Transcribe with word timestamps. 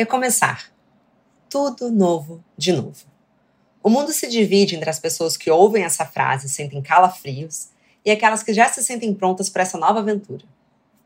Recomeçar. 0.00 0.72
Tudo 1.46 1.90
novo 1.90 2.42
de 2.56 2.72
novo. 2.72 3.04
O 3.82 3.90
mundo 3.90 4.12
se 4.12 4.26
divide 4.30 4.74
entre 4.74 4.88
as 4.88 4.98
pessoas 4.98 5.36
que 5.36 5.50
ouvem 5.50 5.84
essa 5.84 6.06
frase 6.06 6.46
e 6.46 6.48
sentem 6.48 6.80
calafrios 6.80 7.68
e 8.02 8.10
aquelas 8.10 8.42
que 8.42 8.54
já 8.54 8.66
se 8.70 8.82
sentem 8.82 9.12
prontas 9.12 9.50
para 9.50 9.60
essa 9.60 9.76
nova 9.76 9.98
aventura. 9.98 10.46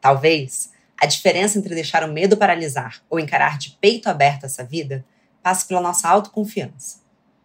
Talvez 0.01 0.71
a 0.96 1.07
diferença 1.07 1.59
entre 1.59 1.75
deixar 1.75 2.09
o 2.09 2.12
medo 2.12 2.37
paralisar 2.37 3.03
ou 3.11 3.19
encarar 3.19 3.59
de 3.59 3.77
peito 3.80 4.09
aberto 4.09 4.45
essa 4.46 4.62
vida 4.62 5.04
passe 5.42 5.66
pela 5.66 5.80
nossa 5.80 6.08
autoconfiança. 6.08 7.00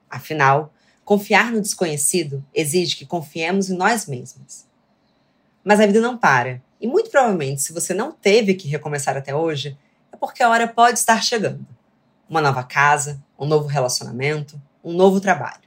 Afinal, 0.07 0.71
confiar 1.03 1.51
no 1.51 1.61
desconhecido 1.61 2.45
exige 2.53 2.95
que 2.95 3.07
confiemos 3.07 3.71
em 3.71 3.75
nós 3.75 4.05
mesmos. 4.05 4.67
Mas 5.63 5.79
a 5.79 5.87
vida 5.87 5.99
não 5.99 6.15
para, 6.15 6.61
e 6.79 6.85
muito 6.85 7.09
provavelmente, 7.09 7.63
se 7.63 7.73
você 7.73 7.91
não 7.91 8.11
teve 8.11 8.53
que 8.53 8.67
recomeçar 8.67 9.17
até 9.17 9.33
hoje, 9.33 9.75
é 10.11 10.17
porque 10.17 10.43
a 10.43 10.49
hora 10.49 10.67
pode 10.67 10.99
estar 10.99 11.21
chegando. 11.23 11.65
Uma 12.29 12.41
nova 12.41 12.63
casa, 12.63 13.21
um 13.37 13.45
novo 13.45 13.67
relacionamento, 13.67 14.61
um 14.83 14.93
novo 14.93 15.19
trabalho. 15.19 15.61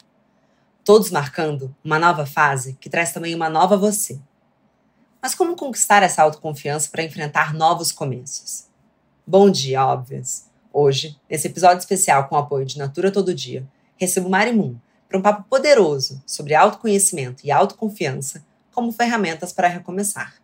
Todos 0.84 1.10
marcando 1.10 1.74
uma 1.84 1.98
nova 1.98 2.26
fase 2.26 2.76
que 2.80 2.90
traz 2.90 3.12
também 3.12 3.34
uma 3.34 3.48
nova 3.48 3.76
você. 3.76 4.20
Mas 5.20 5.34
como 5.34 5.56
conquistar 5.56 6.02
essa 6.02 6.22
autoconfiança 6.22 6.90
para 6.90 7.04
enfrentar 7.04 7.54
novos 7.54 7.92
começos? 7.92 8.66
Bom 9.26 9.48
dia, 9.48 9.86
óbvias! 9.86 10.50
Hoje, 10.72 11.16
nesse 11.30 11.46
episódio 11.46 11.78
especial 11.78 12.26
com 12.26 12.34
o 12.34 12.38
apoio 12.38 12.66
de 12.66 12.78
Natura 12.78 13.12
Todo 13.12 13.34
Dia, 13.34 13.64
recebo 13.96 14.28
Mari 14.28 14.52
Moon 14.52 14.74
para 15.08 15.18
um 15.18 15.22
papo 15.22 15.44
poderoso 15.48 16.22
sobre 16.26 16.54
autoconhecimento 16.54 17.46
e 17.46 17.52
autoconfiança 17.52 18.44
como 18.72 18.90
ferramentas 18.90 19.52
para 19.52 19.68
recomeçar. 19.68 20.34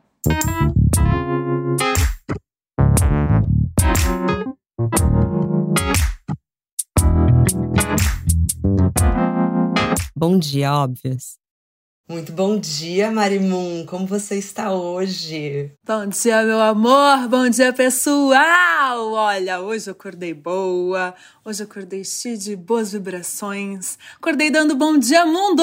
Bom 10.19 10.37
dia, 10.38 10.73
óbvias. 10.74 11.38
Muito 12.10 12.32
bom 12.32 12.59
dia, 12.59 13.10
Marimun. 13.10 13.84
Como 13.84 14.06
você 14.06 14.37
está 14.37 14.73
hoje? 14.73 15.70
Bom 15.87 16.06
dia, 16.06 16.42
meu 16.42 16.59
amor. 16.59 17.28
Bom 17.28 17.51
dia, 17.51 17.70
pessoal. 17.70 19.12
Olha, 19.12 19.60
hoje 19.60 19.90
eu 19.90 19.92
acordei 19.92 20.32
boa. 20.32 21.14
Hoje 21.45 21.62
eu 21.62 21.66
acordei 21.66 22.02
cheio 22.04 22.38
de 22.38 22.56
boas 22.56 22.92
vibrações. 22.92 23.98
Acordei 24.16 24.51
dando 24.51 24.74
bom 24.74 24.96
dia, 24.96 25.26
mundo. 25.26 25.62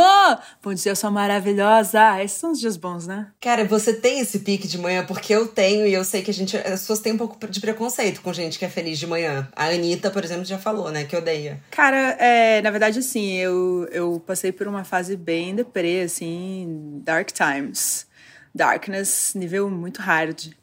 Bom 0.61 0.71
dia, 0.75 0.93
sua 0.93 1.09
maravilhosa. 1.09 2.21
Esses 2.23 2.38
são 2.38 2.51
os 2.51 2.59
dias 2.59 2.77
bons, 2.77 3.07
né? 3.07 3.31
Cara, 3.41 3.66
você 3.66 3.91
tem 3.91 4.19
esse 4.19 4.38
pique 4.38 4.67
de 4.67 4.77
manhã 4.77 5.03
porque 5.03 5.33
eu 5.33 5.47
tenho 5.47 5.88
e 5.88 5.93
eu 5.95 6.03
sei 6.03 6.21
que 6.21 6.29
a 6.29 6.33
gente, 6.33 6.55
as 6.57 6.81
pessoas 6.81 6.99
têm 6.99 7.13
um 7.13 7.17
pouco 7.17 7.39
de 7.47 7.59
preconceito 7.59 8.21
com 8.21 8.31
gente 8.31 8.59
que 8.59 8.66
é 8.66 8.69
feliz 8.69 8.99
de 8.99 9.07
manhã. 9.07 9.47
A 9.55 9.66
Anitta, 9.66 10.11
por 10.11 10.23
exemplo, 10.23 10.45
já 10.45 10.59
falou, 10.59 10.91
né, 10.91 11.05
que 11.05 11.16
odeia. 11.16 11.59
Cara, 11.71 12.16
é, 12.19 12.61
na 12.61 12.69
verdade, 12.69 12.99
assim, 12.99 13.33
eu, 13.33 13.88
eu 13.91 14.21
passei 14.27 14.51
por 14.51 14.67
uma 14.67 14.83
fase 14.83 15.16
bem 15.16 15.55
deprê, 15.55 16.01
assim 16.01 16.34
Dark 17.03 17.31
Times. 17.31 18.08
Darkness, 18.53 19.33
nível 19.36 19.69
muito 19.69 20.02
hard. 20.02 20.53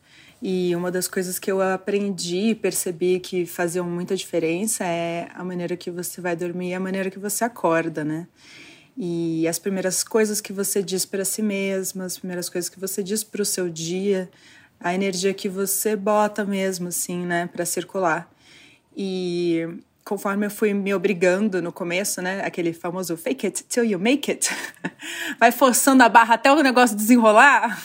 E 0.41 0.75
uma 0.75 0.91
das 0.91 1.07
coisas 1.07 1.39
que 1.39 1.53
eu 1.53 1.63
aprendi 1.63 2.49
e 2.51 2.55
percebi 2.55 3.21
que 3.21 3.47
faziam 3.47 3.87
muita 3.87 4.17
diferença 4.17 4.85
é 4.85 5.29
a 5.35 5.45
maneira 5.45 5.77
que 5.77 5.91
você 5.91 6.21
vai 6.21 6.35
dormir 6.35 6.71
e 6.71 6.75
a 6.75 6.81
maneira 6.81 7.11
que 7.11 7.19
você 7.19 7.45
acorda, 7.45 8.03
né? 8.03 8.27
E 8.97 9.47
as 9.47 9.59
primeiras 9.59 10.03
coisas 10.03 10.41
que 10.41 10.53
você 10.53 10.83
diz 10.83 11.07
para 11.07 11.25
si 11.25 11.43
mesma, 11.43 12.05
as 12.05 12.19
primeiras 12.19 12.49
coisas 12.49 12.69
que 12.69 12.81
você 12.81 13.03
diz 13.03 13.23
para 13.23 13.41
o 13.41 13.45
seu 13.45 13.69
dia, 13.69 14.29
a 14.81 14.93
energia 14.93 15.33
que 15.33 15.49
você 15.49 15.95
bota 15.95 16.45
mesmo, 16.45 16.89
assim, 16.89 17.25
né, 17.25 17.47
para 17.47 17.65
circular. 17.65 18.29
E 18.97 19.67
conforme 20.05 20.47
eu 20.47 20.51
fui 20.51 20.75
me 20.75 20.93
obrigando 20.95 21.63
no 21.63 21.73
começo, 21.73 22.21
né? 22.21 22.45
Aquele 22.45 22.73
famoso 22.73 23.17
fake 23.17 23.47
it 23.47 23.65
till 23.65 23.85
you 23.85 23.99
make 23.99 24.31
it. 24.31 24.51
Vai 25.39 25.53
forçando 25.53 26.03
a 26.03 26.09
barra 26.09 26.35
até 26.35 26.53
o 26.53 26.63
negócio 26.63 26.97
desenrolar. 26.97 27.81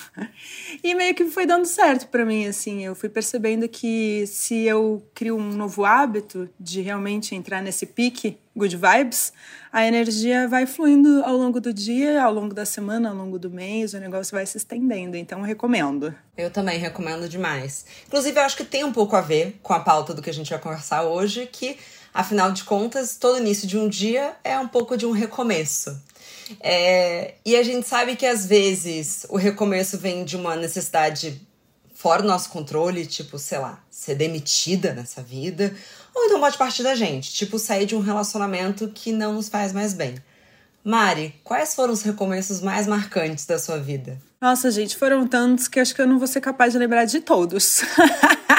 E 0.84 0.94
meio 0.96 1.14
que 1.16 1.26
foi 1.26 1.46
dando 1.46 1.66
certo 1.66 2.08
para 2.08 2.26
mim, 2.26 2.48
assim. 2.48 2.86
Eu 2.86 2.96
fui 2.96 3.10
percebendo 3.10 3.68
que 3.68 4.26
se 4.28 4.64
eu 4.64 5.04
crio 5.14 5.38
um 5.38 5.52
novo 5.52 5.86
hábito 5.86 6.50
de 6.60 6.82
realmente 6.82 7.36
entrar 7.36 7.62
nesse 7.62 7.86
pique 7.86 8.38
good 8.56 8.76
vibes, 8.76 9.32
a 9.72 9.86
energia 9.86 10.48
vai 10.48 10.66
fluindo 10.66 11.24
ao 11.24 11.38
longo 11.38 11.62
do 11.62 11.72
dia, 11.72 12.24
ao 12.24 12.34
longo 12.34 12.54
da 12.54 12.66
semana, 12.66 13.10
ao 13.10 13.16
longo 13.16 13.38
do 13.38 13.50
mês, 13.50 13.94
o 13.94 14.00
negócio 14.00 14.36
vai 14.36 14.46
se 14.46 14.58
estendendo. 14.58 15.16
Então, 15.16 15.42
recomendo. 15.42 16.14
Eu 16.36 16.50
também 16.50 16.80
recomendo 16.80 17.30
demais. 17.30 17.86
Inclusive, 18.08 18.40
eu 18.40 18.44
acho 18.44 18.58
que 18.58 18.66
tem 18.66 18.84
um 18.84 18.92
pouco 18.92 19.16
a 19.16 19.22
ver 19.22 19.60
com 19.62 19.74
a 19.74 19.80
pauta 19.80 20.14
do 20.14 20.22
que 20.22 20.30
a 20.30 20.34
gente 20.34 20.50
vai 20.50 20.60
conversar 20.60 21.04
hoje, 21.04 21.46
que 21.46 21.78
Afinal 22.18 22.52
de 22.52 22.64
contas, 22.64 23.16
todo 23.16 23.38
início 23.38 23.68
de 23.68 23.78
um 23.78 23.88
dia 23.88 24.36
é 24.44 24.58
um 24.58 24.68
pouco 24.68 24.98
de 24.98 25.06
um 25.06 25.12
recomeço. 25.12 25.96
É, 26.59 27.35
e 27.46 27.56
a 27.56 27.63
gente 27.63 27.88
sabe 27.88 28.16
que 28.16 28.25
às 28.25 28.46
vezes 28.46 29.25
o 29.30 29.38
recomeço 29.38 29.97
vem 29.97 30.24
de 30.24 30.35
uma 30.35 30.56
necessidade 30.56 31.41
fora 31.94 32.22
do 32.22 32.28
nosso 32.28 32.50
controle, 32.50 33.06
tipo, 33.06 33.40
sei 33.40 33.58
lá, 33.58 33.84
ser 33.90 34.16
demitida 34.16 34.94
nessa 34.94 35.22
vida, 35.22 35.74
ou 36.13 36.25
então 36.25 36.40
pode 36.40 36.57
partir 36.57 36.84
da 36.84 36.94
gente, 36.94 37.34
tipo, 37.34 37.57
sair 37.57 37.86
de 37.86 37.96
um 37.96 38.00
relacionamento 38.00 38.88
que 38.94 39.12
não 39.12 39.34
nos 39.34 39.50
faz 39.50 39.74
mais 39.74 39.94
bem. 39.94 40.16
Mari, 40.84 41.36
quais 41.44 41.75
foram 41.75 41.91
os 41.91 42.02
recomeços 42.02 42.62
mais 42.62 42.88
marcantes 42.88 43.46
da 43.46 43.59
sua 43.59 43.78
vida? 43.78 44.18
Nossa, 44.40 44.72
gente, 44.72 44.96
foram 44.96 45.28
tantos 45.28 45.68
que 45.68 45.80
acho 45.80 45.94
que 45.94 46.02
eu 46.02 46.07
não 46.07 46.18
vou 46.18 46.28
ser 46.28 46.40
capaz 46.40 46.72
de 46.72 46.80
lembrar 46.80 47.06
de 47.06 47.19
todos. 47.19 47.81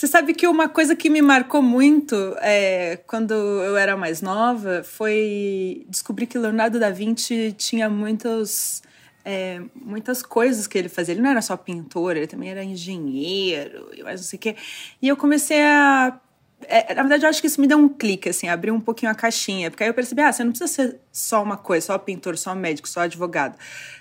Você 0.00 0.06
sabe 0.06 0.32
que 0.32 0.46
uma 0.46 0.66
coisa 0.66 0.96
que 0.96 1.10
me 1.10 1.20
marcou 1.20 1.60
muito 1.60 2.14
é, 2.40 2.96
quando 3.06 3.34
eu 3.34 3.76
era 3.76 3.98
mais 3.98 4.22
nova 4.22 4.82
foi 4.82 5.84
descobrir 5.90 6.26
que 6.26 6.38
Leonardo 6.38 6.80
da 6.80 6.88
Vinci 6.88 7.52
tinha 7.52 7.90
muitos, 7.90 8.82
é, 9.22 9.60
muitas 9.74 10.22
coisas 10.22 10.66
que 10.66 10.78
ele 10.78 10.88
fazia. 10.88 11.12
Ele 11.12 11.20
não 11.20 11.28
era 11.28 11.42
só 11.42 11.54
pintor, 11.54 12.16
ele 12.16 12.26
também 12.26 12.48
era 12.48 12.64
engenheiro 12.64 13.90
e 13.94 14.02
mais 14.02 14.22
não 14.22 14.26
sei 14.26 14.38
o 14.38 14.40
quê. 14.40 14.56
E 15.02 15.06
eu 15.06 15.18
comecei 15.18 15.62
a 15.62 16.18
é, 16.66 16.94
na 16.94 17.02
verdade, 17.02 17.24
eu 17.24 17.28
acho 17.28 17.40
que 17.40 17.46
isso 17.46 17.60
me 17.60 17.66
deu 17.66 17.78
um 17.78 17.88
clique, 17.88 18.28
assim, 18.28 18.48
abriu 18.48 18.74
um 18.74 18.80
pouquinho 18.80 19.10
a 19.10 19.14
caixinha, 19.14 19.70
porque 19.70 19.82
aí 19.82 19.90
eu 19.90 19.94
percebi, 19.94 20.20
ah, 20.20 20.32
você 20.32 20.44
não 20.44 20.52
precisa 20.52 20.72
ser 20.72 21.00
só 21.12 21.42
uma 21.42 21.56
coisa, 21.56 21.86
só 21.86 21.98
pintor, 21.98 22.36
só 22.36 22.54
médico, 22.54 22.88
só 22.88 23.00
advogado, 23.00 23.56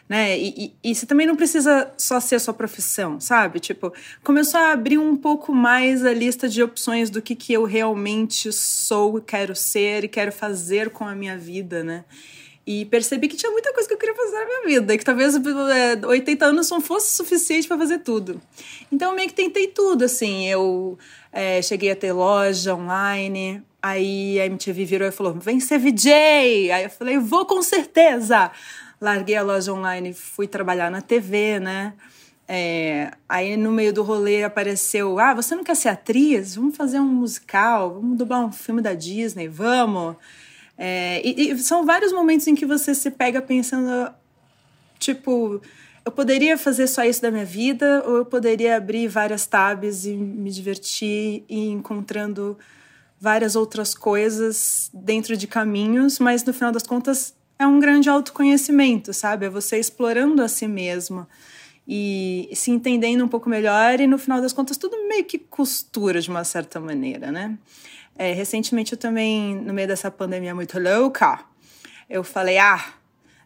né? 0.08 0.38
E, 0.38 0.74
e, 0.84 0.92
e 0.92 0.96
você 0.96 1.06
também 1.06 1.26
não 1.26 1.36
precisa 1.36 1.92
só 1.98 2.20
ser 2.20 2.40
sua 2.40 2.54
profissão, 2.54 3.20
sabe? 3.20 3.60
Tipo, 3.60 3.94
começou 4.24 4.60
a 4.60 4.72
abrir 4.72 4.98
um 4.98 5.16
pouco 5.16 5.54
mais 5.54 6.06
a 6.06 6.14
lista 6.14 6.48
de 6.50 6.62
opções 6.62 7.10
do 7.10 7.22
que, 7.22 7.36
que 7.36 7.54
eu 7.54 7.64
realmente 7.64 8.52
sou, 8.52 9.22
quero 9.22 9.56
ser 9.56 10.04
e 10.04 10.08
quero 10.08 10.32
fazer 10.32 10.90
com 10.90 11.06
a 11.06 11.16
minha 11.16 11.38
vida, 11.38 11.84
né? 11.84 12.04
E 12.72 12.86
percebi 12.86 13.28
que 13.28 13.36
tinha 13.36 13.52
muita 13.52 13.74
coisa 13.74 13.90
que 13.90 13.96
eu 13.96 13.98
queria 13.98 14.14
fazer 14.14 14.38
na 14.38 14.46
minha 14.46 14.80
vida, 14.80 14.94
e 14.94 14.98
que 15.00 15.04
talvez 15.04 15.36
é, 15.36 16.06
80 16.06 16.46
anos 16.46 16.70
não 16.70 16.80
fosse 16.80 17.16
suficiente 17.16 17.68
para 17.68 17.80
fazer 17.80 17.98
tudo. 17.98 18.40
Então, 18.92 19.10
eu 19.10 19.16
meio 19.16 19.28
que 19.28 19.34
tentei 19.34 19.66
tudo, 19.66 20.06
assim. 20.06 20.48
Eu 20.48 20.96
é, 21.34 21.64
cheguei 21.64 21.90
a 21.90 21.96
ter 21.96 22.14
loja 22.14 22.76
online, 22.76 23.64
aí 23.82 24.40
a 24.40 24.46
MTV 24.46 24.86
virou 24.86 25.08
e 25.08 25.12
falou: 25.12 25.34
vem 25.34 25.60
ser 25.60 25.80
VJ! 25.80 26.72
Aí 26.72 26.84
eu 26.84 26.92
falei: 26.92 27.18
vou 27.18 27.44
com 27.44 27.60
certeza! 27.64 28.52
Larguei 29.02 29.36
a 29.36 29.42
loja 29.42 29.74
online, 29.74 30.14
fui 30.14 30.48
trabalhar 30.48 30.92
na 30.92 31.02
TV, 31.02 31.60
né? 31.60 31.94
É, 32.48 33.12
aí 33.28 33.58
no 33.58 33.72
meio 33.72 33.92
do 33.92 34.04
rolê 34.04 34.44
apareceu: 34.44 35.18
Ah, 35.18 35.34
você 35.34 35.56
não 35.56 35.64
quer 35.64 35.76
ser 35.76 35.90
atriz? 35.90 36.56
Vamos 36.56 36.78
fazer 36.78 37.00
um 37.00 37.08
musical, 37.08 37.96
vamos 37.96 38.16
dublar 38.16 38.46
um 38.46 38.52
filme 38.52 38.80
da 38.80 38.94
Disney, 38.94 39.48
vamos. 39.48 40.16
É, 40.82 41.22
e, 41.28 41.52
e, 41.52 41.58
são 41.58 41.86
vários 41.86 42.14
momentos 42.14 42.48
em 42.48 42.56
que 42.56 42.66
você 42.66 42.96
se 42.96 43.12
pega 43.12 43.42
pensando, 43.42 44.14
tipo, 44.98 45.62
eu 46.06 46.12
poderia 46.12 46.58
fazer 46.58 46.88
só 46.88 47.04
isso 47.04 47.22
da 47.22 47.30
minha 47.30 47.44
vida, 47.44 48.02
ou 48.08 48.16
eu 48.16 48.26
poderia 48.26 48.78
abrir 48.78 49.10
várias 49.10 49.46
tabs 49.46 50.06
e 50.06 50.14
me 50.14 50.50
divertir 50.50 51.44
e 51.50 51.68
encontrando 51.68 52.58
várias 53.20 53.58
outras 53.58 53.94
coisas 53.94 54.90
dentro 54.94 55.36
de 55.36 55.48
caminhos, 55.48 56.18
mas 56.18 56.46
no 56.46 56.54
final 56.54 56.72
das 56.72 56.84
contas 56.84 57.36
é 57.60 57.68
um 57.68 57.78
grande 57.78 58.10
autoconhecimento, 58.10 59.14
sabe? 59.14 59.48
É 59.48 59.50
você 59.50 59.78
explorando 59.78 60.42
a 60.42 60.48
si 60.48 60.66
mesmo 60.66 61.28
e 61.86 62.50
se 62.54 62.72
entendendo 62.72 63.26
um 63.26 63.28
pouco 63.28 63.50
melhor 63.50 64.00
e 64.00 64.08
no 64.08 64.18
final 64.18 64.40
das 64.40 64.54
contas 64.54 64.78
tudo 64.78 64.96
meio 65.10 65.26
que 65.26 65.38
costura 65.38 66.22
de 66.22 66.30
uma 66.30 66.46
certa 66.46 66.80
maneira, 66.80 67.34
né? 67.34 67.58
É, 68.22 68.34
recentemente 68.34 68.92
eu 68.92 68.98
também, 68.98 69.56
no 69.56 69.74
meio 69.74 69.88
dessa 69.88 70.12
pandemia 70.12 70.54
muito 70.54 70.78
louca, 70.78 71.40
eu 72.10 72.22
falei, 72.22 72.58
ah, 72.58 72.86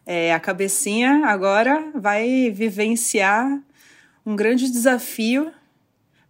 é, 0.04 0.34
a 0.34 0.40
cabecinha 0.40 1.26
agora 1.26 1.92
vai 1.94 2.50
vivenciar 2.50 3.62
um 4.26 4.34
grande 4.34 4.68
desafio. 4.68 5.52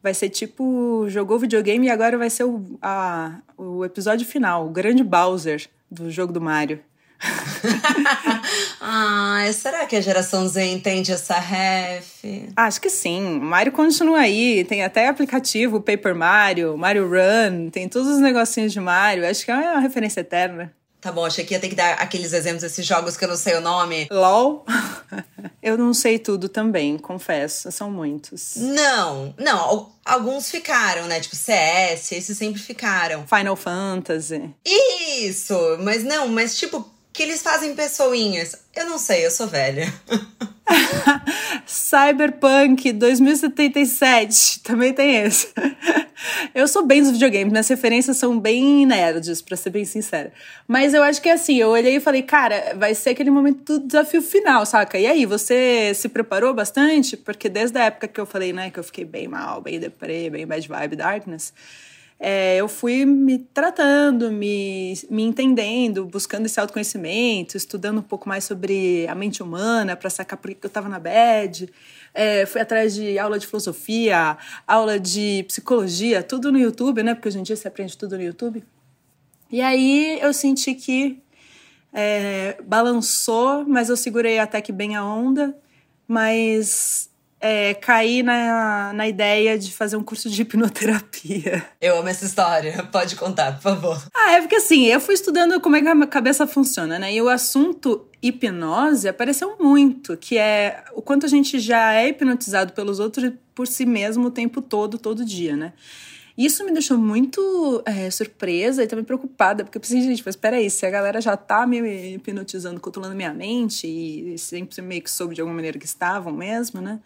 Vai 0.03 0.13
ser 0.13 0.29
tipo, 0.29 1.07
jogou 1.09 1.39
videogame 1.39 1.87
e 1.87 1.91
agora 1.91 2.19
vai 2.19 2.29
ser 2.29 2.45
o, 2.45 2.79
a, 2.83 3.41
o 3.57 3.83
episódio 3.83 4.27
final, 4.27 4.67
o 4.67 4.71
grande 4.71 5.03
Bowser 5.03 5.67
do 5.91 6.11
jogo 6.11 6.31
do 6.31 6.39
Mario. 6.39 6.81
ah, 8.81 9.45
será 9.53 9.87
que 9.87 9.97
a 9.97 10.01
geração 10.01 10.47
Z 10.47 10.65
entende 10.65 11.13
essa 11.13 11.39
ref? 11.39 12.25
Acho 12.57 12.81
que 12.81 12.91
sim. 12.91 13.39
Mario 13.41 13.73
continua 13.73 14.21
aí. 14.21 14.65
Tem 14.65 14.83
até 14.85 15.09
aplicativo 15.09 15.81
Paper 15.81 16.15
Mario, 16.15 16.77
Mario 16.77 17.09
Run, 17.09 17.71
tem 17.71 17.89
todos 17.89 18.09
os 18.09 18.21
negocinhos 18.21 18.73
de 18.73 18.81
Mario. 18.81 19.29
Acho 19.29 19.45
que 19.45 19.51
é 19.51 19.55
uma 19.55 19.81
referência 19.81 20.21
eterna. 20.21 20.73
Tá 21.05 21.13
bom, 21.13 21.27
achei 21.27 21.45
que 21.45 21.53
ia 21.53 21.61
ter 21.61 21.69
que 21.69 21.75
dar 21.75 21.97
aqueles 21.97 22.33
exemplos 22.33 22.63
desses 22.63 22.87
jogos 22.87 23.15
que 23.15 23.23
eu 23.27 23.29
não 23.29 23.37
sei 23.37 23.57
o 23.57 23.61
nome. 23.61 24.09
LOL? 24.11 24.65
eu 25.63 25.77
não 25.77 25.93
sei 25.93 26.19
tudo 26.19 26.49
também, 26.49 26.97
confesso. 26.97 27.71
São 27.71 27.91
muitos. 27.91 28.55
Não, 28.57 29.35
não. 29.39 29.93
Alguns 30.03 30.51
ficaram, 30.51 31.07
né? 31.07 31.21
Tipo 31.21 31.37
CS, 31.37 32.13
esses 32.13 32.39
sempre 32.39 32.59
ficaram. 32.59 33.27
Final 33.27 33.55
Fantasy. 33.55 34.49
Isso! 34.65 35.55
Mas 35.81 36.03
não, 36.03 36.27
mas 36.29 36.57
tipo, 36.57 36.91
que 37.15 37.23
eles 37.23 37.41
fazem 37.41 37.77
pessoinhas. 37.77 38.57
Eu 38.75 38.87
não 38.87 38.99
sei, 38.99 39.25
eu 39.25 39.31
sou 39.31 39.47
velha. 39.47 39.87
Cyberpunk 41.65 42.93
2077, 42.93 44.61
também 44.65 44.93
tem 44.93 45.19
esse. 45.23 45.49
eu 46.53 46.67
sou 46.67 46.85
bem 46.85 47.01
dos 47.01 47.13
videogames, 47.13 47.53
minhas 47.53 47.69
referências 47.69 48.17
são 48.17 48.39
bem 48.39 48.85
nerds, 48.85 49.41
pra 49.41 49.57
ser 49.57 49.71
bem 49.71 49.85
sincera. 49.85 50.33
Mas 50.67 50.93
eu 50.93 51.05
acho 51.05 51.23
que 51.23 51.29
assim, 51.29 51.57
eu 51.57 51.69
olhei 51.69 51.97
e 51.97 52.01
falei, 52.01 52.23
cara, 52.23 52.75
vai 52.77 52.97
ser 52.97 53.11
aquele 53.11 53.31
momento 53.31 53.79
do 53.79 53.87
desafio 53.87 54.21
final, 54.21 54.67
saca? 54.67 54.99
E 54.99 55.07
aí, 55.07 55.25
você 55.25 55.93
se 55.95 56.09
preparou 56.09 56.53
bastante? 56.53 57.17
Porque 57.17 57.49
desde 57.49 57.79
a 57.79 57.85
época 57.85 58.09
que 58.09 58.21
eu 58.21 58.27
falei, 58.27 58.53
né, 58.53 58.71
que 58.71 58.79
eu 58.81 58.85
fiquei 58.85 59.05
bem 59.05 59.29
mal, 59.29 59.61
bem 59.61 59.79
deprê, 59.79 60.29
bem 60.29 60.45
bad 60.45 60.67
vibe, 60.67 60.97
darkness 60.97 61.53
é, 62.27 62.57
eu 62.57 62.69
fui 62.69 63.05
me 63.05 63.39
tratando, 63.39 64.33
me, 64.33 64.95
me 65.11 65.23
entendendo, 65.23 66.07
buscando 66.07 66.47
esse 66.47 66.59
autoconhecimento, 66.59 67.55
estudando 67.55 67.99
um 67.99 68.03
pouco 68.03 68.27
mais 68.27 68.45
sobre 68.45 69.07
a 69.07 69.15
mente 69.15 69.43
humana 69.43 69.95
para 69.95 70.09
sacar 70.09 70.39
por 70.39 70.51
que 70.55 70.65
eu 70.65 70.69
estava 70.69 70.89
na 70.89 70.99
bad. 70.99 71.69
É, 72.15 72.47
fui 72.47 72.63
atrás 72.63 72.95
de 72.95 73.19
aula 73.19 73.39
de 73.39 73.47
filosofia, 73.47 74.39
aula 74.67 74.99
de 74.99 75.45
psicologia, 75.49 76.23
tudo 76.23 76.51
no 76.51 76.59
YouTube, 76.59 77.03
né? 77.03 77.15
Porque 77.15 77.29
hoje 77.29 77.41
em 77.41 77.43
dia 77.43 77.57
você 77.57 77.69
aprende 77.69 77.95
tudo 77.95 78.17
no 78.17 78.23
YouTube. 78.23 78.65
E 79.53 79.61
aí 79.61 80.19
eu 80.23 80.33
senti 80.33 80.75
que 80.75 81.23
é, 81.93 82.57
balançou, 82.65 83.67
mas 83.69 83.91
eu 83.91 83.99
segurei 83.99 84.39
até 84.39 84.63
que 84.63 84.73
bem 84.73 84.97
a 84.97 85.05
onda. 85.05 85.55
Mas 86.09 87.11
é, 87.47 87.75
caí 87.75 88.23
na, 88.23 88.95
na 88.95 89.07
ideia 89.07 89.59
de 89.59 89.71
fazer 89.71 89.97
um 89.97 90.03
curso 90.03 90.31
de 90.31 90.41
hipnoterapia. 90.41 91.63
Eu 91.79 91.99
amo 91.99 92.09
essa 92.09 92.25
história. 92.25 92.89
Pode 92.91 93.17
contar, 93.17 93.57
por 93.57 93.61
favor. 93.61 94.03
Ah, 94.15 94.33
é 94.33 94.41
porque 94.41 94.57
assim, 94.57 94.87
eu 94.87 94.99
fui 94.99 95.13
estudando 95.13 95.61
como 95.61 95.77
é 95.77 95.83
que 95.83 95.89
a 95.89 96.07
cabeça 96.07 96.47
funciona, 96.47 96.99
né? 96.99 97.13
E 97.13 97.21
o 97.21 97.29
assunto 97.29 98.09
hipnose 98.23 99.07
apareceu 99.07 99.59
muito, 99.61 100.17
que 100.17 100.39
é 100.39 100.85
o 100.95 101.03
quanto 101.03 101.27
a 101.27 101.29
gente 101.29 101.59
já 101.59 101.93
é 101.93 102.09
hipnotizado 102.09 102.73
pelos 102.73 102.99
outros 102.99 103.31
por 103.55 103.69
si 103.69 103.85
mesmo 103.85 104.29
o 104.29 104.31
tempo 104.31 104.63
todo, 104.63 104.97
todo 104.97 105.23
dia, 105.23 105.55
né? 105.55 105.75
Isso 106.37 106.65
me 106.65 106.73
deixou 106.73 106.99
muito 106.99 107.83
é, 107.87 108.11
surpresa 108.11 108.83
e 108.83 108.89
também 108.89 109.05
preocupada, 109.05 109.63
porque 109.63 109.79
eu 109.79 109.81
pensei, 109.81 110.03
gente, 110.03 110.23
mas 110.27 110.35
peraí, 110.35 110.69
se 110.69 110.85
a 110.85 110.91
galera 110.91 111.21
já 111.21 111.37
tá 111.37 111.65
me 111.65 112.15
hipnotizando, 112.15 112.81
controlando 112.81 113.15
minha 113.15 113.33
mente, 113.33 113.87
e 113.87 114.37
sempre 114.37 114.83
meio 114.83 115.01
que 115.01 115.11
soube 115.11 115.35
de 115.35 115.41
alguma 115.41 115.55
maneira 115.55 115.79
que 115.79 115.87
estavam 115.87 116.33
mesmo, 116.33 116.81
né? 116.81 116.99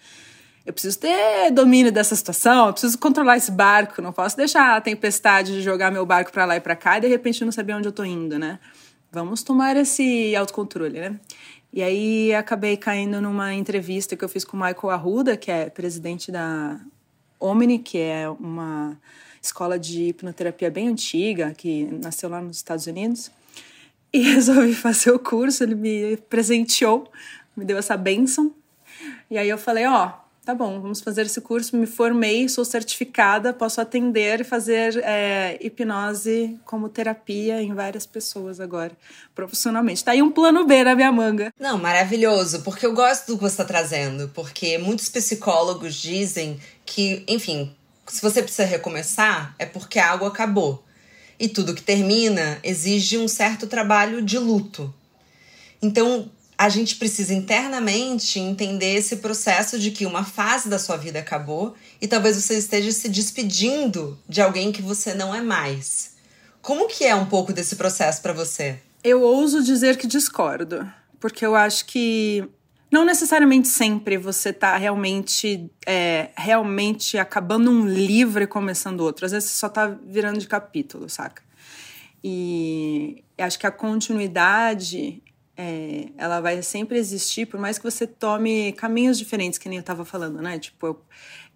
Eu 0.65 0.73
preciso 0.73 0.99
ter 0.99 1.51
domínio 1.51 1.93
dessa 1.93 2.15
situação, 2.17 2.67
eu 2.67 2.73
preciso 2.73 2.99
controlar 2.99 3.37
esse 3.37 3.51
barco, 3.51 4.01
não 4.01 4.13
posso 4.13 4.37
deixar 4.37 4.77
a 4.77 4.81
tempestade 4.81 5.63
jogar 5.63 5.91
meu 5.91 6.05
barco 6.05 6.33
para 6.33 6.45
lá 6.45 6.57
e 6.57 6.61
para 6.61 6.77
cá 6.77 6.99
e 6.99 7.03
de 7.03 7.09
repente 7.09 7.45
não 7.45 7.53
saber 7.53 7.75
onde 7.75 7.89
eu 7.89 7.93
tô 7.93 8.05
indo, 8.05 8.39
né? 8.39 8.59
Vamos 9.11 9.43
tomar 9.43 9.77
esse 9.77 10.35
autocontrole, 10.37 11.01
né? 11.01 11.21
E 11.73 11.83
aí 11.83 12.35
acabei 12.35 12.77
caindo 12.77 13.21
numa 13.21 13.55
entrevista 13.55 14.17
que 14.17 14.25
eu 14.25 14.29
fiz 14.29 14.45
com 14.45 14.57
o 14.57 14.61
Michael 14.61 14.91
Arruda, 14.91 15.37
que 15.37 15.51
é 15.51 15.71
presidente 15.71 16.31
da 16.33 16.79
Omni, 17.41 17.79
que 17.79 17.99
é 17.99 18.29
uma 18.29 18.97
escola 19.41 19.79
de 19.79 20.09
hipnoterapia 20.09 20.71
bem 20.71 20.89
antiga, 20.89 21.55
que 21.57 21.85
nasceu 22.03 22.29
lá 22.29 22.41
nos 22.41 22.57
Estados 22.57 22.87
Unidos. 22.87 23.31
E 24.13 24.21
resolvi 24.35 24.75
fazer 24.75 25.11
o 25.11 25.19
curso, 25.19 25.63
ele 25.63 25.75
me 25.75 26.17
presenteou, 26.29 27.11
me 27.57 27.65
deu 27.65 27.79
essa 27.79 27.97
benção. 27.97 28.53
E 29.31 29.39
aí 29.39 29.49
eu 29.49 29.59
falei, 29.59 29.87
ó, 29.87 30.07
oh, 30.07 30.29
tá 30.49 30.55
bom, 30.55 30.81
vamos 30.81 31.01
fazer 31.01 31.27
esse 31.27 31.43
curso. 31.43 31.77
Me 31.77 31.87
formei, 31.87 32.49
sou 32.49 32.65
certificada, 32.65 33.53
posso 33.53 33.83
atender 33.83 34.41
e 34.41 34.45
fazer 34.45 34.97
é, 35.05 35.59
hipnose 35.61 36.59
como 36.65 36.89
terapia 36.89 37.61
em 37.61 37.75
várias 37.75 38.07
pessoas 38.07 38.59
agora, 38.59 38.93
profissionalmente. 39.35 40.03
Tá 40.03 40.13
aí 40.13 40.23
um 40.23 40.31
plano 40.31 40.65
B 40.65 40.85
na 40.85 40.95
minha 40.95 41.13
manga. 41.13 41.53
Não, 41.61 41.77
maravilhoso, 41.77 42.63
porque 42.63 42.87
eu 42.87 42.95
gosto 42.95 43.27
do 43.27 43.37
que 43.37 43.43
você 43.43 43.53
está 43.53 43.65
trazendo, 43.67 44.31
porque 44.31 44.79
muitos 44.79 45.11
psicólogos 45.11 45.95
dizem 45.95 46.59
que, 46.89 47.23
enfim, 47.29 47.75
se 48.07 48.23
você 48.23 48.43
precisa 48.43 48.65
recomeçar, 48.65 49.55
é 49.59 49.67
porque 49.67 49.99
algo 49.99 50.25
acabou. 50.25 50.83
E 51.39 51.47
tudo 51.47 51.75
que 51.75 51.83
termina 51.83 52.59
exige 52.65 53.19
um 53.19 53.29
certo 53.29 53.67
trabalho 53.67 54.23
de 54.23 54.39
luto. 54.39 54.93
Então, 55.81 56.31
a 56.57 56.69
gente 56.69 56.97
precisa 56.97 57.35
internamente 57.35 58.41
entender 58.41 58.95
esse 58.95 59.17
processo 59.17 59.79
de 59.79 59.91
que 59.91 60.07
uma 60.07 60.25
fase 60.25 60.69
da 60.69 60.79
sua 60.79 60.97
vida 60.97 61.21
acabou 61.21 61.77
e 62.01 62.09
talvez 62.09 62.37
você 62.37 62.59
esteja 62.59 62.91
se 62.91 63.09
despedindo 63.09 64.19
de 64.29 64.41
alguém 64.41 64.73
que 64.73 64.83
você 64.83 65.15
não 65.15 65.33
é 65.33 65.41
mais. 65.41 66.17
Como 66.61 66.89
que 66.89 67.05
é 67.05 67.15
um 67.15 67.27
pouco 67.27 67.53
desse 67.53 67.77
processo 67.77 68.21
para 68.23 68.33
você? 68.33 68.81
Eu 69.05 69.23
ouso 69.23 69.63
dizer 69.63 69.97
que 69.97 70.09
discordo, 70.09 70.91
porque 71.21 71.47
eu 71.47 71.55
acho 71.55 71.85
que 71.85 72.49
não 72.91 73.05
necessariamente 73.05 73.69
sempre 73.69 74.17
você 74.17 74.51
está 74.51 74.77
realmente 74.77 75.71
é, 75.87 76.31
realmente 76.37 77.19
acabando 77.19 77.71
um 77.71 77.87
livro 77.87 78.43
e 78.43 78.47
começando 78.47 79.01
outro. 79.01 79.27
Às 79.27 79.33
vezes 79.33 79.51
você 79.51 79.59
só 79.59 79.67
está 79.67 79.87
virando 79.87 80.39
de 80.39 80.49
capítulo, 80.49 81.09
saca? 81.09 81.43
E 82.23 83.23
acho 83.39 83.59
que 83.59 83.67
a 83.67 83.71
continuidade 83.71 85.23
é, 85.57 86.09
ela 86.17 86.41
vai 86.41 86.63
sempre 86.63 86.99
existir, 86.99 87.47
por 87.47 87.61
mais 87.61 87.79
que 87.79 87.85
você 87.85 88.07
tome 88.07 88.73
caminhos 88.73 89.19
diferentes, 89.19 89.59
que 89.59 89.69
nem 89.69 89.79
eu 89.79 89.85
tava 89.85 90.05
falando, 90.05 90.41
né? 90.41 90.59
Tipo, 90.59 90.87
eu, 90.87 91.05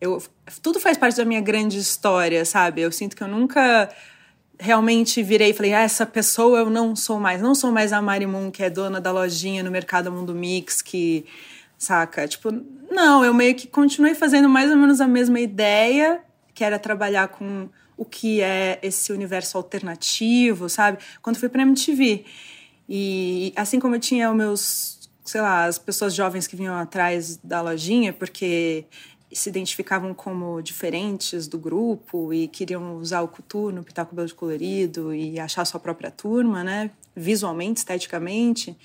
eu, 0.00 0.22
tudo 0.60 0.78
faz 0.80 0.98
parte 0.98 1.16
da 1.16 1.24
minha 1.24 1.40
grande 1.40 1.78
história, 1.78 2.44
sabe? 2.44 2.82
Eu 2.82 2.92
sinto 2.92 3.16
que 3.16 3.22
eu 3.22 3.28
nunca 3.28 3.88
realmente 4.62 5.22
virei 5.22 5.50
e 5.50 5.54
falei, 5.54 5.74
ah, 5.74 5.82
essa 5.82 6.06
pessoa 6.06 6.60
eu 6.60 6.70
não 6.70 6.94
sou 6.94 7.18
mais. 7.18 7.42
Não 7.42 7.54
sou 7.54 7.72
mais 7.72 7.92
a 7.92 8.00
Mari 8.00 8.26
Moon, 8.26 8.50
que 8.50 8.62
é 8.62 8.70
dona 8.70 9.00
da 9.00 9.10
lojinha 9.10 9.62
no 9.62 9.70
Mercado 9.70 10.10
Mundo 10.10 10.32
Mix, 10.32 10.80
que, 10.80 11.26
saca? 11.76 12.28
Tipo, 12.28 12.52
não, 12.88 13.24
eu 13.24 13.34
meio 13.34 13.56
que 13.56 13.66
continuei 13.66 14.14
fazendo 14.14 14.48
mais 14.48 14.70
ou 14.70 14.76
menos 14.76 15.00
a 15.00 15.08
mesma 15.08 15.40
ideia, 15.40 16.20
que 16.54 16.62
era 16.62 16.78
trabalhar 16.78 17.28
com 17.28 17.68
o 17.96 18.04
que 18.04 18.40
é 18.40 18.78
esse 18.82 19.12
universo 19.12 19.58
alternativo, 19.58 20.68
sabe? 20.68 20.98
Quando 21.20 21.38
fui 21.38 21.48
pra 21.48 21.62
MTV. 21.62 22.24
E 22.88 23.52
assim 23.56 23.80
como 23.80 23.96
eu 23.96 24.00
tinha 24.00 24.30
os 24.30 24.36
meus, 24.36 25.10
sei 25.24 25.40
lá, 25.40 25.64
as 25.64 25.78
pessoas 25.78 26.14
jovens 26.14 26.46
que 26.46 26.54
vinham 26.54 26.76
atrás 26.76 27.36
da 27.42 27.60
lojinha, 27.60 28.12
porque 28.12 28.84
se 29.32 29.48
identificavam 29.48 30.12
como 30.14 30.60
diferentes 30.62 31.46
do 31.46 31.58
grupo 31.58 32.32
e 32.32 32.48
queriam 32.48 32.96
usar 32.96 33.22
o 33.22 33.28
coturno, 33.28 33.82
pintar 33.82 34.04
o 34.04 34.08
cabelo 34.08 34.26
de 34.26 34.34
colorido 34.34 35.14
e 35.14 35.38
achar 35.38 35.64
sua 35.64 35.80
própria 35.80 36.10
turma, 36.10 36.62
né? 36.62 36.90
Visualmente, 37.14 37.78
esteticamente, 37.78 38.76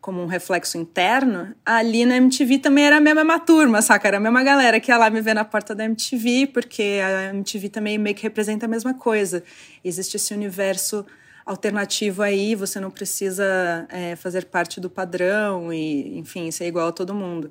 como 0.00 0.22
um 0.22 0.26
reflexo 0.26 0.78
interno. 0.78 1.54
Ali 1.64 2.04
na 2.04 2.16
MTV 2.16 2.58
também 2.58 2.84
era 2.84 2.96
a 2.96 3.00
mesma 3.00 3.38
turma, 3.38 3.82
saca? 3.82 4.08
Era 4.08 4.16
a 4.16 4.20
mesma 4.20 4.42
galera 4.42 4.80
que 4.80 4.90
ia 4.90 4.98
lá 4.98 5.10
me 5.10 5.20
ver 5.20 5.34
na 5.34 5.44
porta 5.44 5.74
da 5.74 5.84
MTV, 5.84 6.48
porque 6.52 7.00
a 7.04 7.34
MTV 7.34 7.68
também 7.68 7.98
meio 7.98 8.16
que 8.16 8.22
representa 8.22 8.66
a 8.66 8.68
mesma 8.68 8.94
coisa. 8.94 9.42
Existe 9.84 10.16
esse 10.16 10.34
universo 10.34 11.04
alternativo 11.44 12.22
aí, 12.22 12.54
você 12.54 12.78
não 12.78 12.90
precisa 12.90 13.86
é, 13.88 14.14
fazer 14.16 14.44
parte 14.44 14.80
do 14.80 14.90
padrão 14.90 15.72
e, 15.72 16.18
enfim, 16.18 16.50
ser 16.50 16.66
igual 16.66 16.88
a 16.88 16.92
todo 16.92 17.14
mundo. 17.14 17.50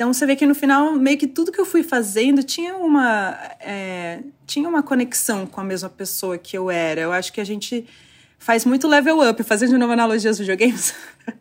Então 0.00 0.14
você 0.14 0.24
vê 0.24 0.34
que 0.34 0.46
no 0.46 0.54
final, 0.54 0.94
meio 0.94 1.18
que 1.18 1.26
tudo 1.26 1.52
que 1.52 1.60
eu 1.60 1.66
fui 1.66 1.82
fazendo 1.82 2.42
tinha 2.42 2.74
uma, 2.74 3.36
é, 3.60 4.22
tinha 4.46 4.66
uma 4.66 4.82
conexão 4.82 5.44
com 5.44 5.60
a 5.60 5.64
mesma 5.64 5.90
pessoa 5.90 6.38
que 6.38 6.56
eu 6.56 6.70
era. 6.70 7.02
Eu 7.02 7.12
acho 7.12 7.30
que 7.30 7.38
a 7.38 7.44
gente 7.44 7.86
faz 8.38 8.64
muito 8.64 8.88
level 8.88 9.20
up, 9.20 9.42
fazendo 9.42 9.72
de 9.72 9.76
novo 9.76 9.92
analogia 9.92 10.30
aos 10.30 10.38
videogames. 10.38 10.94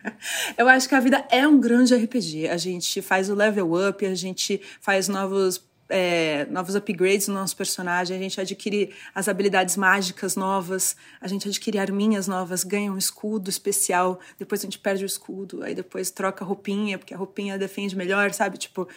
eu 0.57 0.67
acho 0.67 0.89
que 0.89 0.93
a 0.93 0.99
vida 0.99 1.25
é 1.31 1.47
um 1.47 1.57
grande 1.57 1.95
RPG. 1.95 2.49
A 2.49 2.57
gente 2.57 3.01
faz 3.01 3.29
o 3.29 3.33
level 3.33 3.87
up, 3.87 4.05
a 4.05 4.13
gente 4.13 4.59
faz 4.81 5.07
novos 5.07 5.57
é, 5.89 6.45
novos 6.51 6.75
upgrades 6.75 7.27
no 7.27 7.33
nosso 7.33 7.57
personagem, 7.57 8.15
a 8.15 8.19
gente 8.19 8.39
adquire 8.39 8.93
as 9.13 9.27
habilidades 9.27 9.75
mágicas 9.75 10.35
novas, 10.35 10.95
a 11.19 11.27
gente 11.27 11.47
adquire 11.47 11.79
arminhas 11.79 12.27
novas, 12.27 12.63
ganha 12.63 12.91
um 12.91 12.97
escudo 12.97 13.49
especial, 13.49 14.19
depois 14.37 14.61
a 14.61 14.65
gente 14.65 14.77
perde 14.77 15.03
o 15.03 15.07
escudo, 15.07 15.63
aí 15.63 15.73
depois 15.73 16.11
troca 16.11 16.45
a 16.45 16.47
roupinha, 16.47 16.99
porque 16.99 17.13
a 17.13 17.17
roupinha 17.17 17.57
defende 17.57 17.95
melhor, 17.95 18.31
sabe? 18.33 18.57
Tipo. 18.57 18.87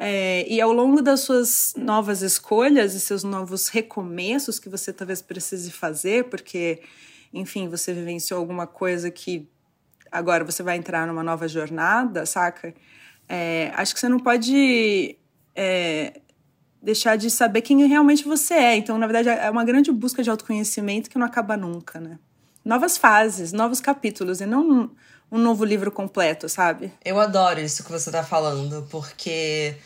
É, 0.00 0.46
e 0.48 0.60
ao 0.60 0.72
longo 0.72 1.02
das 1.02 1.20
suas 1.20 1.74
novas 1.76 2.22
escolhas 2.22 2.94
e 2.94 3.00
seus 3.00 3.24
novos 3.24 3.66
recomeços 3.66 4.60
que 4.60 4.68
você 4.68 4.92
talvez 4.92 5.20
precise 5.20 5.72
fazer, 5.72 6.28
porque, 6.28 6.80
enfim, 7.34 7.68
você 7.68 7.92
vivenciou 7.92 8.38
alguma 8.38 8.64
coisa 8.64 9.10
que 9.10 9.48
agora 10.10 10.44
você 10.44 10.62
vai 10.62 10.76
entrar 10.76 11.04
numa 11.04 11.24
nova 11.24 11.48
jornada, 11.48 12.24
saca? 12.24 12.72
É, 13.28 13.72
acho 13.74 13.92
que 13.92 13.98
você 13.98 14.08
não 14.08 14.20
pode 14.20 15.18
é, 15.56 16.20
deixar 16.82 17.16
de 17.16 17.30
saber 17.30 17.62
quem 17.62 17.86
realmente 17.86 18.24
você 18.24 18.54
é. 18.54 18.76
Então, 18.76 18.98
na 18.98 19.06
verdade, 19.06 19.28
é 19.28 19.50
uma 19.50 19.64
grande 19.64 19.90
busca 19.90 20.22
de 20.22 20.30
autoconhecimento 20.30 21.10
que 21.10 21.18
não 21.18 21.26
acaba 21.26 21.56
nunca, 21.56 22.00
né? 22.00 22.18
Novas 22.64 22.96
fases, 22.96 23.52
novos 23.52 23.80
capítulos, 23.80 24.40
e 24.40 24.46
não 24.46 24.90
um, 25.30 25.38
novo 25.38 25.64
livro 25.64 25.90
completo, 25.90 26.48
sabe? 26.48 26.92
Eu 27.04 27.18
adoro 27.18 27.60
isso 27.60 27.84
que 27.84 27.90
você 27.90 28.10
tá 28.10 28.22
falando, 28.22 28.86
porque 28.90 29.76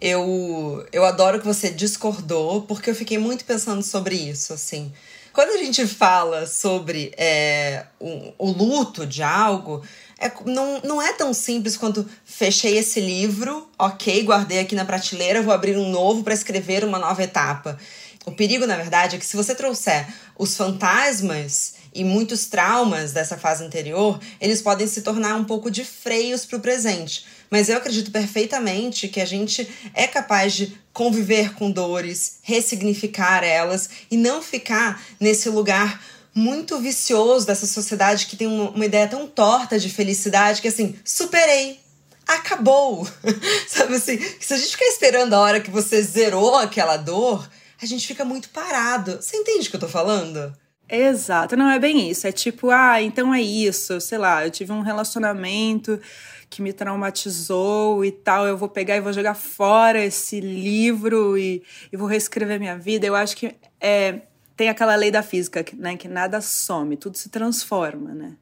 eu, 0.00 0.86
eu 0.92 1.04
adoro 1.04 1.40
que 1.40 1.46
você 1.46 1.70
discordou, 1.70 2.62
porque 2.62 2.90
eu 2.90 2.94
fiquei 2.94 3.18
muito 3.18 3.44
pensando 3.44 3.82
sobre 3.82 4.14
isso, 4.14 4.52
assim. 4.52 4.92
Quando 5.32 5.50
a 5.50 5.58
gente 5.58 5.86
fala 5.86 6.46
sobre 6.46 7.12
é, 7.16 7.86
o, 8.00 8.32
o 8.38 8.50
luto 8.50 9.06
de 9.06 9.22
algo, 9.22 9.82
é, 10.18 10.32
não, 10.44 10.80
não 10.82 11.02
é 11.02 11.12
tão 11.12 11.32
simples 11.32 11.76
quanto 11.76 12.08
fechei 12.24 12.76
esse 12.76 13.00
livro, 13.00 13.68
ok, 13.78 14.22
guardei 14.24 14.58
aqui 14.58 14.74
na 14.74 14.84
prateleira, 14.84 15.42
vou 15.42 15.54
abrir 15.54 15.76
um 15.76 15.90
novo 15.90 16.24
para 16.24 16.34
escrever 16.34 16.84
uma 16.84 16.98
nova 16.98 17.22
etapa. 17.22 17.78
O 18.26 18.32
perigo, 18.32 18.66
na 18.66 18.76
verdade, 18.76 19.16
é 19.16 19.18
que 19.18 19.24
se 19.24 19.36
você 19.36 19.54
trouxer 19.54 20.06
os 20.36 20.56
fantasmas 20.56 21.74
e 21.94 22.04
muitos 22.04 22.46
traumas 22.46 23.12
dessa 23.12 23.38
fase 23.38 23.64
anterior, 23.64 24.20
eles 24.40 24.60
podem 24.60 24.86
se 24.86 25.02
tornar 25.02 25.34
um 25.36 25.44
pouco 25.44 25.70
de 25.70 25.84
freios 25.84 26.44
para 26.44 26.58
o 26.58 26.60
presente. 26.60 27.24
Mas 27.48 27.68
eu 27.68 27.76
acredito 27.78 28.10
perfeitamente 28.10 29.08
que 29.08 29.20
a 29.20 29.24
gente 29.24 29.66
é 29.94 30.06
capaz 30.06 30.52
de 30.52 30.76
conviver 30.92 31.54
com 31.54 31.70
dores, 31.70 32.40
ressignificar 32.42 33.42
elas 33.42 33.88
e 34.10 34.16
não 34.16 34.42
ficar 34.42 35.02
nesse 35.18 35.48
lugar 35.48 35.98
muito 36.38 36.78
vicioso 36.78 37.44
dessa 37.46 37.66
sociedade 37.66 38.26
que 38.26 38.36
tem 38.36 38.46
uma, 38.46 38.84
ideia 38.84 39.08
tão 39.08 39.26
torta 39.26 39.78
de 39.78 39.90
felicidade 39.90 40.62
que 40.62 40.68
assim, 40.68 40.94
superei, 41.04 41.80
acabou. 42.26 43.06
Sabe 43.66 43.96
assim, 43.96 44.18
se 44.38 44.54
a 44.54 44.56
gente 44.56 44.70
ficar 44.70 44.86
esperando 44.86 45.34
a 45.34 45.40
hora 45.40 45.60
que 45.60 45.70
você 45.70 46.00
zerou 46.00 46.54
aquela 46.54 46.96
dor, 46.96 47.48
a 47.82 47.84
gente 47.84 48.06
fica 48.06 48.24
muito 48.24 48.50
parado. 48.50 49.16
Você 49.20 49.36
entende 49.36 49.66
o 49.66 49.70
que 49.70 49.76
eu 49.76 49.80
tô 49.80 49.88
falando? 49.88 50.54
Exato, 50.88 51.56
não 51.56 51.68
é 51.68 51.78
bem 51.78 52.08
isso. 52.08 52.26
É 52.26 52.32
tipo, 52.32 52.70
ah, 52.70 53.02
então 53.02 53.34
é 53.34 53.42
isso, 53.42 54.00
sei 54.00 54.16
lá, 54.16 54.44
eu 54.44 54.50
tive 54.50 54.72
um 54.72 54.80
relacionamento 54.80 56.00
que 56.48 56.62
me 56.62 56.72
traumatizou 56.72 58.04
e 58.04 58.10
tal, 58.10 58.46
eu 58.46 58.56
vou 58.56 58.68
pegar 58.68 58.96
e 58.96 59.00
vou 59.00 59.12
jogar 59.12 59.34
fora 59.34 60.02
esse 60.02 60.40
livro 60.40 61.36
e, 61.36 61.62
e 61.92 61.96
vou 61.96 62.06
reescrever 62.06 62.58
minha 62.58 62.78
vida. 62.78 63.06
Eu 63.06 63.14
acho 63.14 63.36
que 63.36 63.54
é, 63.80 64.22
tem 64.58 64.68
aquela 64.68 64.96
lei 64.96 65.12
da 65.12 65.22
física, 65.22 65.64
né, 65.74 65.96
que 65.96 66.08
nada 66.08 66.40
some, 66.40 66.96
tudo 66.96 67.16
se 67.16 67.28
transforma, 67.28 68.12
né? 68.12 68.32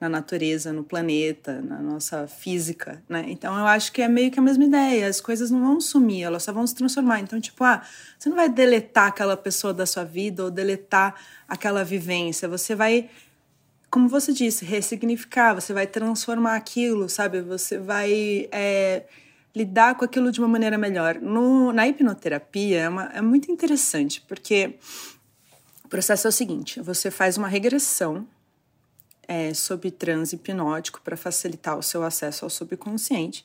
Na 0.00 0.08
natureza, 0.08 0.72
no 0.72 0.82
planeta, 0.82 1.60
na 1.60 1.78
nossa 1.82 2.26
física, 2.26 3.02
né? 3.06 3.26
Então 3.28 3.54
eu 3.58 3.66
acho 3.66 3.92
que 3.92 4.00
é 4.00 4.08
meio 4.08 4.30
que 4.30 4.38
a 4.38 4.42
mesma 4.42 4.64
ideia. 4.64 5.06
As 5.06 5.20
coisas 5.20 5.50
não 5.50 5.60
vão 5.60 5.78
sumir, 5.78 6.22
elas 6.22 6.44
só 6.44 6.52
vão 6.52 6.66
se 6.66 6.74
transformar. 6.74 7.20
Então, 7.20 7.38
tipo, 7.38 7.62
ah, 7.64 7.82
você 8.18 8.30
não 8.30 8.36
vai 8.36 8.48
deletar 8.48 9.08
aquela 9.08 9.36
pessoa 9.36 9.74
da 9.74 9.84
sua 9.84 10.04
vida 10.04 10.42
ou 10.42 10.50
deletar 10.50 11.16
aquela 11.46 11.84
vivência. 11.84 12.48
Você 12.48 12.74
vai, 12.74 13.10
como 13.90 14.08
você 14.08 14.32
disse, 14.32 14.64
ressignificar, 14.64 15.52
você 15.52 15.74
vai 15.74 15.86
transformar 15.86 16.56
aquilo, 16.56 17.10
sabe? 17.10 17.42
Você 17.42 17.78
vai. 17.78 18.48
É, 18.50 19.04
lidar 19.56 19.96
com 19.96 20.04
aquilo 20.04 20.30
de 20.30 20.38
uma 20.38 20.46
maneira 20.46 20.78
melhor. 20.78 21.16
No, 21.16 21.72
na 21.72 21.88
hipnoterapia 21.88 22.82
é, 22.82 22.88
uma, 22.88 23.04
é 23.12 23.20
muito 23.20 23.50
interessante, 23.50 24.22
porque 24.28 24.78
o 25.88 25.90
processo 25.90 26.26
é 26.26 26.28
o 26.28 26.32
seguinte: 26.32 26.82
você 26.82 27.10
faz 27.10 27.38
uma 27.38 27.48
regressão 27.48 28.28
é, 29.26 29.54
sob 29.54 29.90
transe 29.90 30.36
hipnótico 30.36 31.00
para 31.00 31.16
facilitar 31.16 31.78
o 31.78 31.82
seu 31.82 32.04
acesso 32.04 32.44
ao 32.44 32.50
subconsciente 32.50 33.44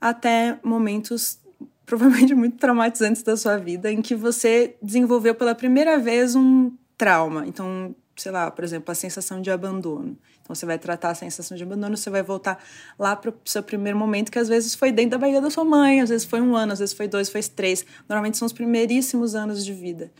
até 0.00 0.58
momentos 0.62 1.38
provavelmente 1.84 2.34
muito 2.34 2.56
traumatizantes 2.56 3.22
da 3.22 3.36
sua 3.36 3.58
vida 3.58 3.92
em 3.92 4.00
que 4.00 4.14
você 4.14 4.74
desenvolveu 4.80 5.34
pela 5.34 5.54
primeira 5.54 5.98
vez 5.98 6.34
um 6.34 6.72
trauma. 6.96 7.46
Então, 7.46 7.94
sei 8.16 8.32
lá, 8.32 8.50
por 8.50 8.64
exemplo, 8.64 8.90
a 8.90 8.94
sensação 8.94 9.42
de 9.42 9.50
abandono. 9.50 10.16
Então, 10.40 10.54
você 10.54 10.64
vai 10.64 10.78
tratar 10.78 11.10
a 11.10 11.14
sensação 11.14 11.54
de 11.54 11.62
abandono, 11.62 11.98
você 11.98 12.08
vai 12.08 12.22
voltar 12.22 12.62
lá 12.98 13.14
para 13.14 13.30
o 13.30 13.34
seu 13.44 13.62
primeiro 13.62 13.98
momento, 13.98 14.32
que 14.32 14.38
às 14.38 14.48
vezes 14.48 14.74
foi 14.74 14.90
dentro 14.90 15.10
da 15.10 15.18
barriga 15.18 15.42
da 15.42 15.50
sua 15.50 15.64
mãe, 15.64 16.00
às 16.00 16.08
vezes 16.08 16.26
foi 16.26 16.40
um 16.40 16.56
ano, 16.56 16.72
às 16.72 16.78
vezes 16.78 16.94
foi 16.94 17.08
dois, 17.08 17.28
foi 17.28 17.42
três. 17.42 17.84
Normalmente 18.08 18.38
são 18.38 18.46
os 18.46 18.52
primeiríssimos 18.54 19.34
anos 19.34 19.62
de 19.62 19.74
vida. 19.74 20.10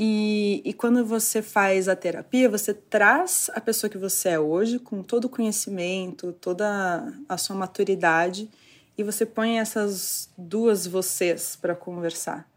E, 0.00 0.62
e 0.64 0.72
quando 0.72 1.04
você 1.04 1.42
faz 1.42 1.88
a 1.88 1.96
terapia, 1.96 2.48
você 2.48 2.72
traz 2.72 3.50
a 3.52 3.60
pessoa 3.60 3.90
que 3.90 3.98
você 3.98 4.28
é 4.28 4.38
hoje, 4.38 4.78
com 4.78 5.02
todo 5.02 5.24
o 5.24 5.28
conhecimento, 5.28 6.32
toda 6.34 7.12
a 7.28 7.36
sua 7.36 7.56
maturidade, 7.56 8.48
e 8.96 9.02
você 9.02 9.26
põe 9.26 9.58
essas 9.58 10.30
duas 10.38 10.86
vocês 10.86 11.56
para 11.60 11.74
conversar. 11.74 12.48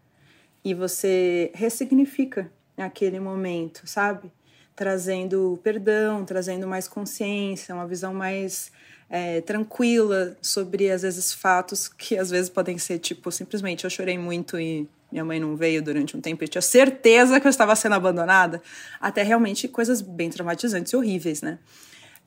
E 0.63 0.75
você 0.75 1.51
ressignifica 1.55 2.51
aquele 2.77 3.19
momento, 3.19 3.87
sabe? 3.87 4.31
Trazendo 4.75 5.59
perdão, 5.63 6.23
trazendo 6.23 6.67
mais 6.67 6.87
consciência, 6.87 7.73
uma 7.73 7.87
visão 7.87 8.13
mais 8.13 8.71
é, 9.09 9.41
tranquila 9.41 10.37
sobre, 10.43 10.91
às 10.91 11.01
vezes, 11.01 11.33
fatos 11.33 11.87
que 11.87 12.19
às 12.19 12.29
vezes 12.29 12.51
podem 12.51 12.77
ser 12.77 12.99
tipo, 12.99 13.31
simplesmente 13.31 13.83
eu 13.83 13.89
chorei 13.89 14.17
muito 14.17 14.59
e 14.59 14.87
minha 15.11 15.25
mãe 15.25 15.39
não 15.39 15.55
veio 15.55 15.81
durante 15.81 16.15
um 16.15 16.21
tempo, 16.21 16.43
eu 16.43 16.47
tinha 16.47 16.61
certeza 16.61 17.39
que 17.39 17.47
eu 17.47 17.49
estava 17.49 17.75
sendo 17.75 17.95
abandonada, 17.95 18.61
até 18.99 19.23
realmente 19.23 19.67
coisas 19.67 20.01
bem 20.01 20.29
traumatizantes 20.29 20.93
e 20.93 20.95
horríveis, 20.95 21.41
né? 21.41 21.59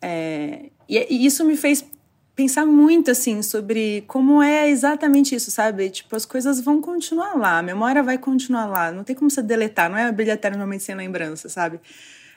É, 0.02 0.66
e, 0.88 0.98
e, 1.14 1.26
isso 1.26 1.44
me 1.44 1.56
fez 1.56 1.84
pensar 2.36 2.66
muito, 2.66 3.10
assim, 3.10 3.42
sobre 3.42 4.04
como 4.06 4.42
é 4.42 4.68
exatamente 4.68 5.34
isso, 5.34 5.50
sabe? 5.50 5.88
Tipo, 5.88 6.16
as 6.16 6.26
coisas 6.26 6.60
vão 6.60 6.80
continuar 6.80 7.34
lá, 7.34 7.58
a 7.58 7.62
memória 7.62 8.02
vai 8.02 8.18
continuar 8.18 8.66
lá, 8.66 8.90
não 8.90 9.04
tem 9.04 9.14
como 9.14 9.30
você 9.30 9.40
deletar, 9.40 9.88
não 9.88 9.96
é 9.96 10.04
a 10.04 10.12
brilha 10.12 10.32
eternamente 10.32 10.82
sem 10.82 10.94
lembrança, 10.94 11.48
sabe? 11.48 11.80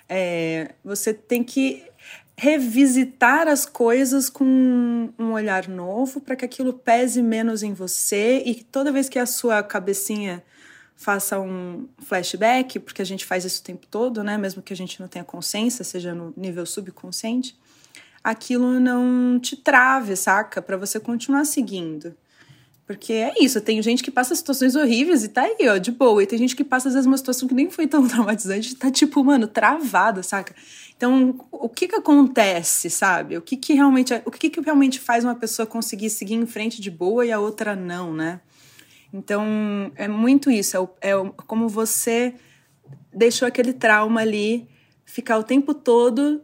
É, 0.08 0.72
você 0.86 1.14
tem 1.14 1.44
que 1.44 1.84
revisitar 2.38 3.48
as 3.48 3.66
coisas 3.66 4.30
com 4.30 5.10
um 5.18 5.32
olhar 5.32 5.68
novo 5.68 6.22
para 6.22 6.36
que 6.36 6.46
aquilo 6.46 6.72
pese 6.72 7.22
menos 7.22 7.64
em 7.64 7.74
você 7.74 8.44
e 8.46 8.64
toda 8.64 8.92
vez 8.92 9.10
que 9.10 9.18
a 9.18 9.26
sua 9.26 9.64
cabecinha 9.64 10.44
faça 10.96 11.40
um 11.40 11.88
flashback, 12.00 12.80
porque 12.80 13.02
a 13.02 13.06
gente 13.06 13.26
faz 13.26 13.44
isso 13.44 13.62
o 13.62 13.64
tempo 13.64 13.88
todo, 13.90 14.24
né, 14.24 14.38
mesmo 14.38 14.62
que 14.62 14.72
a 14.72 14.76
gente 14.76 15.00
não 15.00 15.08
tenha 15.08 15.26
consciência, 15.26 15.84
seja 15.84 16.14
no 16.14 16.32
nível 16.38 16.66
subconsciente, 16.66 17.58
aquilo 18.24 18.80
não 18.80 19.40
te 19.40 19.56
trave, 19.56 20.16
saca? 20.16 20.62
Para 20.62 20.78
você 20.78 21.00
continuar 21.00 21.46
seguindo. 21.46 22.16
Porque 22.88 23.12
é 23.12 23.34
isso, 23.42 23.60
tem 23.60 23.82
gente 23.82 24.02
que 24.02 24.10
passa 24.10 24.34
situações 24.34 24.74
horríveis 24.74 25.22
e 25.24 25.28
tá 25.28 25.42
aí, 25.42 25.68
ó, 25.68 25.78
de 25.78 25.92
boa. 25.92 26.24
E 26.24 26.26
tem 26.26 26.40
gente 26.40 26.56
que 26.56 26.64
passa, 26.64 26.88
às 26.88 26.94
vezes, 26.94 27.06
uma 27.06 27.18
situação 27.18 27.46
que 27.46 27.54
nem 27.54 27.70
foi 27.70 27.86
tão 27.86 28.06
traumatizante 28.08 28.72
e 28.72 28.76
tá, 28.76 28.90
tipo, 28.90 29.22
mano, 29.26 29.46
travada, 29.46 30.24
saca? 30.24 30.56
Então, 30.98 31.40
o 31.52 31.70
que 31.70 31.88
que 31.88 31.96
acontece, 31.96 32.90
sabe? 32.90 33.38
O 33.38 33.42
que 33.42 33.56
que 33.56 33.74
realmente, 33.74 34.14
o 34.26 34.32
que 34.32 34.50
que 34.50 34.60
realmente 34.60 35.00
faz 35.00 35.24
uma 35.24 35.36
pessoa 35.36 35.68
conseguir 35.68 36.10
seguir 36.10 36.34
em 36.34 36.46
frente 36.48 36.82
de 36.82 36.90
boa 36.90 37.24
e 37.24 37.32
a 37.32 37.40
outra 37.40 37.76
não, 37.76 38.14
né? 38.14 38.42
Então, 39.14 39.92
é 39.96 40.08
muito 40.08 40.50
isso, 40.50 40.90
é, 41.00 41.12
é 41.12 41.14
como 41.46 41.70
você 41.70 42.34
deixou 43.14 43.48
aquele 43.48 43.74
trauma 43.74 44.22
ali 44.22 44.68
ficar 45.06 45.38
o 45.38 45.44
tempo 45.44 45.74
todo 45.74 46.42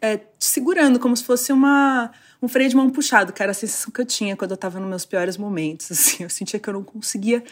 é, 0.00 0.20
segurando, 0.38 0.98
como 0.98 1.16
se 1.16 1.22
fosse 1.22 1.52
uma, 1.52 2.10
um 2.42 2.48
freio 2.48 2.68
de 2.68 2.76
mão 2.76 2.90
puxado, 2.90 3.32
era 3.38 3.52
a 3.52 3.54
sensação 3.54 3.92
que 3.92 4.00
eu 4.00 4.04
tinha 4.04 4.36
quando 4.36 4.50
eu 4.50 4.56
tava 4.56 4.80
nos 4.80 4.88
meus 4.88 5.04
piores 5.04 5.36
momentos, 5.36 5.90
assim, 5.92 6.24
eu 6.24 6.28
sentia 6.28 6.58
que 6.58 6.68
eu 6.68 6.74
não 6.74 6.82
conseguia 6.82 7.42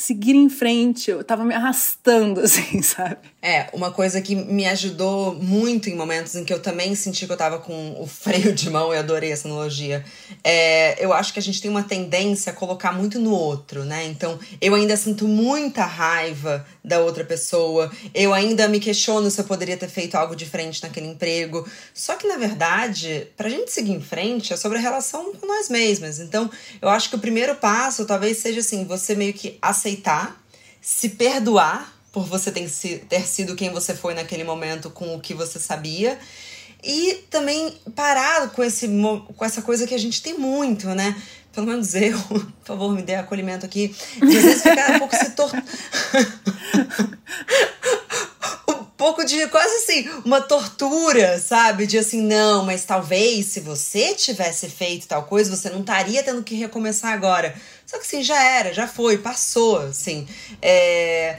seguir 0.00 0.34
em 0.34 0.48
frente, 0.48 1.10
eu 1.10 1.22
tava 1.22 1.44
me 1.44 1.54
arrastando, 1.54 2.40
assim, 2.44 2.80
sabe? 2.80 3.18
É, 3.42 3.68
uma 3.72 3.90
coisa 3.90 4.20
que 4.20 4.34
me 4.34 4.66
ajudou 4.66 5.34
muito 5.34 5.88
em 5.88 5.94
momentos 5.94 6.34
em 6.34 6.44
que 6.44 6.52
eu 6.52 6.60
também 6.60 6.94
senti 6.94 7.26
que 7.26 7.32
eu 7.32 7.36
tava 7.36 7.58
com 7.58 8.00
o 8.00 8.06
freio 8.06 8.52
de 8.52 8.68
mão, 8.70 8.92
eu 8.92 8.98
adorei 8.98 9.32
essa 9.32 9.48
analogia. 9.48 10.04
É, 10.42 11.02
eu 11.04 11.12
acho 11.12 11.32
que 11.32 11.38
a 11.38 11.42
gente 11.42 11.60
tem 11.60 11.70
uma 11.70 11.82
tendência 11.82 12.50
a 12.50 12.54
colocar 12.54 12.92
muito 12.92 13.18
no 13.18 13.30
outro, 13.30 13.84
né? 13.84 14.06
Então, 14.06 14.38
eu 14.60 14.74
ainda 14.74 14.96
sinto 14.96 15.28
muita 15.28 15.84
raiva 15.84 16.66
da 16.82 17.00
outra 17.00 17.24
pessoa, 17.24 17.90
eu 18.14 18.32
ainda 18.32 18.66
me 18.68 18.80
questiono 18.80 19.30
se 19.30 19.40
eu 19.40 19.44
poderia 19.44 19.76
ter 19.76 19.88
feito 19.88 20.14
algo 20.14 20.34
diferente 20.34 20.82
naquele 20.82 21.08
emprego. 21.08 21.68
Só 21.94 22.16
que, 22.16 22.26
na 22.26 22.36
verdade, 22.36 23.28
pra 23.36 23.48
gente 23.48 23.70
seguir 23.70 23.92
em 23.92 24.00
frente 24.00 24.52
é 24.52 24.56
sobre 24.56 24.78
a 24.78 24.80
relação 24.80 25.32
com 25.34 25.46
nós 25.46 25.68
mesmas. 25.68 26.18
Então, 26.18 26.50
eu 26.80 26.88
acho 26.88 27.10
que 27.10 27.16
o 27.16 27.18
primeiro 27.18 27.54
passo 27.54 28.06
talvez 28.06 28.38
seja 28.38 28.60
assim, 28.60 28.84
você 28.84 29.14
meio 29.14 29.32
que 29.32 29.58
aceitar, 29.60 29.89
se 30.80 31.10
perdoar 31.10 31.92
por 32.12 32.24
você 32.24 32.50
ter, 32.50 33.26
sido 33.26 33.54
quem 33.54 33.70
você 33.70 33.94
foi 33.94 34.14
naquele 34.14 34.44
momento 34.44 34.90
com 34.90 35.14
o 35.14 35.20
que 35.20 35.34
você 35.34 35.58
sabia. 35.58 36.18
E 36.82 37.24
também 37.30 37.78
parar 37.94 38.50
com, 38.50 38.62
esse, 38.62 38.88
com 39.36 39.44
essa 39.44 39.62
coisa 39.62 39.86
que 39.86 39.94
a 39.94 39.98
gente 39.98 40.22
tem 40.22 40.38
muito, 40.38 40.88
né? 40.88 41.14
Pelo 41.52 41.66
menos 41.66 41.94
eu, 41.94 42.18
por 42.28 42.46
favor, 42.64 42.92
me 42.94 43.02
dê 43.02 43.14
acolhimento 43.14 43.66
aqui. 43.66 43.94
De 44.16 44.36
às 44.38 44.44
vezes 44.44 44.62
ficar 44.62 44.96
um 44.96 44.98
pouco 44.98 45.16
se 45.16 45.30
tor... 45.30 45.50
pouco 49.00 49.24
de 49.24 49.46
quase 49.46 49.76
assim, 49.76 50.08
uma 50.26 50.42
tortura, 50.42 51.38
sabe? 51.40 51.86
De 51.86 51.96
assim, 51.96 52.20
não, 52.20 52.66
mas 52.66 52.84
talvez 52.84 53.46
se 53.46 53.60
você 53.60 54.14
tivesse 54.14 54.68
feito 54.68 55.08
tal 55.08 55.22
coisa, 55.22 55.54
você 55.54 55.70
não 55.70 55.80
estaria 55.80 56.22
tendo 56.22 56.42
que 56.42 56.54
recomeçar 56.54 57.14
agora. 57.14 57.54
Só 57.90 57.98
que 57.98 58.04
assim, 58.04 58.22
já 58.22 58.40
era, 58.40 58.72
já 58.72 58.86
foi, 58.86 59.18
passou, 59.18 59.78
assim. 59.78 60.28
É 60.62 61.38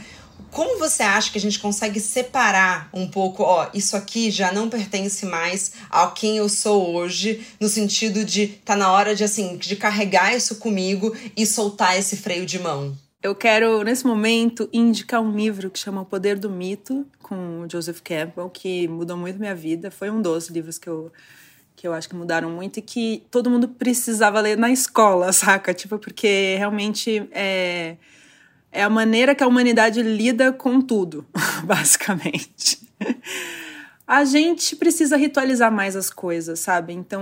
como 0.49 0.77
você 0.77 1.01
acha 1.01 1.31
que 1.31 1.37
a 1.37 1.41
gente 1.41 1.59
consegue 1.59 1.97
separar 2.01 2.89
um 2.93 3.07
pouco, 3.07 3.41
ó, 3.41 3.69
isso 3.73 3.95
aqui 3.95 4.29
já 4.29 4.51
não 4.51 4.69
pertence 4.69 5.25
mais 5.25 5.71
ao 5.89 6.13
quem 6.13 6.35
eu 6.35 6.49
sou 6.49 6.93
hoje, 6.93 7.47
no 7.57 7.69
sentido 7.69 8.25
de 8.25 8.47
tá 8.47 8.75
na 8.75 8.91
hora 8.91 9.15
de 9.15 9.23
assim, 9.23 9.55
de 9.55 9.77
carregar 9.77 10.35
isso 10.35 10.57
comigo 10.57 11.15
e 11.37 11.45
soltar 11.45 11.97
esse 11.97 12.17
freio 12.17 12.45
de 12.45 12.59
mão? 12.59 12.93
Eu 13.23 13.33
quero, 13.33 13.81
nesse 13.83 14.05
momento, 14.05 14.67
indicar 14.73 15.21
um 15.21 15.31
livro 15.31 15.69
que 15.69 15.79
chama 15.79 16.01
O 16.01 16.05
Poder 16.05 16.37
do 16.37 16.49
Mito, 16.49 17.05
com 17.21 17.65
Joseph 17.71 18.01
Campbell, 18.01 18.49
que 18.49 18.89
mudou 18.89 19.15
muito 19.15 19.39
minha 19.39 19.55
vida. 19.55 19.89
Foi 19.89 20.09
um 20.09 20.21
dos 20.21 20.49
livros 20.49 20.77
que 20.77 20.89
eu, 20.89 21.11
que 21.81 21.87
eu 21.87 21.93
acho 21.93 22.07
que 22.07 22.15
mudaram 22.15 22.51
muito 22.51 22.77
e 22.77 22.81
que 22.81 23.23
todo 23.31 23.49
mundo 23.49 23.67
precisava 23.67 24.39
ler 24.39 24.55
na 24.55 24.69
escola, 24.69 25.33
saca? 25.33 25.73
Tipo, 25.73 25.97
porque 25.97 26.55
realmente 26.59 27.27
é 27.31 27.97
é 28.71 28.83
a 28.83 28.89
maneira 28.89 29.35
que 29.35 29.43
a 29.43 29.47
humanidade 29.47 30.01
lida 30.01 30.53
com 30.53 30.79
tudo, 30.79 31.25
basicamente. 31.65 32.79
A 34.07 34.23
gente 34.23 34.77
precisa 34.77 35.17
ritualizar 35.17 35.69
mais 35.71 35.95
as 35.95 36.09
coisas, 36.09 36.59
sabe? 36.59 36.93
Então, 36.93 37.21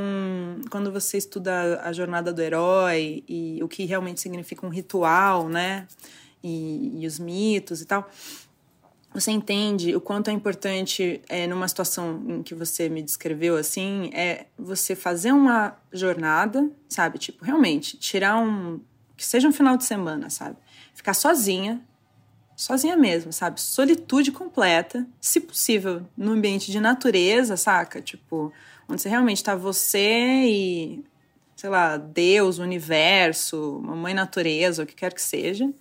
quando 0.69 0.91
você 0.91 1.17
estuda 1.17 1.81
a 1.81 1.91
jornada 1.91 2.31
do 2.31 2.41
herói 2.41 3.23
e 3.27 3.63
o 3.63 3.67
que 3.67 3.85
realmente 3.85 4.19
significa 4.19 4.63
um 4.63 4.69
ritual, 4.69 5.47
né? 5.47 5.87
E, 6.43 7.01
e 7.01 7.07
os 7.07 7.17
mitos 7.17 7.81
e 7.81 7.85
tal, 7.85 8.07
você 9.13 9.31
entende 9.31 9.95
o 9.95 10.01
quanto 10.01 10.29
é 10.29 10.33
importante, 10.33 11.21
é, 11.27 11.47
numa 11.47 11.67
situação 11.67 12.23
em 12.27 12.43
que 12.43 12.53
você 12.53 12.89
me 12.89 13.01
descreveu 13.01 13.57
assim, 13.57 14.11
é 14.13 14.45
você 14.57 14.95
fazer 14.95 15.31
uma 15.31 15.75
jornada, 15.91 16.69
sabe? 16.87 17.17
Tipo, 17.17 17.43
realmente, 17.43 17.97
tirar 17.97 18.37
um. 18.37 18.79
que 19.17 19.25
seja 19.25 19.47
um 19.47 19.51
final 19.51 19.75
de 19.75 19.83
semana, 19.83 20.29
sabe? 20.29 20.57
ficar 20.99 21.13
sozinha, 21.13 21.81
sozinha 22.55 22.97
mesmo, 22.97 23.31
sabe? 23.31 23.61
Solitude 23.61 24.33
completa, 24.33 25.07
se 25.19 25.39
possível, 25.39 26.05
no 26.15 26.33
ambiente 26.33 26.71
de 26.71 26.79
natureza, 26.79 27.55
saca? 27.55 28.01
Tipo, 28.01 28.51
onde 28.87 29.01
você 29.01 29.07
realmente 29.07 29.41
tá 29.41 29.55
você 29.55 30.43
e, 30.45 31.03
sei 31.55 31.69
lá, 31.69 31.95
Deus, 31.95 32.59
o 32.59 32.63
universo, 32.63 33.81
mamãe 33.81 34.13
natureza, 34.13 34.83
o 34.83 34.85
que 34.85 34.93
quer 34.93 35.13
que 35.13 35.21
seja. 35.21 35.71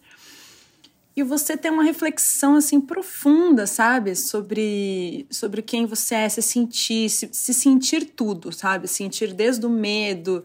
E 1.18 1.22
você 1.24 1.56
tem 1.56 1.68
uma 1.68 1.82
reflexão 1.82 2.54
assim 2.54 2.80
profunda, 2.80 3.66
sabe, 3.66 4.14
sobre 4.14 5.26
sobre 5.28 5.62
quem 5.62 5.84
você 5.84 6.14
é, 6.14 6.28
se 6.28 6.40
sentir, 6.40 7.10
se, 7.10 7.28
se 7.32 7.52
sentir 7.52 8.04
tudo, 8.04 8.52
sabe, 8.52 8.86
sentir 8.86 9.34
desde 9.34 9.66
o 9.66 9.68
medo, 9.68 10.44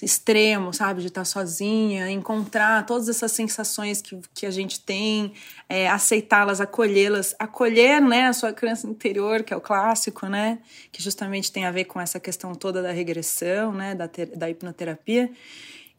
extremo, 0.00 0.72
sabe? 0.72 1.02
De 1.02 1.08
estar 1.08 1.26
sozinha, 1.26 2.10
encontrar 2.10 2.86
todas 2.86 3.10
essas 3.10 3.30
sensações 3.32 4.00
que, 4.00 4.18
que 4.32 4.46
a 4.46 4.50
gente 4.50 4.80
tem, 4.80 5.34
é, 5.68 5.86
aceitá-las, 5.86 6.62
acolhê-las, 6.62 7.36
acolher, 7.38 8.00
né, 8.00 8.28
a 8.28 8.32
sua 8.32 8.54
criança 8.54 8.86
interior, 8.86 9.42
que 9.42 9.52
é 9.52 9.56
o 9.56 9.60
clássico, 9.60 10.24
né? 10.28 10.60
Que 10.90 11.02
justamente 11.02 11.52
tem 11.52 11.66
a 11.66 11.70
ver 11.70 11.84
com 11.84 12.00
essa 12.00 12.18
questão 12.18 12.54
toda 12.54 12.80
da 12.80 12.90
regressão, 12.90 13.70
né? 13.70 13.94
Da, 13.94 14.08
ter, 14.08 14.34
da 14.34 14.48
hipnoterapia. 14.48 15.30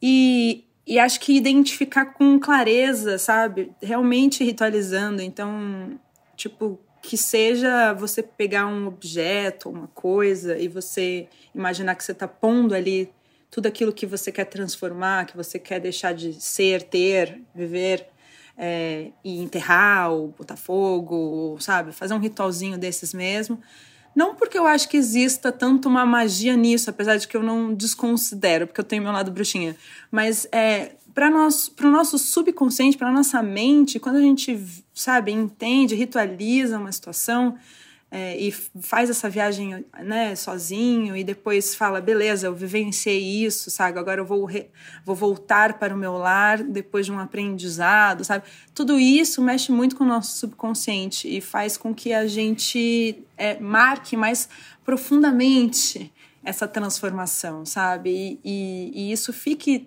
E, 0.01 0.66
e 0.87 0.97
acho 0.97 1.19
que 1.19 1.35
identificar 1.35 2.05
com 2.05 2.39
clareza, 2.39 3.17
sabe? 3.17 3.73
Realmente 3.81 4.43
ritualizando. 4.43 5.21
Então, 5.21 5.99
tipo, 6.35 6.79
que 7.01 7.17
seja 7.17 7.93
você 7.93 8.23
pegar 8.23 8.67
um 8.67 8.87
objeto, 8.87 9.69
uma 9.69 9.87
coisa, 9.87 10.57
e 10.57 10.69
você 10.69 11.27
imaginar 11.53 11.93
que 11.95 12.03
você 12.05 12.13
está 12.13 12.27
pondo 12.27 12.73
ali 12.73 13.11
tudo 13.51 13.67
aquilo 13.67 13.91
que 13.91 14.05
você 14.05 14.31
quer 14.31 14.45
transformar, 14.45 15.25
que 15.25 15.35
você 15.35 15.59
quer 15.59 15.79
deixar 15.81 16.13
de 16.13 16.33
ser, 16.33 16.83
ter, 16.83 17.41
viver 17.53 18.07
é, 18.57 19.11
e 19.23 19.39
enterrar 19.39 20.11
ou 20.11 20.29
botar 20.29 20.55
fogo, 20.55 21.57
sabe? 21.59 21.91
Fazer 21.91 22.13
um 22.13 22.19
ritualzinho 22.19 22.77
desses 22.77 23.13
mesmo. 23.13 23.59
Não 24.17 24.33
porque 24.33 24.57
eu 24.57 24.65
acho 24.65 24.89
que 24.89 24.97
exista 24.97 25.51
tanto 25.51 25.87
uma 25.87 26.03
magia 26.03 26.55
nisso, 26.55 26.89
apesar 26.89 27.17
de 27.17 27.27
que 27.27 27.37
eu 27.37 27.43
não 27.43 27.71
desconsidero, 27.71 28.65
porque 28.65 28.81
eu 28.81 28.83
tenho 28.83 29.03
meu 29.03 29.11
lado 29.11 29.29
bruxinha. 29.29 29.75
Mas 30.09 30.47
é, 30.51 30.93
para 31.13 31.27
o 31.29 31.91
nosso 31.91 32.17
subconsciente, 32.17 32.97
para 32.97 33.11
nossa 33.11 33.43
mente, 33.43 33.99
quando 33.99 34.15
a 34.15 34.21
gente, 34.21 34.59
sabe, 34.91 35.31
entende, 35.31 35.93
ritualiza 35.93 36.79
uma 36.79 36.91
situação, 36.91 37.59
é, 38.09 38.37
e 38.37 38.51
faz 38.51 39.09
essa 39.09 39.29
viagem 39.29 39.85
né, 39.99 40.33
sozinho 40.35 41.15
e 41.15 41.23
depois 41.23 41.75
fala, 41.75 41.99
beleza, 41.99 42.47
eu 42.47 42.55
vivenciei 42.55 43.19
isso, 43.19 43.69
sabe? 43.69 43.99
Agora 43.99 44.21
eu 44.21 44.25
vou, 44.25 44.45
re, 44.45 44.69
vou 45.03 45.15
voltar 45.15 45.77
para 45.77 45.93
o 45.93 45.97
meu 45.97 46.13
lar 46.13 46.63
depois 46.63 47.05
de 47.05 47.11
um 47.11 47.19
aprendizado, 47.19 48.23
sabe? 48.23 48.45
Tudo 48.73 48.97
isso 48.97 49.41
mexe 49.41 49.73
muito 49.73 49.95
com 49.95 50.05
o 50.05 50.07
nosso 50.07 50.37
subconsciente 50.37 51.27
e 51.27 51.41
faz 51.41 51.75
com 51.75 51.93
que 51.93 52.13
a 52.13 52.25
gente 52.27 53.21
é, 53.37 53.59
marque 53.59 54.15
mais 54.15 54.47
profundamente 54.85 56.13
essa 56.43 56.65
transformação, 56.65 57.65
sabe? 57.65 58.09
E, 58.09 58.39
e, 58.43 58.91
e 58.95 59.11
isso 59.11 59.33
fique 59.33 59.85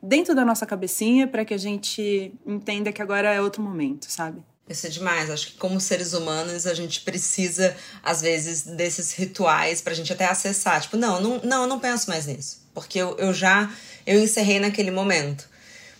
dentro 0.00 0.36
da 0.36 0.44
nossa 0.44 0.64
cabecinha 0.64 1.26
para 1.26 1.44
que 1.44 1.52
a 1.52 1.58
gente 1.58 2.32
entenda 2.46 2.92
que 2.92 3.02
agora 3.02 3.34
é 3.34 3.40
outro 3.40 3.60
momento, 3.60 4.06
sabe? 4.08 4.40
Isso 4.68 4.86
é 4.86 4.90
demais. 4.90 5.30
Acho 5.30 5.48
que 5.48 5.52
como 5.54 5.80
seres 5.80 6.12
humanos 6.12 6.66
a 6.66 6.74
gente 6.74 7.00
precisa, 7.00 7.76
às 8.02 8.20
vezes, 8.20 8.62
desses 8.62 9.12
rituais 9.12 9.80
pra 9.80 9.94
gente 9.94 10.12
até 10.12 10.26
acessar. 10.26 10.80
Tipo, 10.80 10.96
não, 10.96 11.20
não, 11.20 11.40
não 11.42 11.62
eu 11.62 11.68
não 11.68 11.80
penso 11.80 12.08
mais 12.08 12.26
nisso. 12.26 12.60
Porque 12.72 12.98
eu, 12.98 13.16
eu 13.18 13.34
já 13.34 13.70
eu 14.06 14.20
encerrei 14.20 14.60
naquele 14.60 14.90
momento. 14.90 15.48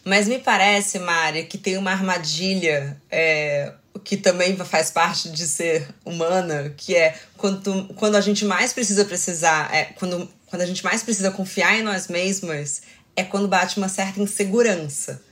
Mas 0.04 0.26
me 0.26 0.38
parece, 0.38 0.98
Mari, 0.98 1.44
que 1.44 1.58
tem 1.58 1.76
uma 1.76 1.90
armadilha 1.90 3.00
é, 3.10 3.72
que 4.02 4.16
também 4.16 4.56
faz 4.56 4.90
parte 4.90 5.30
de 5.30 5.46
ser 5.46 5.86
humana, 6.04 6.72
que 6.76 6.96
é 6.96 7.14
quando, 7.36 7.86
quando 7.94 8.16
a 8.16 8.20
gente 8.20 8.44
mais 8.44 8.72
precisa 8.72 9.04
precisar, 9.04 9.72
é, 9.74 9.84
quando, 9.84 10.28
quando 10.46 10.62
a 10.62 10.66
gente 10.66 10.82
mais 10.82 11.02
precisa 11.02 11.30
confiar 11.30 11.78
em 11.78 11.82
nós 11.82 12.08
mesmas, 12.08 12.82
é 13.14 13.22
quando 13.22 13.48
bate 13.48 13.76
uma 13.76 13.88
certa 13.88 14.20
insegurança. 14.20 15.22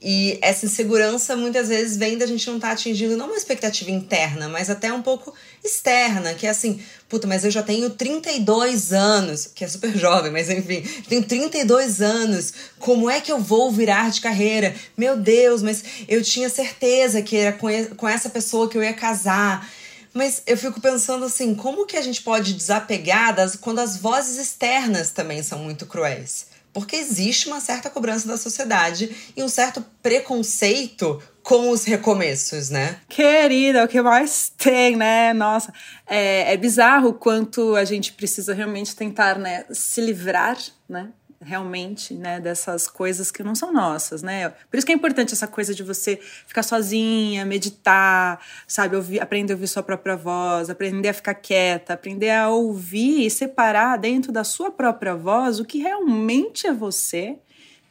E 0.00 0.38
essa 0.42 0.66
insegurança 0.66 1.34
muitas 1.34 1.68
vezes 1.68 1.96
vem 1.96 2.18
da 2.18 2.26
gente 2.26 2.46
não 2.46 2.56
estar 2.56 2.68
tá 2.68 2.74
atingindo 2.74 3.16
não 3.16 3.26
uma 3.26 3.36
expectativa 3.36 3.90
interna, 3.90 4.48
mas 4.48 4.68
até 4.68 4.92
um 4.92 5.00
pouco 5.00 5.34
externa, 5.64 6.34
que 6.34 6.46
é 6.46 6.50
assim, 6.50 6.80
puta, 7.08 7.26
mas 7.26 7.44
eu 7.44 7.50
já 7.50 7.62
tenho 7.62 7.88
32 7.90 8.92
anos, 8.92 9.46
que 9.46 9.64
é 9.64 9.68
super 9.68 9.96
jovem, 9.96 10.30
mas 10.30 10.50
enfim, 10.50 10.82
tenho 11.08 11.24
32 11.24 12.02
anos, 12.02 12.52
como 12.78 13.08
é 13.08 13.20
que 13.20 13.32
eu 13.32 13.38
vou 13.38 13.70
virar 13.72 14.10
de 14.10 14.20
carreira? 14.20 14.74
Meu 14.96 15.16
Deus, 15.16 15.62
mas 15.62 15.82
eu 16.06 16.22
tinha 16.22 16.50
certeza 16.50 17.22
que 17.22 17.36
era 17.36 17.58
com 17.96 18.06
essa 18.06 18.28
pessoa 18.28 18.68
que 18.68 18.76
eu 18.76 18.82
ia 18.82 18.94
casar. 18.94 19.68
Mas 20.12 20.42
eu 20.46 20.56
fico 20.56 20.80
pensando 20.80 21.26
assim, 21.26 21.54
como 21.54 21.84
que 21.84 21.94
a 21.96 22.00
gente 22.00 22.22
pode 22.22 22.54
desapegar 22.54 23.34
das, 23.34 23.54
quando 23.54 23.80
as 23.80 23.98
vozes 23.98 24.38
externas 24.38 25.10
também 25.10 25.42
são 25.42 25.58
muito 25.58 25.84
cruéis? 25.84 26.46
Porque 26.76 26.96
existe 26.96 27.48
uma 27.48 27.58
certa 27.58 27.88
cobrança 27.88 28.28
da 28.28 28.36
sociedade 28.36 29.32
e 29.34 29.42
um 29.42 29.48
certo 29.48 29.82
preconceito 30.02 31.22
com 31.42 31.70
os 31.70 31.84
recomeços, 31.84 32.68
né? 32.68 32.98
Querida, 33.08 33.82
o 33.82 33.88
que 33.88 34.02
mais 34.02 34.52
tem, 34.58 34.94
né? 34.94 35.32
Nossa, 35.32 35.72
é, 36.06 36.52
é 36.52 36.56
bizarro 36.58 37.14
quanto 37.14 37.74
a 37.74 37.84
gente 37.86 38.12
precisa 38.12 38.52
realmente 38.52 38.94
tentar, 38.94 39.38
né, 39.38 39.64
se 39.70 40.02
livrar, 40.02 40.58
né? 40.86 41.08
Realmente, 41.46 42.12
né, 42.12 42.40
dessas 42.40 42.88
coisas 42.88 43.30
que 43.30 43.40
não 43.40 43.54
são 43.54 43.72
nossas, 43.72 44.20
né? 44.20 44.48
Por 44.68 44.76
isso 44.76 44.84
que 44.84 44.92
é 44.92 44.94
importante 44.96 45.32
essa 45.32 45.46
coisa 45.46 45.72
de 45.72 45.84
você 45.84 46.16
ficar 46.44 46.64
sozinha, 46.64 47.44
meditar, 47.44 48.44
sabe, 48.66 48.96
ouvir, 48.96 49.20
aprender 49.20 49.52
a 49.52 49.56
ouvir 49.56 49.68
sua 49.68 49.82
própria 49.82 50.16
voz, 50.16 50.68
aprender 50.68 51.08
a 51.08 51.14
ficar 51.14 51.34
quieta, 51.34 51.94
aprender 51.94 52.30
a 52.30 52.48
ouvir 52.48 53.24
e 53.24 53.30
separar 53.30 53.96
dentro 53.96 54.32
da 54.32 54.42
sua 54.42 54.72
própria 54.72 55.14
voz 55.14 55.60
o 55.60 55.64
que 55.64 55.78
realmente 55.78 56.66
é 56.66 56.72
você 56.72 57.38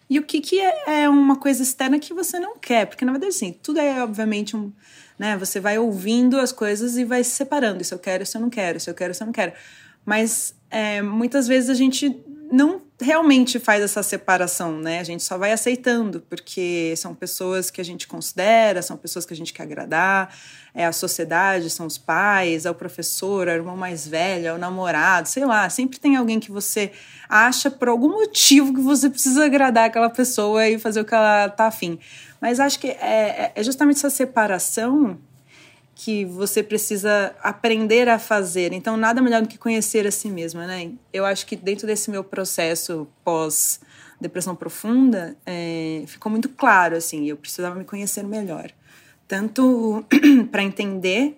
e 0.09 0.19
o 0.19 0.23
que, 0.23 0.41
que 0.41 0.59
é, 0.59 1.03
é 1.03 1.09
uma 1.09 1.37
coisa 1.37 1.63
externa 1.63 1.97
que 1.97 2.13
você 2.13 2.37
não 2.39 2.57
quer, 2.57 2.85
porque 2.85 3.05
na 3.05 3.13
verdade 3.13 3.33
assim, 3.33 3.53
tudo 3.63 3.79
é 3.79 4.03
obviamente 4.03 4.55
um, 4.55 4.71
né, 5.17 5.37
você 5.37 5.61
vai 5.61 5.79
ouvindo 5.79 6.37
as 6.37 6.51
coisas 6.51 6.97
e 6.97 7.05
vai 7.05 7.23
se 7.23 7.31
separando, 7.31 7.81
isso 7.81 7.93
eu 7.93 7.99
quero, 7.99 8.23
isso 8.23 8.35
eu 8.35 8.41
não 8.41 8.49
quero, 8.49 8.77
isso 8.77 8.89
eu 8.89 8.93
quero, 8.93 9.11
isso 9.13 9.23
eu 9.23 9.27
não 9.27 9.33
quero. 9.33 9.53
Mas 10.05 10.53
é, 10.69 11.01
muitas 11.01 11.47
vezes 11.47 11.69
a 11.69 11.73
gente 11.73 12.21
não 12.51 12.81
realmente 12.99 13.59
faz 13.59 13.83
essa 13.83 14.01
separação, 14.01 14.79
né? 14.79 14.99
A 14.99 15.03
gente 15.03 15.23
só 15.23 15.37
vai 15.37 15.51
aceitando, 15.51 16.21
porque 16.29 16.93
são 16.95 17.13
pessoas 17.13 17.69
que 17.69 17.81
a 17.81 17.83
gente 17.83 18.07
considera, 18.07 18.81
são 18.81 18.95
pessoas 18.95 19.25
que 19.25 19.33
a 19.33 19.35
gente 19.35 19.51
quer 19.51 19.63
agradar, 19.63 20.33
é 20.73 20.85
a 20.85 20.93
sociedade, 20.93 21.69
são 21.69 21.85
os 21.85 21.97
pais, 21.97 22.65
é 22.65 22.71
o 22.71 22.75
professor, 22.75 23.47
é 23.47 23.53
o 23.53 23.55
irmão 23.55 23.75
mais 23.75 24.07
velho, 24.07 24.47
é 24.47 24.53
o 24.53 24.57
namorado, 24.57 25.27
sei 25.27 25.45
lá, 25.45 25.69
sempre 25.69 25.99
tem 25.99 26.15
alguém 26.15 26.39
que 26.39 26.51
você 26.51 26.91
acha 27.27 27.69
por 27.69 27.89
algum 27.89 28.09
motivo 28.09 28.73
que 28.73 28.81
você 28.81 29.09
precisa 29.09 29.45
agradar 29.45 29.85
aquela 29.85 30.09
pessoa 30.09 30.67
e 30.67 30.79
fazer 30.79 31.01
o 31.01 31.05
que 31.05 31.13
ela 31.13 31.49
tá 31.49 31.67
afim. 31.67 31.99
Mas 32.39 32.59
acho 32.59 32.79
que 32.79 32.87
é, 32.87 32.93
é, 33.01 33.51
é 33.55 33.63
justamente 33.63 33.97
essa 33.97 34.09
separação 34.09 35.19
que 35.95 36.25
você 36.25 36.61
precisa 36.61 37.33
aprender 37.41 38.09
a 38.09 38.19
fazer. 38.19 38.73
Então, 38.73 38.97
nada 38.97 39.21
melhor 39.21 39.41
do 39.41 39.47
que 39.47 39.57
conhecer 39.57 40.05
a 40.05 40.11
si 40.11 40.29
mesma, 40.29 40.67
né? 40.67 40.91
Eu 41.13 41.25
acho 41.25 41.45
que 41.45 41.55
dentro 41.55 41.87
desse 41.87 42.11
meu 42.11 42.23
processo 42.23 43.07
pós 43.23 43.79
depressão 44.19 44.55
profunda, 44.55 45.35
é, 45.45 46.03
ficou 46.07 46.31
muito 46.31 46.49
claro 46.49 46.95
assim, 46.95 47.25
eu 47.25 47.37
precisava 47.37 47.75
me 47.75 47.83
conhecer 47.83 48.23
melhor, 48.23 48.71
tanto 49.27 50.05
para 50.51 50.63
entender, 50.63 51.37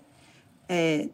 é, 0.69 1.09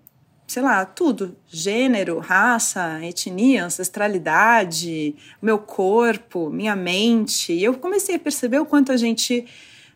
sei 0.46 0.62
lá, 0.62 0.86
tudo, 0.86 1.36
gênero, 1.48 2.20
raça, 2.20 3.00
etnia, 3.04 3.66
ancestralidade, 3.66 5.16
meu 5.42 5.58
corpo, 5.58 6.50
minha 6.50 6.76
mente. 6.76 7.54
E 7.54 7.64
eu 7.64 7.76
comecei 7.76 8.16
a 8.16 8.20
perceber 8.20 8.60
o 8.60 8.66
quanto 8.66 8.92
a 8.92 8.98
gente 8.98 9.46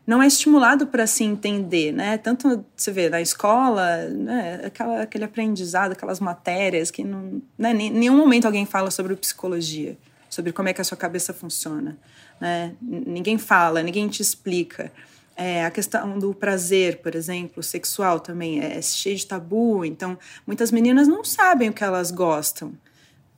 não 0.07 0.23
é 0.23 0.27
estimulado 0.27 0.87
para 0.87 1.05
se 1.05 1.25
entender, 1.25 1.91
né? 1.91 2.17
Tanto 2.17 2.63
você 2.73 2.91
vê 2.93 3.09
na 3.09 3.19
escola, 3.19 4.07
né? 4.07 4.61
Aquela, 4.63 5.01
aquele 5.01 5.25
aprendizado, 5.25 5.91
aquelas 5.91 6.21
matérias 6.21 6.89
que 6.89 7.03
não, 7.03 7.41
né? 7.57 7.71
em 7.73 7.89
nenhum 7.89 8.15
momento 8.15 8.45
alguém 8.45 8.65
fala 8.65 8.89
sobre 8.89 9.13
psicologia, 9.17 9.97
sobre 10.29 10.53
como 10.53 10.69
é 10.69 10.73
que 10.73 10.79
a 10.79 10.83
sua 10.85 10.95
cabeça 10.95 11.33
funciona, 11.33 11.97
né? 12.39 12.73
Ninguém 12.81 13.37
fala, 13.37 13.83
ninguém 13.83 14.07
te 14.07 14.21
explica. 14.21 14.93
É, 15.35 15.65
a 15.65 15.69
questão 15.69 16.17
do 16.17 16.33
prazer, 16.33 16.99
por 16.99 17.13
exemplo, 17.13 17.61
sexual 17.61 18.21
também 18.21 18.61
é, 18.61 18.77
é 18.77 18.81
cheio 18.81 19.17
de 19.17 19.27
tabu, 19.27 19.83
então 19.83 20.17
muitas 20.47 20.71
meninas 20.71 21.05
não 21.07 21.21
sabem 21.21 21.67
o 21.67 21.73
que 21.73 21.83
elas 21.83 22.11
gostam, 22.11 22.71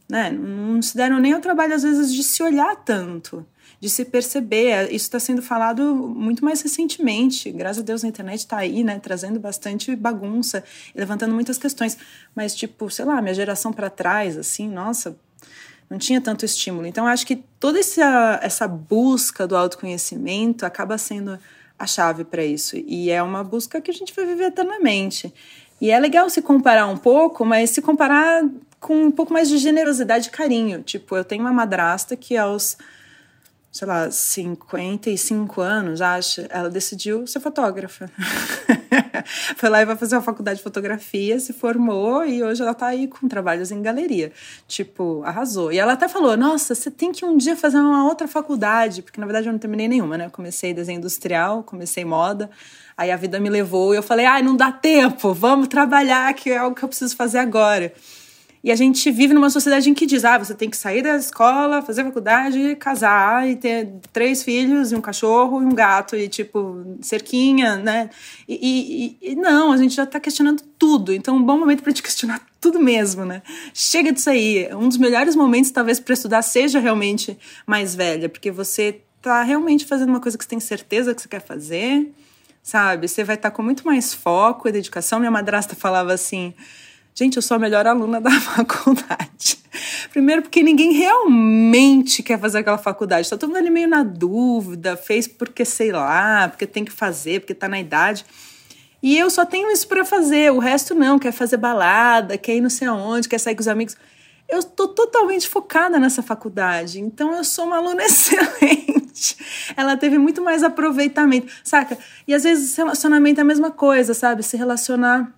né? 0.07 0.29
Não 0.29 0.79
se 0.83 0.95
deram 0.95 1.19
nem 1.19 1.33
ao 1.33 1.41
trabalho 1.41 1.73
às 1.73 1.81
vezes 1.81 2.13
de 2.13 2.21
se 2.21 2.43
olhar 2.43 2.75
tanto 2.75 3.43
de 3.79 3.89
se 3.89 4.05
perceber. 4.05 4.85
Isso 4.87 5.05
está 5.05 5.19
sendo 5.19 5.41
falado 5.41 5.95
muito 5.95 6.43
mais 6.43 6.61
recentemente. 6.61 7.51
Graças 7.51 7.81
a 7.81 7.85
Deus 7.85 8.03
a 8.03 8.07
internet 8.07 8.39
está 8.39 8.57
aí, 8.57 8.83
né, 8.83 8.99
trazendo 8.99 9.39
bastante 9.39 9.95
bagunça 9.95 10.63
levantando 10.93 11.33
muitas 11.33 11.57
questões. 11.57 11.97
Mas, 12.35 12.53
tipo, 12.53 12.89
sei 12.89 13.05
lá, 13.05 13.21
minha 13.21 13.33
geração 13.33 13.71
para 13.71 13.89
trás, 13.89 14.37
assim, 14.37 14.67
nossa, 14.67 15.17
não 15.89 15.97
tinha 15.97 16.21
tanto 16.21 16.45
estímulo. 16.45 16.85
Então, 16.85 17.07
acho 17.07 17.25
que 17.25 17.37
toda 17.59 17.79
essa, 17.79 18.39
essa 18.43 18.67
busca 18.67 19.47
do 19.47 19.55
autoconhecimento 19.55 20.65
acaba 20.65 20.97
sendo 20.97 21.39
a 21.77 21.87
chave 21.87 22.25
para 22.25 22.43
isso. 22.43 22.75
E 22.75 23.09
é 23.09 23.23
uma 23.23 23.43
busca 23.43 23.79
que 23.79 23.89
a 23.89 23.93
gente 23.93 24.13
vai 24.13 24.25
viver 24.25 24.45
eternamente. 24.45 25.33
E 25.81 25.91
é 25.91 25.99
legal 25.99 26.29
se 26.29 26.41
comparar 26.41 26.87
um 26.87 26.97
pouco, 26.97 27.45
mas 27.45 27.69
se 27.69 27.81
comparar 27.81 28.43
com 28.79 29.05
um 29.05 29.11
pouco 29.11 29.31
mais 29.31 29.47
de 29.47 29.57
generosidade 29.57 30.27
e 30.27 30.31
carinho. 30.31 30.83
Tipo, 30.83 31.15
eu 31.15 31.23
tenho 31.23 31.41
uma 31.41 31.53
madrasta 31.53 32.15
que 32.15 32.35
aos 32.35 32.77
sei 33.79 33.87
lá, 33.87 34.11
55 34.11 35.61
anos, 35.61 36.01
acha, 36.01 36.45
ela 36.49 36.69
decidiu 36.69 37.25
ser 37.25 37.39
fotógrafa. 37.39 38.11
Foi 39.55 39.69
lá 39.69 39.81
e 39.81 39.85
vai 39.85 39.95
fazer 39.95 40.17
uma 40.17 40.21
faculdade 40.21 40.57
de 40.57 40.63
fotografia, 40.63 41.39
se 41.39 41.53
formou 41.53 42.25
e 42.25 42.43
hoje 42.43 42.61
ela 42.61 42.73
tá 42.73 42.87
aí 42.87 43.07
com 43.07 43.25
trabalhos 43.29 43.71
em 43.71 43.81
galeria. 43.81 44.33
Tipo, 44.67 45.23
arrasou. 45.23 45.71
E 45.71 45.79
ela 45.79 45.93
até 45.93 46.09
falou: 46.09 46.35
Nossa, 46.35 46.75
você 46.75 46.91
tem 46.91 47.13
que 47.13 47.23
um 47.23 47.37
dia 47.37 47.55
fazer 47.55 47.77
uma 47.77 48.05
outra 48.05 48.27
faculdade, 48.27 49.01
porque 49.01 49.19
na 49.19 49.25
verdade 49.25 49.47
eu 49.47 49.53
não 49.53 49.59
terminei 49.59 49.87
nenhuma, 49.87 50.17
né? 50.17 50.25
Eu 50.25 50.31
comecei 50.31 50.73
desenho 50.73 50.97
industrial, 50.97 51.63
comecei 51.63 52.03
moda. 52.03 52.49
Aí 52.97 53.11
a 53.11 53.15
vida 53.15 53.39
me 53.39 53.49
levou 53.49 53.93
e 53.93 53.97
eu 53.97 54.03
falei: 54.03 54.25
Ai, 54.25 54.41
não 54.41 54.57
dá 54.57 54.73
tempo, 54.73 55.33
vamos 55.33 55.69
trabalhar, 55.69 56.33
que 56.33 56.49
é 56.49 56.57
algo 56.57 56.75
que 56.75 56.83
eu 56.83 56.89
preciso 56.89 57.15
fazer 57.15 57.37
agora. 57.37 57.93
E 58.61 58.71
a 58.71 58.75
gente 58.75 59.09
vive 59.09 59.33
numa 59.33 59.49
sociedade 59.49 59.89
em 59.89 59.93
que 59.93 60.05
diz: 60.05 60.25
ah, 60.25 60.37
você 60.37 60.53
tem 60.53 60.69
que 60.69 60.75
sair 60.75 61.01
da 61.01 61.15
escola, 61.15 61.81
fazer 61.81 62.03
faculdade, 62.03 62.75
casar 62.75 63.49
e 63.49 63.55
ter 63.55 63.89
três 64.11 64.43
filhos, 64.43 64.91
e 64.91 64.95
um 64.95 65.01
cachorro 65.01 65.61
e 65.61 65.65
um 65.65 65.73
gato, 65.73 66.15
e 66.15 66.27
tipo, 66.27 66.97
cerquinha, 67.01 67.77
né? 67.77 68.09
E, 68.47 69.17
e, 69.21 69.31
e 69.31 69.35
não, 69.35 69.71
a 69.71 69.77
gente 69.77 69.95
já 69.95 70.05
tá 70.05 70.19
questionando 70.19 70.61
tudo. 70.77 71.13
Então, 71.13 71.37
um 71.37 71.43
bom 71.43 71.57
momento 71.57 71.81
pra 71.81 71.91
gente 71.91 72.03
questionar 72.03 72.41
tudo 72.59 72.79
mesmo, 72.79 73.23
né? 73.23 73.41
Chega 73.73 74.11
disso 74.11 74.29
aí. 74.29 74.69
Um 74.73 74.89
dos 74.89 74.97
melhores 74.97 75.35
momentos, 75.35 75.71
talvez, 75.71 75.99
para 75.99 76.13
estudar 76.13 76.41
seja 76.41 76.79
realmente 76.79 77.37
mais 77.65 77.95
velha, 77.95 78.27
porque 78.27 78.51
você 78.51 79.01
tá 79.21 79.41
realmente 79.41 79.85
fazendo 79.85 80.09
uma 80.09 80.19
coisa 80.19 80.37
que 80.37 80.43
você 80.43 80.49
tem 80.49 80.59
certeza 80.59 81.15
que 81.15 81.21
você 81.21 81.29
quer 81.29 81.41
fazer, 81.41 82.11
sabe? 82.61 83.07
Você 83.07 83.23
vai 83.23 83.35
estar 83.35 83.51
tá 83.51 83.55
com 83.55 83.63
muito 83.63 83.85
mais 83.85 84.13
foco 84.13 84.67
e 84.67 84.71
dedicação. 84.71 85.19
Minha 85.19 85.31
madrasta 85.31 85.75
falava 85.75 86.13
assim 86.13 86.53
Gente, 87.19 87.35
eu 87.35 87.41
sou 87.41 87.55
a 87.55 87.59
melhor 87.59 87.85
aluna 87.85 88.21
da 88.21 88.31
faculdade. 88.39 89.59
Primeiro, 90.09 90.41
porque 90.41 90.63
ninguém 90.63 90.93
realmente 90.93 92.23
quer 92.23 92.39
fazer 92.39 92.59
aquela 92.59 92.77
faculdade. 92.77 93.29
Tá 93.29 93.35
todo 93.35 93.49
mundo 93.49 93.57
ali 93.57 93.69
meio 93.69 93.89
na 93.89 94.03
dúvida, 94.03 94.95
fez 94.95 95.27
porque 95.27 95.65
sei 95.65 95.91
lá, 95.91 96.47
porque 96.47 96.65
tem 96.65 96.85
que 96.85 96.93
fazer, 96.93 97.41
porque 97.41 97.53
tá 97.53 97.67
na 97.67 97.77
idade. 97.77 98.25
E 99.03 99.17
eu 99.17 99.29
só 99.29 99.45
tenho 99.45 99.69
isso 99.69 99.85
para 99.89 100.05
fazer, 100.05 100.49
o 100.53 100.59
resto 100.59 100.95
não, 100.95 101.19
quer 101.19 101.33
fazer 101.33 101.57
balada, 101.57 102.37
quer 102.37 102.55
ir 102.55 102.61
não 102.61 102.69
sei 102.69 102.87
aonde, 102.87 103.27
quer 103.27 103.37
sair 103.37 103.53
com 103.53 103.61
os 103.61 103.67
amigos. 103.67 103.97
Eu 104.47 104.63
tô 104.63 104.87
totalmente 104.87 105.45
focada 105.45 105.99
nessa 105.99 106.23
faculdade, 106.23 107.01
então 107.01 107.35
eu 107.35 107.43
sou 107.43 107.65
uma 107.65 107.79
aluna 107.79 107.99
excelente. 108.01 109.35
Ela 109.75 109.97
teve 109.97 110.17
muito 110.17 110.41
mais 110.41 110.63
aproveitamento, 110.63 111.51
saca? 111.65 111.97
E 112.25 112.33
às 112.33 112.43
vezes 112.43 112.77
relacionamento 112.77 113.41
é 113.41 113.43
a 113.43 113.45
mesma 113.45 113.71
coisa, 113.71 114.13
sabe? 114.13 114.41
Se 114.41 114.55
relacionar 114.55 115.37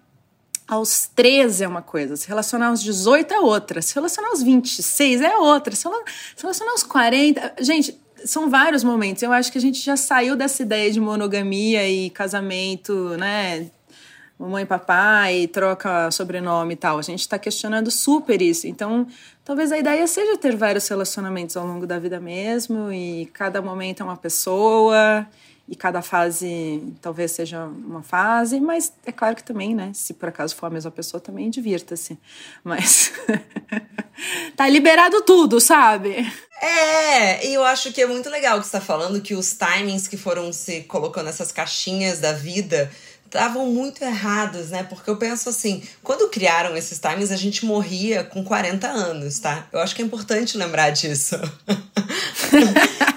aos 0.72 1.10
13 1.14 1.66
é 1.66 1.68
uma 1.68 1.82
coisa, 1.82 2.16
se 2.16 2.26
relacionar 2.30 2.68
aos 2.68 2.82
18 2.82 3.34
é 3.34 3.40
outra, 3.42 3.82
se 3.82 3.94
relacionar 3.94 4.30
aos 4.30 4.42
26 4.42 5.20
é 5.20 5.36
outra, 5.38 5.76
se 5.76 5.86
relacionar 6.38 6.72
aos 6.72 6.84
40. 6.84 7.56
Gente, 7.60 8.00
são 8.24 8.50
vários 8.50 8.82
momentos. 8.82 9.22
Eu 9.22 9.34
acho 9.34 9.52
que 9.52 9.58
a 9.58 9.62
gente 9.62 9.82
já 9.82 9.98
saiu 9.98 10.34
dessa 10.34 10.62
ideia 10.62 10.90
de 10.90 11.00
monogamia 11.02 11.90
e 11.90 12.10
casamento, 12.10 13.18
né? 13.18 13.70
Mamãe 14.40 14.64
e 14.64 14.66
papai, 14.66 15.48
troca 15.48 16.10
sobrenome 16.10 16.74
e 16.74 16.78
tal. 16.78 16.98
A 16.98 17.02
gente 17.02 17.20
está 17.20 17.38
questionando 17.38 17.92
super 17.92 18.42
isso. 18.42 18.66
Então, 18.66 19.06
talvez 19.44 19.74
a 19.74 19.78
ideia 19.78 20.08
seja 20.08 20.38
ter 20.38 20.56
vários 20.56 20.88
relacionamentos 20.88 21.58
ao 21.58 21.68
longo 21.68 21.86
da 21.86 22.00
vida 22.00 22.20
mesmo, 22.20 22.92
e 22.94 23.26
cada 23.34 23.62
momento 23.62 24.02
é 24.02 24.04
uma 24.06 24.18
pessoa 24.18 25.28
e 25.68 25.76
cada 25.76 26.02
fase 26.02 26.84
talvez 27.02 27.32
seja 27.32 27.64
uma 27.64 28.04
fase, 28.04 28.60
mas 28.60 28.92
é 29.06 29.12
claro 29.12 29.36
que 29.36 29.44
também, 29.44 29.74
né? 29.74 29.92
Se 29.94 30.14
por 30.14 30.30
acaso 30.30 30.56
for 30.56 30.66
a 30.66 30.70
mesma 30.70 30.92
pessoa, 30.92 31.22
também 31.22 31.50
divirta-se. 31.50 32.20
Mas 32.64 33.14
tá 34.56 34.68
liberado 34.68 35.22
tudo, 35.22 35.62
sabe? 35.62 36.30
É, 36.62 37.48
e 37.48 37.54
eu 37.54 37.64
acho 37.64 37.92
que 37.92 38.02
é 38.02 38.06
muito 38.06 38.30
legal 38.30 38.60
que 38.60 38.66
você 38.66 38.74
tá 38.74 38.82
falando 38.82 39.22
que 39.22 39.34
os 39.34 39.56
timings 39.56 40.08
que 40.08 40.18
foram 40.18 40.52
se 40.52 40.82
colocando 40.82 41.26
nessas 41.26 41.52
caixinhas 41.52 42.20
da 42.20 42.34
vida 42.34 42.92
estavam 43.26 43.66
muito 43.68 44.04
errados, 44.04 44.72
né? 44.72 44.84
Porque 44.84 45.10
eu 45.10 45.16
penso 45.16 45.48
assim, 45.48 45.82
quando 46.04 46.30
criaram 46.30 46.76
esses 46.76 47.00
timings, 47.00 47.32
a 47.32 47.38
gente 47.38 47.66
morria 47.66 48.26
com 48.26 48.44
40 48.44 48.88
anos, 48.88 49.40
tá? 49.40 49.68
Eu 49.72 49.80
acho 49.80 49.96
que 49.96 50.02
é 50.02 50.06
importante 50.06 50.58
lembrar 50.58 50.90
disso. 50.90 51.38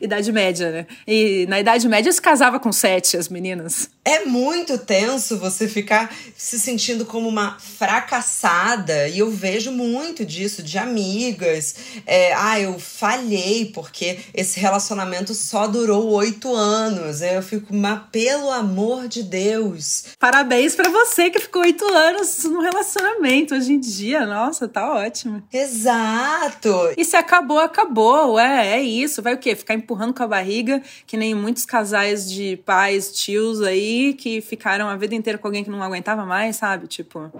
Idade 0.00 0.32
Média, 0.32 0.70
né? 0.70 0.86
E 1.06 1.46
na 1.48 1.60
Idade 1.60 1.88
Média 1.88 2.12
se 2.12 2.20
casava 2.20 2.58
com 2.58 2.72
sete, 2.72 3.16
as 3.16 3.28
meninas. 3.28 3.90
É 4.04 4.24
muito 4.24 4.78
tenso 4.78 5.36
você 5.36 5.66
ficar 5.66 6.14
se 6.36 6.60
sentindo 6.60 7.04
como 7.04 7.28
uma 7.28 7.58
fracassada. 7.58 9.08
E 9.08 9.18
eu 9.18 9.30
vejo 9.30 9.72
muito 9.72 10.24
disso 10.24 10.62
de 10.62 10.78
amigas. 10.78 11.74
É, 12.06 12.32
ah, 12.34 12.60
eu 12.60 12.78
falhei 12.78 13.70
porque 13.74 14.20
esse 14.32 14.60
relacionamento 14.60 15.34
só 15.34 15.66
durou 15.66 16.08
oito 16.12 16.54
anos. 16.54 17.20
Aí 17.20 17.34
eu 17.34 17.42
fico, 17.42 17.74
mas 17.74 18.00
pelo 18.12 18.50
amor 18.50 19.08
de 19.08 19.22
Deus. 19.22 20.04
Parabéns 20.18 20.74
para 20.76 20.88
você 20.88 21.28
que 21.28 21.40
ficou 21.40 21.62
oito 21.62 21.84
anos 21.84 22.44
no 22.44 22.60
relacionamento 22.60 23.54
hoje 23.54 23.72
em 23.72 23.80
dia. 23.80 24.24
Nossa, 24.24 24.68
tá 24.68 24.92
ótimo. 24.92 25.42
Exato. 25.52 26.94
E 26.96 27.04
se 27.04 27.16
acabou, 27.16 27.58
acabou. 27.58 28.38
É, 28.38 28.76
é 28.76 28.82
isso. 28.82 29.20
Vai 29.20 29.34
o 29.34 29.38
quê? 29.38 29.56
Ficar 29.56 29.74
empurrando 29.86 30.12
com 30.12 30.22
a 30.24 30.26
barriga, 30.26 30.82
que 31.06 31.16
nem 31.16 31.34
muitos 31.34 31.64
casais 31.64 32.28
de 32.28 32.56
pais, 32.58 33.12
tios 33.12 33.62
aí, 33.62 34.14
que 34.14 34.40
ficaram 34.40 34.88
a 34.88 34.96
vida 34.96 35.14
inteira 35.14 35.38
com 35.38 35.46
alguém 35.46 35.62
que 35.62 35.70
não 35.70 35.82
aguentava 35.82 36.26
mais, 36.26 36.56
sabe? 36.56 36.88
Tipo. 36.88 37.32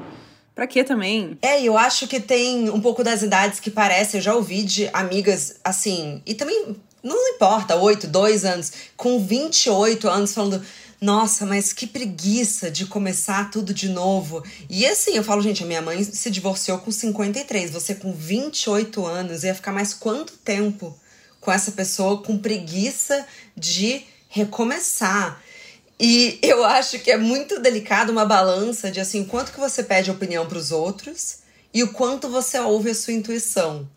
Pra 0.54 0.66
quê 0.66 0.82
também? 0.82 1.36
É, 1.42 1.60
eu 1.62 1.76
acho 1.76 2.06
que 2.06 2.18
tem 2.18 2.70
um 2.70 2.80
pouco 2.80 3.04
das 3.04 3.20
idades 3.20 3.60
que 3.60 3.70
parece, 3.70 4.16
eu 4.16 4.20
já 4.22 4.34
ouvi 4.34 4.62
de 4.62 4.88
amigas 4.92 5.56
assim, 5.62 6.22
e 6.24 6.32
também 6.32 6.74
não 7.02 7.28
importa, 7.28 7.76
8, 7.76 8.06
2 8.06 8.44
anos, 8.44 8.72
com 8.96 9.24
28 9.24 10.08
anos 10.08 10.32
falando, 10.32 10.62
nossa, 11.00 11.44
mas 11.44 11.72
que 11.72 11.86
preguiça 11.86 12.70
de 12.70 12.86
começar 12.86 13.50
tudo 13.50 13.74
de 13.74 13.88
novo. 13.88 14.42
E 14.68 14.86
assim, 14.86 15.12
eu 15.14 15.22
falo, 15.22 15.42
gente, 15.42 15.62
a 15.62 15.66
minha 15.66 15.82
mãe 15.82 16.02
se 16.02 16.30
divorciou 16.30 16.78
com 16.78 16.90
53, 16.90 17.70
você 17.70 17.94
com 17.94 18.12
28 18.12 19.04
anos, 19.04 19.44
ia 19.44 19.54
ficar 19.54 19.72
mais 19.72 19.92
quanto 19.92 20.32
tempo? 20.32 20.98
Com 21.46 21.52
essa 21.52 21.70
pessoa 21.70 22.20
com 22.20 22.36
preguiça 22.36 23.24
de 23.56 24.02
recomeçar. 24.28 25.40
E 25.98 26.38
eu 26.42 26.64
acho 26.64 26.98
que 26.98 27.08
é 27.08 27.16
muito 27.16 27.60
delicado 27.60 28.10
uma 28.10 28.26
balança 28.26 28.90
de 28.90 28.98
assim, 28.98 29.24
quanto 29.24 29.52
que 29.52 29.60
você 29.60 29.84
pede 29.84 30.10
opinião 30.10 30.44
para 30.46 30.58
os 30.58 30.72
outros 30.72 31.38
e 31.72 31.84
o 31.84 31.92
quanto 31.92 32.28
você 32.28 32.58
ouve 32.58 32.90
a 32.90 32.94
sua 32.94 33.12
intuição. 33.12 33.88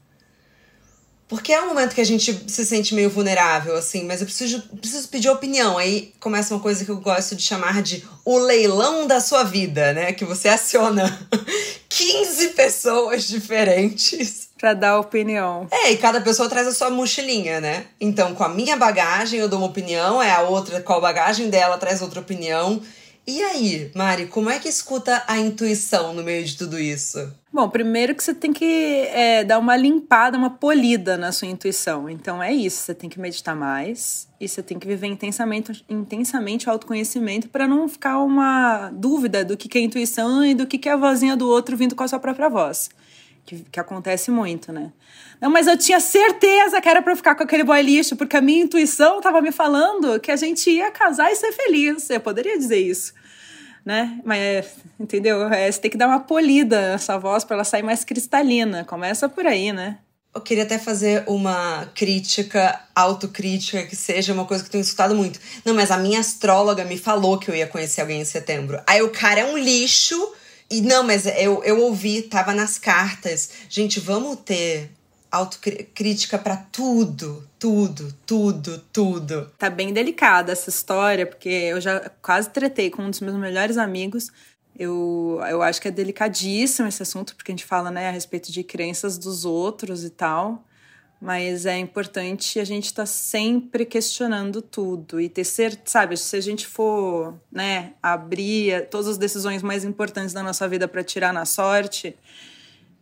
Porque 1.28 1.52
é 1.52 1.62
um 1.62 1.68
momento 1.68 1.96
que 1.96 2.02
a 2.02 2.06
gente 2.06 2.44
se 2.48 2.66
sente 2.66 2.94
meio 2.94 3.10
vulnerável, 3.10 3.76
assim, 3.76 4.04
mas 4.04 4.20
eu 4.20 4.26
preciso, 4.28 4.62
preciso 4.78 5.08
pedir 5.08 5.30
opinião. 5.30 5.78
Aí 5.78 6.14
começa 6.20 6.54
uma 6.54 6.60
coisa 6.60 6.84
que 6.86 6.90
eu 6.90 6.98
gosto 6.98 7.36
de 7.36 7.42
chamar 7.42 7.82
de 7.82 8.04
o 8.26 8.38
leilão 8.38 9.08
da 9.08 9.20
sua 9.20 9.44
vida, 9.44 9.94
né? 9.94 10.12
Que 10.12 10.26
você 10.26 10.50
aciona 10.50 11.28
15 11.88 12.50
pessoas 12.50 13.28
diferentes. 13.28 14.49
Pra 14.60 14.74
dar 14.74 15.00
opinião. 15.00 15.68
É, 15.72 15.92
e 15.92 15.98
cada 15.98 16.20
pessoa 16.20 16.50
traz 16.50 16.68
a 16.68 16.74
sua 16.74 16.90
mochilinha, 16.90 17.62
né? 17.62 17.86
Então, 18.00 18.36
com 18.36 18.44
a 18.44 18.50
minha 18.50 18.76
bagagem 18.76 19.40
eu 19.40 19.48
dou 19.48 19.60
uma 19.60 19.68
opinião, 19.68 20.22
é 20.22 20.32
a 20.32 20.42
outra 20.42 20.82
com 20.82 20.94
a 20.94 21.00
bagagem 21.00 21.50
dela 21.50 21.78
traz 21.78 22.02
outra 22.02 22.20
opinião. 22.20 22.82
E 23.26 23.44
aí, 23.44 23.92
Mari, 23.94 24.26
como 24.26 24.50
é 24.50 24.58
que 24.58 24.68
escuta 24.68 25.24
a 25.28 25.38
intuição 25.38 26.14
no 26.14 26.24
meio 26.24 26.44
de 26.44 26.58
tudo 26.58 26.80
isso? 26.80 27.32
Bom, 27.54 27.70
primeiro 27.70 28.16
que 28.16 28.24
você 28.24 28.34
tem 28.34 28.52
que 28.52 28.66
é, 29.12 29.44
dar 29.44 29.60
uma 29.60 29.76
limpada, 29.76 30.38
uma 30.38 30.50
polida 30.50 31.16
na 31.16 31.32
sua 31.32 31.48
intuição. 31.48 32.10
Então 32.10 32.42
é 32.42 32.52
isso, 32.52 32.78
você 32.78 32.94
tem 32.94 33.10
que 33.10 33.20
meditar 33.20 33.56
mais 33.56 34.28
e 34.42 34.48
você 34.48 34.64
tem 34.64 34.80
que 34.80 34.88
viver 34.88 35.08
intensamente, 35.08 35.86
intensamente 35.88 36.68
o 36.68 36.72
autoconhecimento 36.72 37.50
para 37.50 37.68
não 37.68 37.88
ficar 37.88 38.18
uma 38.20 38.90
dúvida 38.94 39.46
do 39.46 39.56
que 39.56 39.78
é 39.78 39.82
intuição 39.82 40.44
e 40.44 40.56
do 40.56 40.66
que 40.66 40.90
é 40.90 40.92
a 40.92 40.98
vozinha 40.98 41.38
do 41.38 41.48
outro 41.48 41.78
vindo 41.78 41.96
com 41.96 42.04
a 42.04 42.08
sua 42.08 42.20
própria 42.20 42.50
voz. 42.50 42.90
Que, 43.50 43.66
que 43.72 43.80
acontece 43.80 44.30
muito, 44.30 44.72
né? 44.72 44.92
Não, 45.42 45.50
mas 45.50 45.66
eu 45.66 45.76
tinha 45.76 46.00
certeza 46.00 46.80
que 46.80 46.88
era 46.88 47.02
para 47.02 47.16
ficar 47.16 47.34
com 47.34 47.42
aquele 47.42 47.64
boy 47.64 47.82
lixo, 47.82 48.16
porque 48.16 48.38
a 48.38 48.42
minha 48.42 48.64
intuição 48.64 49.18
estava 49.18 49.42
me 49.42 49.52
falando 49.52 50.20
que 50.20 50.32
a 50.32 50.36
gente 50.36 50.70
ia 50.70 50.92
casar 50.92 51.32
e 51.32 51.36
ser 51.36 51.52
feliz. 51.52 52.10
Eu 52.10 52.20
poderia 52.20 52.58
dizer 52.58 52.78
isso 52.78 53.14
né? 53.86 54.20
Mas, 54.24 54.68
entendeu? 55.00 55.48
É, 55.52 55.72
você 55.72 55.80
tem 55.80 55.90
que 55.90 55.98
dar 55.98 56.08
uma 56.08 56.20
polida 56.20 56.92
nessa 56.92 57.18
voz 57.18 57.44
para 57.44 57.56
ela 57.56 57.64
sair 57.64 57.82
mais 57.82 58.04
cristalina. 58.04 58.86
Começa 58.86 59.28
por 59.28 59.48
aí, 59.48 59.72
né? 59.72 59.98
Eu 60.34 60.42
queria 60.42 60.64
até 60.64 60.78
fazer 60.78 61.24
uma 61.28 61.90
crítica, 61.96 62.80
autocrítica, 62.96 63.84
que 63.88 63.96
seja 63.96 64.32
uma 64.32 64.46
coisa 64.46 64.62
que 64.62 64.68
eu 64.68 64.74
tenho 64.74 64.84
escutado 64.84 65.16
muito. 65.16 65.40
Não, 65.66 65.74
mas 65.74 65.90
a 65.90 65.98
minha 65.98 66.20
astróloga 66.20 66.86
me 66.86 67.00
falou 67.00 67.40
que 67.40 67.50
eu 67.50 67.56
ia 67.56 67.66
conhecer 67.66 68.02
alguém 68.02 68.22
em 68.22 68.26
setembro. 68.26 68.80
Aí 68.86 69.02
o 69.02 69.10
cara 69.10 69.40
é 69.40 69.46
um 69.46 69.58
lixo. 69.58 70.34
E 70.72 70.82
não, 70.82 71.04
mas 71.04 71.26
eu, 71.26 71.64
eu 71.64 71.80
ouvi, 71.82 72.22
tava 72.22 72.54
nas 72.54 72.78
cartas. 72.78 73.50
Gente, 73.70 74.00
vamos 74.00 74.40
ter 74.46 74.92
autocrítica 75.32 76.38
para 76.38 76.58
tudo, 76.58 77.48
tudo, 77.58 78.14
tudo, 78.26 78.80
tudo. 78.92 79.52
Tá 79.58 79.70
bem 79.70 79.94
delicada 79.94 80.52
essa 80.52 80.70
história, 80.70 81.26
porque 81.26 81.50
eu 81.50 81.82
já 81.82 82.10
quase 82.22 82.50
tretei 82.50 82.90
com 82.90 83.04
um 83.04 83.10
dos 83.10 83.20
meus 83.20 83.36
melhores 83.36 83.78
amigos. 83.78 84.32
Eu, 84.78 85.42
eu 85.50 85.62
acho 85.62 85.82
que 85.82 85.88
é 85.88 85.92
delicadíssimo 85.92 86.88
esse 86.88 87.04
assunto, 87.04 87.36
porque 87.36 87.52
a 87.52 87.54
gente 87.54 87.66
fala 87.66 87.92
né, 87.92 88.08
a 88.08 88.12
respeito 88.12 88.52
de 88.52 88.64
crenças 88.64 89.18
dos 89.18 89.46
outros 89.46 90.04
e 90.04 90.10
tal. 90.10 90.64
Mas 91.22 91.66
é 91.66 91.78
importante 91.78 92.60
a 92.60 92.64
gente 92.64 92.86
estar 92.86 93.04
tá 93.04 93.06
sempre 93.06 93.86
questionando 93.86 94.62
tudo 94.62 95.20
e 95.20 95.28
ter 95.28 95.44
certeza, 95.44 95.82
sabe, 95.86 96.16
se 96.16 96.36
a 96.36 96.42
gente 96.42 96.66
for, 96.66 97.38
né, 97.52 97.94
abrir 98.02 98.88
todas 98.90 99.08
as 99.08 99.18
decisões 99.18 99.62
mais 99.62 99.84
importantes 99.84 100.34
da 100.34 100.42
nossa 100.42 100.66
vida 100.68 100.88
para 100.88 101.04
tirar 101.04 101.34
na 101.34 101.44
sorte, 101.44 102.16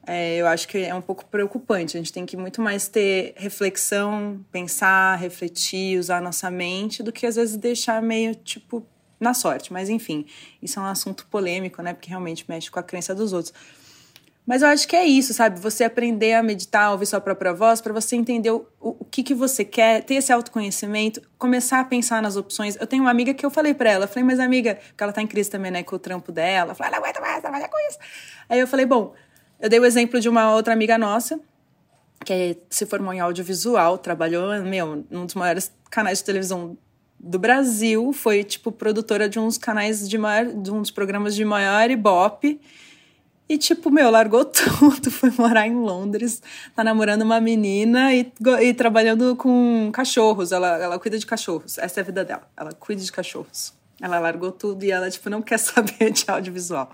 é, 0.08 0.38
eu 0.38 0.48
acho 0.48 0.68
que 0.70 0.78
é 0.78 0.96
um 0.96 1.02
pouco 1.02 1.26
preocupante. 1.26 1.98
A 1.98 2.00
gente 2.00 2.14
tem 2.14 2.26
que 2.26 2.38
muito 2.38 2.62
mais 2.62 2.88
ter 2.88 3.34
reflexão, 3.36 4.44
pensar, 4.52 5.18
refletir, 5.18 6.00
usar 6.00 6.18
a 6.18 6.22
nossa 6.22 6.50
mente, 6.50 7.04
do 7.04 7.12
que 7.12 7.26
às 7.26 7.36
vezes 7.36 7.58
deixar 7.58 8.02
meio 8.02 8.34
tipo 8.34 8.84
na 9.20 9.34
sorte. 9.34 9.72
Mas 9.74 9.90
enfim, 9.90 10.26
isso 10.62 10.80
é 10.80 10.82
um 10.82 10.86
assunto 10.86 11.28
polêmico, 11.28 11.82
né? 11.82 11.94
Porque 11.94 12.10
realmente 12.10 12.46
mexe 12.48 12.72
com 12.72 12.80
a 12.80 12.84
crença 12.84 13.14
dos 13.14 13.34
outros. 13.34 13.54
Mas 14.48 14.62
eu 14.62 14.70
acho 14.70 14.88
que 14.88 14.96
é 14.96 15.06
isso, 15.06 15.34
sabe? 15.34 15.60
Você 15.60 15.84
aprender 15.84 16.34
a 16.34 16.42
meditar, 16.42 16.94
ouvir 16.94 17.06
sua 17.06 17.20
própria 17.20 17.54
voz, 17.54 17.82
para 17.82 17.92
você 17.92 18.16
entender 18.16 18.50
o, 18.50 18.66
o, 18.80 19.04
que, 19.04 19.22
que 19.22 19.34
você 19.34 19.66
quer, 19.66 20.02
ter 20.06 20.14
esse 20.14 20.32
autoconhecimento, 20.32 21.22
começar 21.38 21.82
a 21.82 21.84
pensar 21.84 22.22
nas 22.22 22.38
opções. 22.38 22.78
Eu 22.78 22.88
tenho 22.88 23.04
uma 23.04 23.12
amiga 23.12 23.34
que 23.34 23.46
eu 23.46 23.50
falei 23.50 23.74
para 23.74 23.92
ela, 23.92 24.08
falei, 24.08 24.24
mas 24.24 24.40
amiga, 24.40 24.76
porque 24.76 25.04
ela 25.04 25.12
tá 25.12 25.22
em 25.22 25.28
crise 25.28 25.50
também, 25.50 25.70
né, 25.70 25.84
com 25.84 25.98
o 25.98 26.00
trampo 26.00 26.32
dela, 26.32 26.74
falei, 26.74 26.94
ela 26.94 27.04
aguenta 27.04 27.20
mais 27.20 27.42
trabalhar 27.42 27.68
com 27.68 27.78
isso. 27.90 28.00
Aí 28.48 28.58
eu 28.58 28.68
falei, 28.68 28.86
bom, 28.86 29.14
eu 29.60 29.68
dei 29.68 29.82
o 29.82 29.86
exemplo 29.86 30.18
de 30.18 30.30
uma 30.30 30.56
outra 30.56 30.72
amiga 30.72 30.98
nossa, 30.98 31.38
que 32.24 32.58
se 32.70 32.86
formou 32.86 33.14
em 33.14 33.20
audiovisual, 33.20 33.98
trabalhou, 33.98 34.64
meu, 34.64 35.06
num 35.10 35.26
dos 35.26 35.36
maiores 35.36 35.74
canais 35.92 36.20
de 36.20 36.24
televisão 36.24 36.78
do 37.20 37.38
Brasil, 37.38 38.14
foi, 38.14 38.46
tipo, 38.46 38.72
produtora 38.72 39.28
de 39.28 39.40
uns 39.40 39.58
canais 39.58 40.08
de 40.08 40.18
maior, 40.18 40.46
de 40.46 40.72
uns 40.72 40.90
programas 40.90 41.36
de 41.36 41.44
maior 41.44 41.92
ibope. 41.92 42.62
E, 43.50 43.58
tipo, 43.58 43.90
meu, 43.90 44.12
largou 44.12 44.44
tudo, 44.46 45.10
foi 45.10 45.32
morar 45.38 45.68
em 45.68 45.76
Londres, 45.76 46.42
tá 46.76 46.84
namorando 46.84 47.22
uma 47.22 47.40
menina 47.40 48.14
e, 48.14 48.32
e 48.62 48.74
trabalhando 48.74 49.36
com 49.36 49.90
cachorros. 49.94 50.52
Ela, 50.52 50.78
ela 50.78 51.00
cuida 51.00 51.18
de 51.18 51.26
cachorros, 51.26 51.78
essa 51.78 52.00
é 52.00 52.02
a 52.02 52.06
vida 52.06 52.26
dela. 52.26 52.48
Ela 52.58 52.72
cuida 52.74 53.02
de 53.02 53.12
cachorros. 53.12 53.74
Ela 54.02 54.20
largou 54.20 54.52
tudo 54.52 54.84
e 54.84 54.92
ela, 54.92 55.10
tipo, 55.10 55.30
não 55.30 55.42
quer 55.42 55.58
saber 55.60 56.12
de 56.12 56.26
audiovisual. 56.28 56.92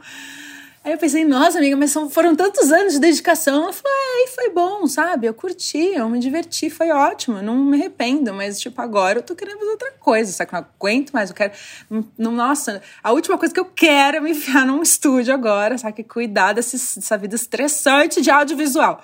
Aí 0.83 0.91
eu 0.91 0.97
pensei, 0.97 1.23
nossa, 1.23 1.59
amiga, 1.59 1.77
mas 1.77 1.93
foram 2.11 2.35
tantos 2.35 2.69
anos 2.69 2.93
de 2.93 2.99
dedicação. 2.99 3.63
Ela 3.63 3.71
falou, 3.71 3.97
é, 3.97 4.23
e 4.25 4.27
foi 4.27 4.49
bom, 4.49 4.85
sabe? 4.85 5.27
Eu 5.27 5.33
curti, 5.33 5.93
eu 5.95 6.09
me 6.09 6.19
diverti, 6.19 6.69
foi 6.69 6.91
ótimo, 6.91 7.41
não 7.41 7.55
me 7.55 7.77
arrependo, 7.77 8.33
mas, 8.33 8.59
tipo, 8.59 8.81
agora 8.81 9.19
eu 9.19 9.23
tô 9.23 9.33
querendo 9.33 9.59
fazer 9.59 9.71
outra 9.71 9.91
coisa, 9.93 10.29
sabe? 10.33 10.51
Não 10.51 10.59
aguento 10.59 11.11
mais, 11.11 11.29
eu 11.29 11.35
quero. 11.35 11.53
Nossa, 12.17 12.81
a 13.01 13.13
última 13.13 13.37
coisa 13.37 13.53
que 13.53 13.59
eu 13.59 13.65
quero 13.65 14.17
é 14.17 14.19
me 14.19 14.31
enfiar 14.31 14.65
num 14.65 14.81
estúdio 14.81 15.33
agora, 15.33 15.77
sabe? 15.77 16.03
Cuidar 16.03 16.51
desse, 16.51 16.75
dessa 16.99 17.17
vida 17.17 17.35
estressante 17.35 18.21
de 18.21 18.29
audiovisual. 18.29 19.01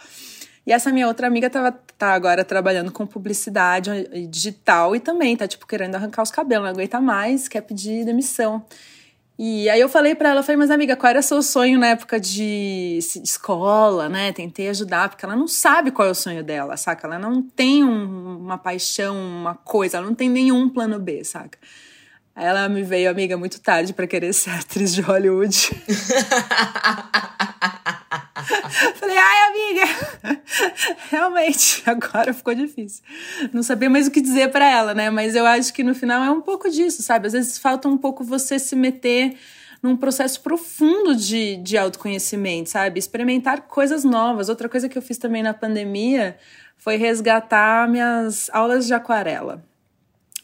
E 0.67 0.73
essa 0.73 0.91
minha 0.91 1.07
outra 1.07 1.27
amiga 1.27 1.49
tava, 1.49 1.71
tá 1.97 2.13
agora 2.13 2.43
trabalhando 2.43 2.91
com 2.91 3.07
publicidade 3.07 3.89
digital 4.29 4.93
e 4.97 4.99
também 4.99 5.37
tá, 5.37 5.47
tipo, 5.47 5.65
querendo 5.65 5.95
arrancar 5.95 6.23
os 6.23 6.29
cabelos, 6.29 6.65
não 6.65 6.71
aguenta 6.71 6.99
mais, 6.99 7.47
quer 7.47 7.61
pedir 7.61 8.03
demissão. 8.03 8.65
E 9.41 9.69
aí 9.69 9.80
eu 9.80 9.88
falei 9.88 10.15
para 10.15 10.28
ela, 10.28 10.43
falei, 10.43 10.58
mas 10.58 10.69
amiga, 10.69 10.97
qual 10.97 11.12
era 11.12 11.21
seu 11.21 11.41
sonho 11.41 11.80
na 11.80 11.88
época 11.88 12.19
de, 12.19 12.99
de, 12.99 13.23
escola, 13.23 14.10
né? 14.10 14.34
Tentei 14.34 14.67
ajudar, 14.67 15.08
porque 15.08 15.23
ela 15.23 15.34
não 15.34 15.47
sabe 15.47 15.91
qual 15.91 16.10
é 16.10 16.12
o 16.12 16.15
sonho 16.15 16.43
dela, 16.43 16.75
saca? 16.75 17.08
Ela 17.08 17.17
não 17.17 17.41
tem 17.41 17.82
um, 17.82 18.38
uma 18.38 18.58
paixão, 18.58 19.15
uma 19.15 19.56
coisa, 19.56 19.95
ela 19.95 20.06
não 20.06 20.13
tem 20.13 20.28
nenhum 20.28 20.67
plano 20.67 20.99
B, 20.99 21.23
saca? 21.23 21.58
Aí 22.36 22.45
ela 22.45 22.67
me 22.67 22.84
veio, 22.84 23.10
amiga, 23.10 23.38
muito 23.38 23.62
tarde 23.62 23.93
para 23.93 24.06
querer 24.06 24.34
ser 24.34 24.49
atriz 24.60 24.93
de 24.93 24.99
Hollywood. 24.99 25.71
Ai, 29.21 29.47
amiga, 29.49 30.41
realmente, 31.12 31.84
agora 31.86 32.34
ficou 32.34 32.53
difícil. 32.53 33.03
Não 33.51 33.62
sabia 33.62 33.89
mais 33.89 34.08
o 34.08 34.12
que 34.12 34.21
dizer 34.21 34.49
para 34.49 34.65
ela, 34.65 34.93
né? 34.93 35.10
Mas 35.10 35.36
eu 35.36 35.45
acho 35.45 35.73
que 35.73 35.84
no 35.84 35.93
final 35.93 36.23
é 36.23 36.32
um 36.32 36.41
pouco 36.41 36.69
disso, 36.69 37.03
sabe? 37.03 37.27
Às 37.27 37.34
vezes 37.34 37.58
falta 37.58 37.88
um 37.88 37.97
pouco 37.97 38.23
você 38.23 38.58
se 38.58 38.75
meter 38.75 39.38
num 39.82 39.95
processo 39.95 40.41
profundo 40.41 41.15
de, 41.15 41.58
de 41.58 41.77
autoconhecimento, 41.77 42.69
sabe? 42.69 42.99
Experimentar 42.99 43.62
coisas 43.62 44.03
novas. 44.03 44.49
Outra 44.49 44.69
coisa 44.69 44.88
que 44.88 44.97
eu 44.97 45.01
fiz 45.01 45.17
também 45.17 45.43
na 45.43 45.53
pandemia 45.53 46.38
foi 46.77 46.95
resgatar 46.95 47.89
minhas 47.89 48.49
aulas 48.53 48.88
de 48.88 48.93
aquarela. 48.93 49.63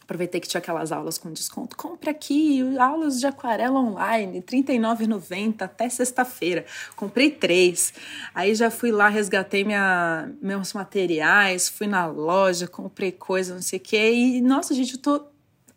Aproveitei 0.06 0.40
que 0.40 0.48
tinha 0.48 0.60
aquelas 0.60 0.92
aulas 0.92 1.18
com 1.18 1.34
desconto. 1.34 1.76
Compre 1.76 2.12
aqui 2.12 2.62
aulas 2.78 3.20
de 3.20 3.26
aquarela 3.26 3.80
online, 3.80 4.38
R$ 4.38 4.64
39,90 4.64 5.64
até 5.64 5.90
sexta-feira. 5.90 6.64
Comprei 6.96 7.32
três. 7.32 7.92
Aí 8.34 8.54
já 8.54 8.70
fui 8.70 8.92
lá, 8.92 9.10
resgatei 9.10 9.64
minha, 9.64 10.30
meus 10.40 10.74
materiais, 10.74 11.68
fui 11.68 11.88
na 11.88 12.06
loja, 12.06 12.68
comprei 12.68 13.12
coisa, 13.12 13.56
não 13.56 13.64
sei 13.64 13.80
o 13.80 13.82
quê. 13.82 14.14
E, 14.14 14.42
nossa, 14.42 14.76
gente, 14.76 14.94
eu 14.94 15.02
tô 15.02 15.26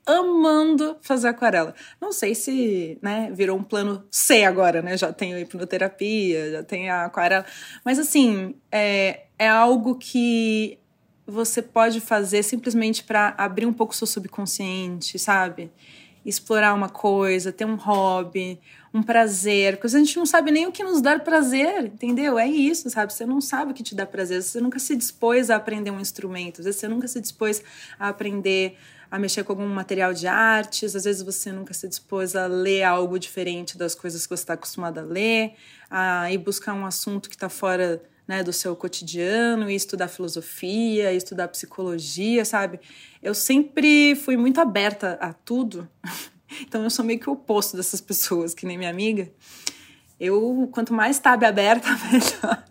amando 0.05 0.99
fazer 1.01 1.29
aquarela. 1.29 1.75
Não 1.99 2.13
sei 2.13 2.35
se, 2.35 2.99
né, 3.01 3.31
virou 3.33 3.59
um 3.59 3.63
plano 3.63 4.05
C 4.11 4.45
agora, 4.45 4.83
né? 4.83 4.95
Já 4.99 5.11
tenho 5.11 5.39
hipnoterapia, 5.39 6.53
já 6.53 6.63
tenho 6.63 6.93
a 6.93 7.07
aquarela. 7.07 7.47
Mas, 7.83 7.99
assim, 7.99 8.55
é, 8.71 9.25
é 9.39 9.49
algo 9.49 9.97
que 9.97 10.79
você 11.29 11.61
pode 11.61 12.01
fazer 12.01 12.43
simplesmente 12.43 13.05
para 13.05 13.35
abrir 13.37 13.67
um 13.67 13.73
pouco 13.73 13.93
o 13.93 13.97
seu 13.97 14.07
subconsciente, 14.07 15.19
sabe? 15.19 15.71
Explorar 16.25 16.75
uma 16.75 16.89
coisa, 16.89 17.53
ter 17.53 17.65
um 17.65 17.77
hobby, 17.77 18.59
um 18.93 19.03
prazer, 19.03 19.77
porque 19.77 19.95
a 19.95 19.99
gente 19.99 20.17
não 20.17 20.27
sabe 20.27 20.51
nem 20.51 20.67
o 20.67 20.73
que 20.73 20.83
nos 20.83 21.01
dá 21.01 21.19
prazer, 21.19 21.85
entendeu? 21.85 22.39
É 22.39 22.47
isso, 22.47 22.89
sabe? 22.91 23.13
Você 23.13 23.27
não 23.27 23.41
sabe 23.41 23.73
o 23.73 23.75
que 23.75 23.83
te 23.83 23.95
dá 23.95 24.07
prazer, 24.07 24.43
você 24.43 24.61
nunca 24.61 24.79
se 24.79 24.97
dispôs 24.97 25.51
a 25.51 25.57
aprender 25.57 25.91
um 25.91 26.01
instrumento, 26.01 26.61
às 26.61 26.65
vezes 26.65 26.81
você 26.81 26.89
nunca 26.89 27.07
se 27.07 27.21
dispôs 27.21 27.63
a 27.99 28.09
aprender 28.09 28.77
a 29.11 29.19
mexer 29.19 29.43
com 29.43 29.53
algum 29.53 29.67
material 29.67 30.13
de 30.13 30.27
artes, 30.27 30.95
às 30.95 31.05
vezes 31.05 31.23
você 31.23 31.51
nunca 31.51 31.73
se 31.73 31.89
dispôs 31.89 32.37
a 32.37 32.47
ler 32.47 32.83
algo 32.83 33.19
diferente 33.19 33.79
das 33.79 33.95
coisas 33.95 34.27
que 34.27 34.37
você 34.37 34.43
está 34.43 34.55
acostumado 34.55 34.99
a 34.99 35.03
ler, 35.03 35.55
a 35.91 36.31
ir 36.31 36.39
buscar 36.39 36.75
um 36.75 36.85
assunto 36.85 37.29
que 37.29 37.35
está 37.35 37.49
fora 37.49 38.03
né, 38.29 38.43
do 38.43 38.53
seu 38.53 38.77
cotidiano, 38.77 39.71
e 39.71 39.75
estudar 39.75 40.07
filosofia, 40.07 41.11
e 41.11 41.17
estudar 41.17 41.49
psicologia, 41.49 42.45
sabe? 42.45 42.79
Eu 43.23 43.35
sempre 43.35 44.15
fui 44.15 44.37
muito 44.37 44.61
aberta 44.61 45.19
a 45.21 45.33
tudo. 45.33 45.89
Então 46.63 46.83
eu 46.83 46.89
sou 46.89 47.05
meio 47.05 47.21
que 47.21 47.29
o 47.29 47.35
oposto 47.35 47.77
dessas 47.77 48.01
pessoas, 48.01 48.55
que 48.55 48.65
nem 48.65 48.79
minha 48.79 48.89
amiga. 48.89 49.31
Eu, 50.19 50.67
quanto 50.73 50.95
mais 50.95 51.19
tab 51.19 51.45
aberta, 51.45 51.89
melhor. 52.11 52.65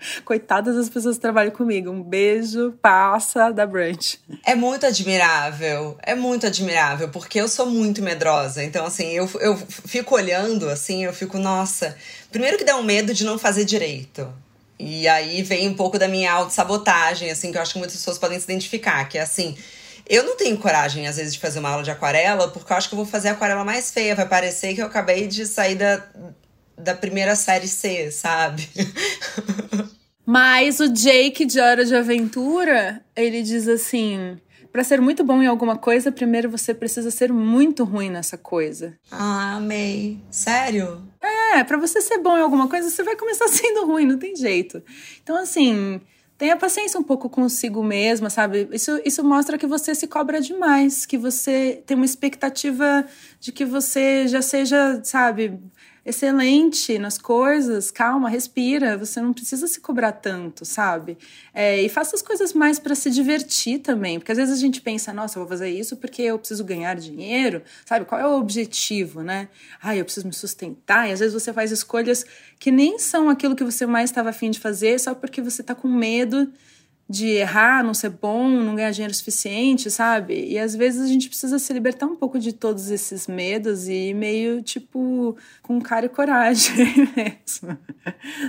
coitadas 0.24 0.76
das 0.76 0.88
pessoas 0.88 1.16
que 1.16 1.22
trabalham 1.22 1.50
comigo. 1.50 1.90
Um 1.90 2.02
beijo, 2.02 2.72
passa 2.80 3.50
da 3.50 3.66
Brunch. 3.66 4.18
É 4.44 4.54
muito 4.54 4.86
admirável, 4.86 5.96
é 6.02 6.14
muito 6.14 6.46
admirável, 6.46 7.08
porque 7.08 7.40
eu 7.40 7.48
sou 7.48 7.66
muito 7.66 8.02
medrosa. 8.02 8.62
Então, 8.62 8.84
assim, 8.84 9.10
eu, 9.10 9.28
eu 9.40 9.56
fico 9.56 10.14
olhando, 10.14 10.68
assim, 10.68 11.04
eu 11.04 11.12
fico, 11.12 11.38
nossa. 11.38 11.96
Primeiro 12.30 12.58
que 12.58 12.64
dá 12.64 12.76
um 12.76 12.82
medo 12.82 13.12
de 13.12 13.24
não 13.24 13.38
fazer 13.38 13.64
direito. 13.64 14.32
E 14.78 15.06
aí 15.06 15.42
vem 15.42 15.68
um 15.68 15.74
pouco 15.74 15.98
da 15.98 16.08
minha 16.08 16.32
autossabotagem, 16.32 17.30
assim, 17.30 17.52
que 17.52 17.58
eu 17.58 17.62
acho 17.62 17.74
que 17.74 17.78
muitas 17.78 17.96
pessoas 17.96 18.18
podem 18.18 18.38
se 18.38 18.44
identificar, 18.44 19.04
que 19.08 19.18
é 19.18 19.20
assim. 19.20 19.56
Eu 20.08 20.24
não 20.24 20.36
tenho 20.36 20.56
coragem, 20.56 21.06
às 21.06 21.16
vezes, 21.16 21.34
de 21.34 21.38
fazer 21.38 21.60
uma 21.60 21.68
aula 21.68 21.82
de 21.82 21.90
aquarela, 21.90 22.48
porque 22.48 22.72
eu 22.72 22.76
acho 22.76 22.88
que 22.88 22.94
eu 22.94 22.96
vou 22.96 23.06
fazer 23.06 23.28
aquarela 23.28 23.64
mais 23.64 23.90
feia. 23.90 24.14
Vai 24.14 24.26
parecer 24.26 24.74
que 24.74 24.80
eu 24.80 24.86
acabei 24.86 25.28
de 25.28 25.46
sair 25.46 25.76
da, 25.76 26.02
da 26.82 26.94
primeira 26.94 27.36
série 27.36 27.68
C, 27.68 28.10
sabe? 28.10 28.68
Mas 30.26 30.78
o 30.80 30.88
Jake 30.88 31.44
de 31.44 31.58
Hora 31.60 31.84
de 31.84 31.94
Aventura, 31.94 33.02
ele 33.16 33.42
diz 33.42 33.66
assim: 33.66 34.38
para 34.72 34.84
ser 34.84 35.00
muito 35.00 35.24
bom 35.24 35.42
em 35.42 35.46
alguma 35.46 35.76
coisa, 35.76 36.12
primeiro 36.12 36.48
você 36.48 36.72
precisa 36.72 37.10
ser 37.10 37.32
muito 37.32 37.82
ruim 37.82 38.08
nessa 38.08 38.38
coisa. 38.38 38.96
Ah, 39.10 39.56
amei. 39.56 40.20
Sério? 40.30 41.02
É, 41.20 41.64
para 41.64 41.76
você 41.76 42.00
ser 42.00 42.18
bom 42.18 42.38
em 42.38 42.42
alguma 42.42 42.68
coisa, 42.68 42.88
você 42.88 43.02
vai 43.02 43.16
começar 43.16 43.48
sendo 43.50 43.84
ruim, 43.84 44.06
não 44.06 44.18
tem 44.18 44.36
jeito. 44.36 44.80
Então, 45.22 45.36
assim, 45.36 46.00
tenha 46.38 46.56
paciência 46.56 47.00
um 47.00 47.02
pouco 47.02 47.28
consigo 47.28 47.82
mesma, 47.82 48.30
sabe? 48.30 48.68
Isso, 48.70 49.00
isso 49.04 49.24
mostra 49.24 49.58
que 49.58 49.66
você 49.66 49.94
se 49.94 50.06
cobra 50.06 50.40
demais, 50.40 51.04
que 51.04 51.18
você 51.18 51.82
tem 51.84 51.96
uma 51.96 52.06
expectativa 52.06 53.04
de 53.40 53.50
que 53.50 53.64
você 53.64 54.28
já 54.28 54.40
seja, 54.40 55.00
sabe, 55.02 55.58
excelente 56.04 56.98
nas 56.98 57.18
coisas, 57.18 57.90
calma, 57.90 58.28
respira, 58.28 58.96
você 58.96 59.20
não 59.20 59.32
precisa 59.32 59.66
se 59.66 59.80
cobrar 59.80 60.12
tanto, 60.12 60.64
sabe? 60.64 61.18
É, 61.52 61.80
e 61.82 61.88
faça 61.88 62.16
as 62.16 62.22
coisas 62.22 62.52
mais 62.52 62.78
para 62.78 62.94
se 62.94 63.10
divertir 63.10 63.80
também, 63.80 64.18
porque 64.18 64.32
às 64.32 64.38
vezes 64.38 64.54
a 64.54 64.60
gente 64.60 64.80
pensa, 64.80 65.12
nossa, 65.12 65.38
eu 65.38 65.42
vou 65.42 65.48
fazer 65.48 65.68
isso 65.68 65.96
porque 65.96 66.22
eu 66.22 66.38
preciso 66.38 66.64
ganhar 66.64 66.94
dinheiro, 66.96 67.62
sabe? 67.84 68.04
Qual 68.06 68.20
é 68.20 68.26
o 68.26 68.38
objetivo, 68.38 69.22
né? 69.22 69.48
Ah, 69.82 69.94
eu 69.94 70.04
preciso 70.04 70.26
me 70.26 70.32
sustentar, 70.32 71.08
e 71.08 71.12
às 71.12 71.20
vezes 71.20 71.34
você 71.34 71.52
faz 71.52 71.70
escolhas 71.70 72.24
que 72.58 72.70
nem 72.70 72.98
são 72.98 73.28
aquilo 73.28 73.54
que 73.54 73.64
você 73.64 73.86
mais 73.86 74.10
estava 74.10 74.30
afim 74.30 74.50
de 74.50 74.58
fazer, 74.58 74.98
só 74.98 75.14
porque 75.14 75.42
você 75.42 75.60
está 75.60 75.74
com 75.74 75.88
medo 75.88 76.50
de 77.10 77.26
errar, 77.26 77.82
não 77.82 77.92
ser 77.92 78.10
bom, 78.10 78.48
não 78.48 78.76
ganhar 78.76 78.92
dinheiro 78.92 79.12
suficiente, 79.12 79.90
sabe? 79.90 80.46
E 80.46 80.56
às 80.56 80.76
vezes 80.76 81.02
a 81.02 81.08
gente 81.08 81.28
precisa 81.28 81.58
se 81.58 81.72
libertar 81.72 82.06
um 82.06 82.14
pouco 82.14 82.38
de 82.38 82.52
todos 82.52 82.88
esses 82.88 83.26
medos 83.26 83.88
e 83.88 84.14
meio, 84.14 84.62
tipo, 84.62 85.36
com 85.60 85.80
cara 85.80 86.06
e 86.06 86.08
coragem 86.08 87.10
mesmo. 87.16 87.76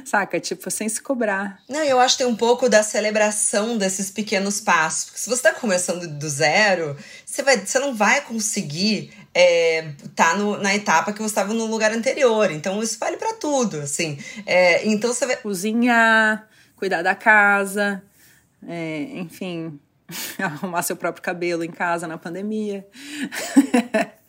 Saca? 0.06 0.40
Tipo, 0.40 0.70
sem 0.70 0.88
se 0.88 1.02
cobrar. 1.02 1.58
Não, 1.68 1.84
eu 1.84 2.00
acho 2.00 2.16
que 2.16 2.24
tem 2.24 2.32
um 2.32 2.36
pouco 2.36 2.70
da 2.70 2.84
celebração 2.84 3.80
desses 3.80 4.12
pequenos 4.12 4.62
passos. 4.62 5.06
Porque 5.06 5.20
se 5.20 5.28
você 5.28 5.42
tá 5.42 5.54
começando 5.54 6.08
do 6.08 6.30
zero, 6.30 6.96
você, 7.26 7.42
vai, 7.42 7.58
você 7.58 7.80
não 7.80 7.96
vai 7.96 8.22
conseguir 8.22 9.12
é, 9.34 9.94
tá 10.16 10.36
no, 10.36 10.58
na 10.58 10.76
etapa 10.76 11.12
que 11.12 11.20
você 11.20 11.32
estava 11.32 11.52
no 11.52 11.66
lugar 11.66 11.92
anterior. 11.92 12.52
Então, 12.52 12.84
isso 12.84 13.00
vale 13.00 13.18
para 13.18 13.34
tudo, 13.34 13.78
assim. 13.78 14.20
É, 14.46 14.88
então, 14.88 15.12
você 15.12 15.26
vai... 15.26 15.38
Cozinhar, 15.38 16.48
cuidar 16.76 17.02
da 17.02 17.16
casa, 17.16 18.04
é, 18.68 19.04
enfim, 19.14 19.80
arrumar 20.40 20.82
seu 20.84 20.96
próprio 20.96 21.24
cabelo 21.24 21.64
em 21.64 21.72
casa 21.72 22.08
na 22.08 22.18
pandemia. 22.18 22.86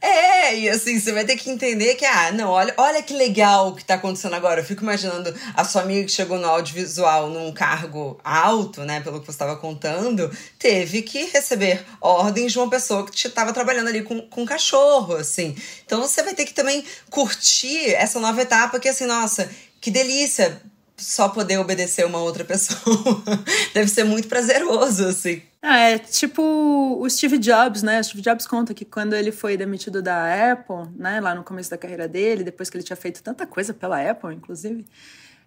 É, 0.00 0.56
e 0.58 0.68
assim, 0.68 0.98
você 0.98 1.12
vai 1.12 1.24
ter 1.24 1.36
que 1.36 1.50
entender 1.50 1.94
que, 1.94 2.04
ah, 2.04 2.32
não, 2.32 2.50
olha, 2.50 2.72
olha 2.76 3.02
que 3.02 3.14
legal 3.14 3.68
o 3.68 3.74
que 3.74 3.84
tá 3.84 3.94
acontecendo 3.94 4.34
agora. 4.34 4.60
Eu 4.60 4.64
fico 4.64 4.82
imaginando 4.82 5.32
a 5.54 5.64
sua 5.64 5.82
amiga 5.82 6.04
que 6.04 6.12
chegou 6.12 6.38
no 6.38 6.46
audiovisual 6.46 7.28
num 7.28 7.52
cargo 7.52 8.18
alto, 8.24 8.82
né, 8.82 9.00
pelo 9.00 9.20
que 9.20 9.26
você 9.26 9.32
estava 9.32 9.56
contando, 9.56 10.30
teve 10.58 11.02
que 11.02 11.24
receber 11.26 11.84
ordens 12.00 12.52
de 12.52 12.58
uma 12.58 12.70
pessoa 12.70 13.04
que 13.06 13.14
estava 13.14 13.52
trabalhando 13.52 13.88
ali 13.88 14.02
com, 14.02 14.20
com 14.22 14.46
cachorro, 14.46 15.14
assim. 15.14 15.54
Então 15.84 16.00
você 16.00 16.22
vai 16.22 16.34
ter 16.34 16.44
que 16.44 16.54
também 16.54 16.84
curtir 17.10 17.94
essa 17.94 18.18
nova 18.18 18.40
etapa 18.40 18.80
que, 18.80 18.88
assim, 18.88 19.06
nossa, 19.06 19.48
que 19.80 19.90
delícia 19.90 20.60
só 20.98 21.28
poder 21.28 21.58
obedecer 21.58 22.04
uma 22.04 22.18
outra 22.18 22.44
pessoa 22.44 23.22
deve 23.72 23.88
ser 23.88 24.04
muito 24.04 24.28
prazeroso, 24.28 25.06
assim. 25.06 25.40
Ah, 25.62 25.78
é 25.78 25.98
tipo 25.98 26.42
o 26.42 27.08
Steve 27.08 27.38
Jobs, 27.38 27.82
né? 27.82 28.00
O 28.00 28.04
Steve 28.04 28.22
Jobs 28.22 28.46
conta 28.46 28.74
que 28.74 28.84
quando 28.84 29.14
ele 29.14 29.32
foi 29.32 29.56
demitido 29.56 30.02
da 30.02 30.52
Apple, 30.52 30.92
né, 30.96 31.20
lá 31.20 31.34
no 31.34 31.44
começo 31.44 31.70
da 31.70 31.78
carreira 31.78 32.06
dele, 32.08 32.44
depois 32.44 32.68
que 32.68 32.76
ele 32.76 32.84
tinha 32.84 32.96
feito 32.96 33.22
tanta 33.22 33.46
coisa 33.46 33.72
pela 33.72 34.10
Apple, 34.10 34.34
inclusive, 34.34 34.84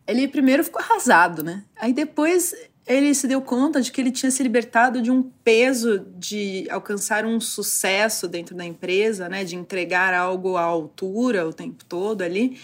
ele 0.08 0.28
primeiro 0.28 0.64
ficou 0.64 0.82
arrasado, 0.82 1.44
né? 1.44 1.64
Aí 1.76 1.94
depois 1.94 2.54
ele 2.88 3.14
se 3.14 3.28
deu 3.28 3.42
conta 3.42 3.82
de 3.82 3.92
que 3.92 4.02
ele 4.02 4.12
tinha 4.12 4.32
se 4.32 4.42
libertado 4.42 5.02
de 5.02 5.12
um 5.12 5.22
peso 5.22 6.00
de 6.18 6.68
alcançar 6.70 7.26
um 7.26 7.40
sucesso 7.40 8.28
dentro 8.28 8.56
da 8.56 8.66
empresa, 8.66 9.30
né, 9.30 9.44
de 9.44 9.56
entregar 9.56 10.14
algo 10.14 10.58
à 10.58 10.64
altura 10.64 11.48
o 11.48 11.54
tempo 11.54 11.86
todo 11.86 12.22
ali 12.22 12.58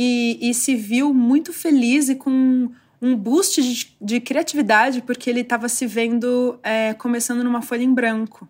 e, 0.00 0.38
e 0.40 0.54
se 0.54 0.76
viu 0.76 1.12
muito 1.12 1.52
feliz 1.52 2.08
e 2.08 2.14
com 2.14 2.70
um 3.02 3.16
boost 3.16 3.60
de, 3.60 3.96
de 4.00 4.20
criatividade, 4.20 5.02
porque 5.02 5.28
ele 5.28 5.40
estava 5.40 5.68
se 5.68 5.88
vendo 5.88 6.56
é, 6.62 6.94
começando 6.94 7.42
numa 7.42 7.60
folha 7.60 7.82
em 7.82 7.92
branco. 7.92 8.48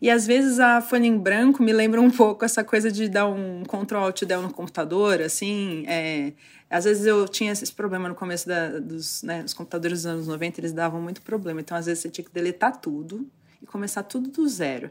E 0.00 0.10
às 0.10 0.26
vezes 0.26 0.60
a 0.60 0.82
folha 0.82 1.06
em 1.06 1.16
branco 1.16 1.62
me 1.62 1.72
lembra 1.72 2.02
um 2.02 2.10
pouco 2.10 2.44
essa 2.44 2.62
coisa 2.62 2.92
de 2.92 3.08
dar 3.08 3.26
um 3.26 3.62
Ctrl 3.62 3.96
Alt 3.96 4.24
Del 4.26 4.42
no 4.42 4.52
computador, 4.52 5.22
assim. 5.22 5.86
É, 5.86 6.34
às 6.68 6.84
vezes 6.84 7.06
eu 7.06 7.26
tinha 7.26 7.50
esse 7.50 7.72
problema 7.72 8.06
no 8.06 8.14
começo 8.14 8.46
da, 8.46 8.78
dos 8.78 9.22
né, 9.22 9.42
os 9.42 9.54
computadores 9.54 10.02
dos 10.02 10.06
anos 10.06 10.26
90, 10.26 10.60
eles 10.60 10.74
davam 10.74 11.00
muito 11.00 11.22
problema. 11.22 11.62
Então 11.62 11.78
às 11.78 11.86
vezes 11.86 12.02
você 12.02 12.10
tinha 12.10 12.26
que 12.26 12.30
deletar 12.30 12.76
tudo 12.76 13.26
e 13.62 13.64
começar 13.64 14.02
tudo 14.02 14.28
do 14.28 14.46
zero. 14.46 14.90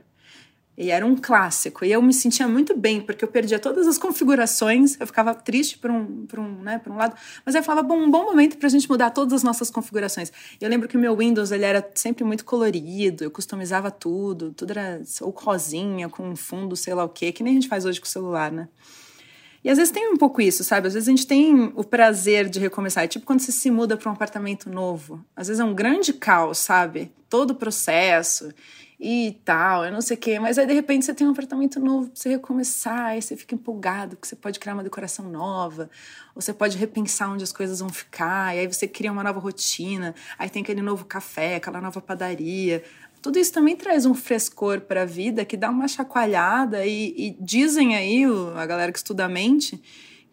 E 0.78 0.92
era 0.92 1.04
um 1.04 1.16
clássico. 1.16 1.84
E 1.84 1.92
eu 1.92 2.00
me 2.04 2.14
sentia 2.14 2.48
muito 2.48 2.78
bem, 2.78 3.02
porque 3.02 3.26
eu 3.26 3.28
perdia 3.28 3.58
todas 3.58 3.88
as 3.88 3.98
configurações, 3.98 4.96
eu 5.00 5.08
ficava 5.08 5.34
triste 5.34 5.80
por 5.80 5.90
um, 5.90 6.28
por 6.28 6.38
um, 6.38 6.62
né, 6.62 6.78
por 6.78 6.92
um 6.92 6.98
lado, 6.98 7.16
mas 7.44 7.56
eu 7.56 7.64
falava, 7.64 7.88
bom, 7.88 7.98
um 7.98 8.12
bom 8.12 8.26
momento 8.26 8.58
para 8.58 8.68
a 8.68 8.70
gente 8.70 8.88
mudar 8.88 9.10
todas 9.10 9.34
as 9.34 9.44
nossas 9.44 9.72
configurações. 9.72 10.32
E 10.62 10.64
eu 10.64 10.70
lembro 10.70 10.88
que 10.88 10.96
o 10.96 11.00
meu 11.00 11.18
Windows 11.18 11.52
ele 11.52 11.66
era 11.66 11.90
sempre 11.96 12.24
muito 12.24 12.46
colorido, 12.46 13.24
eu 13.24 13.32
customizava 13.32 13.90
tudo, 13.90 14.54
tudo 14.54 14.70
era 14.70 15.02
ou 15.22 15.32
rosinha, 15.32 16.10
com 16.10 16.30
um 16.30 16.36
fundo, 16.36 16.76
sei 16.76 16.94
lá 16.94 17.04
o 17.04 17.10
quê, 17.10 17.32
que 17.32 17.42
nem 17.42 17.54
a 17.54 17.56
gente 17.56 17.68
faz 17.68 17.84
hoje 17.84 18.00
com 18.00 18.06
o 18.06 18.10
celular, 18.10 18.52
né? 18.52 18.68
E 19.64 19.70
às 19.70 19.78
vezes 19.78 19.92
tem 19.92 20.08
um 20.08 20.16
pouco 20.16 20.40
isso, 20.40 20.64
sabe? 20.64 20.88
Às 20.88 20.94
vezes 20.94 21.10
a 21.10 21.12
gente 21.12 21.26
tem 21.26 21.74
o 21.76 21.84
prazer 21.84 22.48
de 22.48 22.60
recomeçar. 22.60 23.04
É 23.04 23.08
tipo 23.08 23.26
quando 23.26 23.40
você 23.40 23.52
se 23.52 23.70
muda 23.72 23.98
para 23.98 24.10
um 24.10 24.14
apartamento 24.14 24.70
novo. 24.70 25.26
Às 25.36 25.48
vezes 25.48 25.60
é 25.60 25.64
um 25.64 25.74
grande 25.74 26.14
caos, 26.14 26.60
sabe? 26.60 27.12
Todo 27.28 27.52
o 27.52 27.56
processo 27.56 28.50
e 29.00 29.40
tal, 29.46 29.86
eu 29.86 29.92
não 29.92 30.02
sei 30.02 30.18
o 30.18 30.20
quê. 30.20 30.40
Mas 30.40 30.58
aí, 30.58 30.66
de 30.66 30.74
repente, 30.74 31.06
você 31.06 31.14
tem 31.14 31.28
um 31.28 31.32
apartamento 31.32 31.80
novo 31.80 32.08
pra 32.08 32.16
você 32.16 32.30
recomeçar, 32.30 33.06
aí 33.08 33.22
você 33.22 33.36
fica 33.36 33.54
empolgado, 33.54 34.18
que 34.18 34.28
você 34.28 34.36
pode 34.36 34.60
criar 34.60 34.74
uma 34.74 34.84
decoração 34.84 35.30
nova, 35.30 35.90
ou 36.36 36.42
você 36.42 36.52
pode 36.52 36.78
repensar 36.78 37.32
onde 37.32 37.44
as 37.44 37.52
coisas 37.52 37.80
vão 37.80 37.90
ficar, 37.90 38.56
e 38.56 38.60
aí 38.60 38.68
você 38.68 38.88
cria 38.88 39.12
uma 39.12 39.24
nova 39.24 39.40
rotina, 39.40 40.16
aí 40.38 40.50
tem 40.50 40.64
aquele 40.64 40.82
novo 40.82 41.06
café, 41.06 41.56
aquela 41.56 41.80
nova 41.80 42.02
padaria. 42.02 42.84
Tudo 43.22 43.38
isso 43.38 43.54
também 43.54 43.76
traz 43.76 44.06
um 44.06 44.16
frescor 44.16 44.82
para 44.82 45.04
a 45.04 45.06
vida 45.06 45.46
que 45.46 45.58
dá 45.58 45.70
uma 45.70 45.88
chacoalhada, 45.88 46.84
e, 46.86 47.14
e 47.16 47.38
dizem 47.40 47.96
aí, 47.96 48.24
a 48.56 48.66
galera 48.66 48.92
que 48.92 48.98
estuda 48.98 49.26
a 49.26 49.30
mente, 49.30 49.80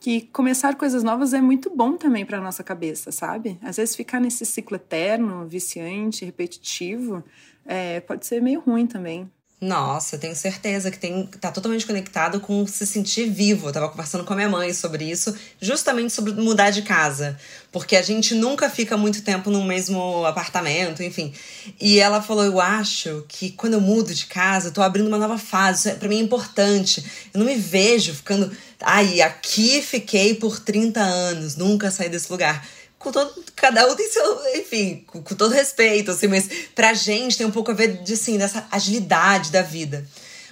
que 0.01 0.23
começar 0.29 0.77
coisas 0.77 1.03
novas 1.03 1.33
é 1.33 1.41
muito 1.41 1.75
bom 1.75 1.97
também 1.97 2.27
para 2.27 2.41
nossa 2.41 2.63
cabeça, 2.63 3.11
sabe? 3.11 3.59
Às 3.63 3.77
vezes 3.77 3.97
ficar 3.97 4.21
nesse 4.21 4.45
ciclo 4.45 4.77
eterno, 4.77 5.47
viciante, 5.47 6.25
repetitivo, 6.25 7.25
é, 7.65 8.01
pode 8.01 8.27
ser 8.27 8.43
meio 8.43 8.61
ruim 8.61 8.87
também. 8.87 9.31
Nossa, 9.65 10.19
tenho 10.19 10.37
certeza 10.37 10.91
que 10.91 10.99
tem, 10.99 11.27
tá 11.41 11.51
totalmente 11.51 11.87
conectado 11.87 12.39
com 12.39 12.67
se 12.67 12.87
sentir 12.87 13.31
vivo. 13.31 13.69
Eu 13.69 13.73
tava 13.73 13.89
conversando 13.89 14.23
com 14.23 14.35
a 14.35 14.37
minha 14.37 14.49
mãe 14.49 14.75
sobre 14.75 15.11
isso, 15.11 15.35
justamente 15.59 16.13
sobre 16.13 16.35
mudar 16.35 16.69
de 16.69 16.83
casa. 16.83 17.39
Porque 17.73 17.97
a 17.97 18.03
gente 18.03 18.35
nunca 18.35 18.69
fica 18.69 18.95
muito 18.99 19.23
tempo 19.23 19.51
no 19.51 19.65
mesmo 19.65 20.27
apartamento, 20.27 21.03
enfim. 21.03 21.33
E 21.81 21.99
ela 21.99 22.21
falou: 22.21 22.45
Eu 22.45 22.61
acho 22.61 23.25
que 23.27 23.53
quando 23.53 23.73
eu 23.73 23.81
mudo 23.81 24.15
de 24.15 24.27
casa, 24.27 24.69
eu 24.69 24.73
tô 24.73 24.83
abrindo 24.83 25.09
uma 25.09 25.17
nova 25.17 25.39
fase. 25.39 25.79
Isso 25.79 25.89
é, 25.89 25.95
pra 25.95 26.11
mim 26.11 26.19
é 26.19 26.23
importante. 26.23 27.03
Eu 27.33 27.39
não 27.39 27.47
me 27.47 27.57
vejo 27.57 28.13
ficando. 28.13 28.55
Ai, 28.83 29.23
aqui 29.23 29.81
fiquei 29.81 30.35
por 30.35 30.61
30 30.61 31.01
anos, 31.01 31.57
nunca 31.57 31.91
saí 31.91 32.11
desse 32.11 32.31
lugar 32.31 32.63
com 33.05 33.13
todo, 33.13 33.45
cada 33.55 33.87
um 33.87 33.95
tem 33.95 34.11
seu, 34.11 34.57
enfim, 34.57 35.05
com, 35.07 35.23
com, 35.23 35.35
todo 35.35 35.53
respeito, 35.53 36.11
assim, 36.11 36.27
mas 36.27 36.49
pra 36.75 36.95
gente 36.95 37.37
tem 37.37 37.47
um 37.47 37.51
pouco 37.51 37.71
a 37.71 37.75
ver 37.75 38.03
de, 38.03 38.15
assim, 38.15 38.39
dessa 38.39 38.67
agilidade 38.73 39.53
da 39.53 39.61
vida. 39.61 40.05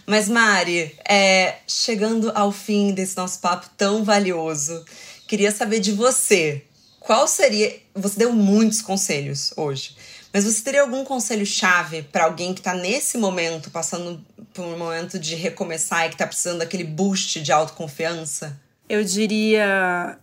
Mas, 0.07 0.29
Mari, 0.29 0.95
é, 1.09 1.57
chegando 1.67 2.31
ao 2.35 2.53
fim 2.53 2.93
desse 2.93 3.17
nosso 3.17 3.41
papo 3.41 3.71
tão 3.77 4.05
valioso, 4.05 4.85
queria 5.27 5.51
saber 5.51 5.81
de 5.81 5.93
você. 5.93 6.63
Qual 7.01 7.27
seria. 7.27 7.81
Você 7.95 8.19
deu 8.19 8.33
muitos 8.33 8.81
conselhos 8.81 9.53
hoje, 9.57 9.97
mas 10.33 10.45
você 10.45 10.63
teria 10.63 10.83
algum 10.83 11.05
conselho-chave 11.05 12.03
para 12.03 12.25
alguém 12.25 12.55
que 12.55 12.61
está 12.61 12.75
nesse 12.75 13.19
momento, 13.19 13.71
passando 13.71 14.25
por 14.53 14.65
um 14.65 14.79
momento 14.79 15.19
de 15.19 15.35
recomeçar 15.35 16.07
e 16.07 16.09
que 16.09 16.15
está 16.15 16.27
precisando 16.27 16.59
daquele 16.59 16.85
boost 16.85 17.41
de 17.41 17.51
autoconfiança? 17.51 18.61
Eu 18.89 19.03
diria 19.03 20.19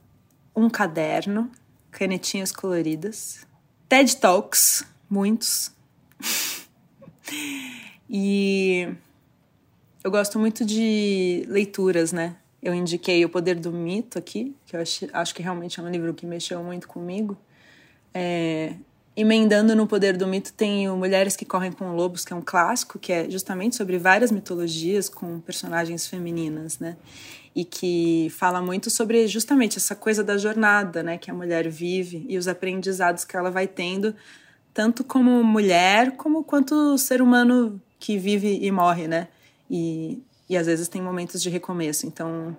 um 0.56 0.70
caderno 0.70 1.52
canetinhas 1.92 2.52
coloridas, 2.52 3.46
TED 3.88 4.18
Talks, 4.18 4.86
muitos. 5.10 5.72
e 8.10 8.88
eu 10.04 10.12
gosto 10.12 10.40
muito 10.40 10.66
de 10.66 11.46
leituras, 11.48 12.12
né? 12.12 12.36
Eu 12.62 12.74
indiquei 12.74 13.24
O 13.24 13.30
Poder 13.30 13.56
do 13.56 13.72
Mito 13.72 14.18
aqui, 14.20 14.56
que 14.66 14.76
eu 14.76 14.82
acho, 14.82 15.08
acho 15.14 15.34
que 15.34 15.42
realmente 15.42 15.80
é 15.80 15.84
um 15.84 15.90
livro 15.90 16.14
que 16.14 16.26
mexeu 16.26 16.62
muito 16.64 16.88
comigo. 16.88 17.38
É, 18.14 18.74
emendando 19.16 19.76
no 19.76 19.88
Poder 19.88 20.16
do 20.16 20.28
Mito 20.28 20.54
tem 20.54 20.90
o 20.90 20.96
Mulheres 20.96 21.36
que 21.36 21.46
Correm 21.46 21.72
com 21.72 21.94
Lobos, 21.96 22.24
que 22.24 22.34
é 22.34 22.36
um 22.36 22.42
clássico, 22.42 22.98
que 22.98 23.12
é 23.12 23.30
justamente 23.30 23.76
sobre 23.76 23.98
várias 23.98 24.32
mitologias 24.32 25.10
com 25.10 25.40
personagens 25.40 26.08
femininas, 26.08 26.80
né? 26.80 26.98
E 27.56 27.66
que 27.66 28.32
fala 28.38 28.62
muito 28.62 28.90
sobre 28.90 29.28
justamente 29.28 29.78
essa 29.78 29.96
coisa 29.96 30.24
da 30.24 30.38
jornada, 30.38 31.04
né? 31.04 31.18
Que 31.18 31.32
a 31.32 31.34
mulher 31.34 31.68
vive 31.70 32.26
e 32.30 32.38
os 32.38 32.48
aprendizados 32.48 33.24
que 33.26 33.36
ela 33.36 33.50
vai 33.50 33.68
tendo, 33.68 34.16
tanto 34.74 35.04
como 35.04 35.44
mulher, 35.44 36.12
como 36.12 36.44
quanto 36.44 36.98
ser 36.98 37.22
humano 37.22 37.82
que 38.00 38.18
vive 38.18 38.60
e 38.62 38.72
morre, 38.72 39.08
né? 39.08 39.28
E 39.70 40.22
e 40.50 40.58
às 40.58 40.66
vezes 40.66 40.88
tem 40.88 41.02
momentos 41.02 41.42
de 41.42 41.50
recomeço. 41.50 42.08
Então, 42.08 42.58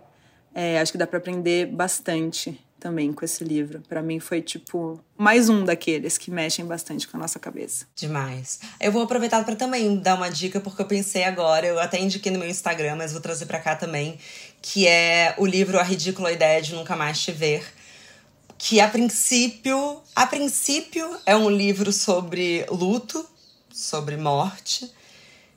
é, 0.55 0.79
acho 0.79 0.93
que 0.93 0.99
dá 0.99 1.07
para 1.07 1.19
aprender 1.19 1.67
bastante 1.67 2.59
também 2.79 3.13
com 3.13 3.25
esse 3.25 3.45
livro. 3.45 3.83
Para 3.87 4.01
mim 4.01 4.19
foi 4.21 4.41
tipo 4.41 4.99
mais 5.19 5.51
um 5.51 5.65
daqueles 5.65 6.17
que 6.17 6.31
mexem 6.31 6.65
bastante 6.65 7.07
com 7.07 7.19
a 7.19 7.21
nossa 7.21 7.39
cabeça. 7.39 7.87
Demais. 7.95 8.61
Eu 8.81 8.91
vou 8.91 9.03
aproveitar 9.03 9.45
para 9.45 9.55
também 9.55 9.99
dar 9.99 10.15
uma 10.15 10.31
dica 10.31 10.61
porque 10.61 10.81
eu 10.81 10.87
pensei 10.87 11.25
agora, 11.25 11.67
eu 11.67 11.79
até 11.79 12.01
indiquei 12.01 12.33
no 12.33 12.39
meu 12.39 12.49
Instagram, 12.49 12.97
mas 12.97 13.13
vou 13.13 13.21
trazer 13.21 13.45
para 13.45 13.59
cá 13.59 13.77
também, 13.77 14.19
que 14.63 14.87
é 14.87 15.35
o 15.39 15.47
livro 15.47 15.79
A 15.79 15.83
Ridícula 15.83 16.33
Ideia 16.33 16.61
de 16.61 16.75
Nunca 16.75 16.97
Mais 16.97 17.21
Te 17.21 17.33
Ver, 17.33 17.65
que 18.59 18.81
a 18.81 18.89
princípio, 18.89 20.03
a 20.15 20.27
princípio 20.27 21.19
é 21.25 21.35
um 21.35 21.49
livro 21.49 21.93
sobre 21.93 22.67
luto, 22.71 23.25
sobre 23.73 24.17
morte, 24.17 24.91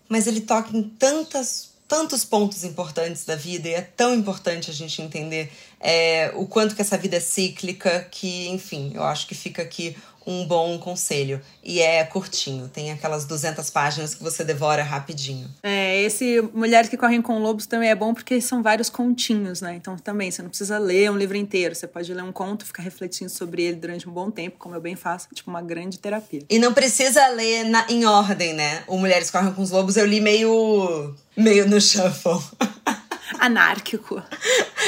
mas 0.07 0.27
ele 0.27 0.41
toca 0.41 0.75
em 0.75 0.83
tantas 0.83 1.73
tantos 1.85 2.25
pontos 2.25 2.63
importantes 2.63 3.23
da 3.23 3.35
vida 3.35 3.69
e 3.69 3.73
é 3.73 3.81
tão 3.81 4.15
importante 4.15 4.71
a 4.71 4.73
gente 4.73 4.99
entender 4.99 5.51
é, 5.79 6.31
o 6.33 6.47
quanto 6.47 6.75
que 6.75 6.81
essa 6.81 6.97
vida 6.97 7.17
é 7.17 7.19
cíclica 7.19 8.07
que, 8.09 8.47
enfim, 8.47 8.93
eu 8.95 9.03
acho 9.03 9.27
que 9.27 9.35
fica 9.35 9.61
aqui 9.61 9.95
um 10.25 10.45
bom 10.45 10.77
conselho. 10.77 11.41
E 11.63 11.79
é 11.79 12.03
curtinho, 12.03 12.67
tem 12.67 12.91
aquelas 12.91 13.25
200 13.25 13.69
páginas 13.69 14.15
que 14.15 14.23
você 14.23 14.43
devora 14.43 14.83
rapidinho. 14.83 15.49
É, 15.61 16.01
esse 16.01 16.41
Mulheres 16.53 16.89
que 16.89 16.97
Correm 16.97 17.21
com 17.21 17.39
Lobos 17.39 17.65
também 17.65 17.89
é 17.89 17.95
bom 17.95 18.13
porque 18.13 18.39
são 18.41 18.61
vários 18.61 18.89
continhos, 18.89 19.61
né? 19.61 19.75
Então 19.75 19.97
também, 19.97 20.29
você 20.29 20.41
não 20.41 20.49
precisa 20.49 20.77
ler 20.77 21.11
um 21.11 21.17
livro 21.17 21.37
inteiro, 21.37 21.75
você 21.75 21.87
pode 21.87 22.13
ler 22.13 22.23
um 22.23 22.31
conto, 22.31 22.65
ficar 22.65 22.83
refletindo 22.83 23.29
sobre 23.29 23.63
ele 23.63 23.77
durante 23.77 24.07
um 24.07 24.11
bom 24.11 24.29
tempo, 24.29 24.57
como 24.57 24.75
eu 24.75 24.81
bem 24.81 24.95
faço, 24.95 25.27
tipo 25.33 25.49
uma 25.49 25.61
grande 25.61 25.99
terapia. 25.99 26.43
E 26.49 26.59
não 26.59 26.73
precisa 26.73 27.27
ler 27.29 27.65
na, 27.65 27.85
em 27.89 28.05
ordem, 28.05 28.53
né? 28.53 28.83
O 28.87 28.97
Mulheres 28.97 29.29
que 29.29 29.37
Correm 29.37 29.53
com 29.53 29.61
os 29.61 29.71
Lobos 29.71 29.97
eu 29.97 30.05
li 30.05 30.21
meio, 30.21 31.15
meio 31.35 31.67
no 31.67 31.79
shuffle. 31.79 32.39
Anárquico. 33.39 34.21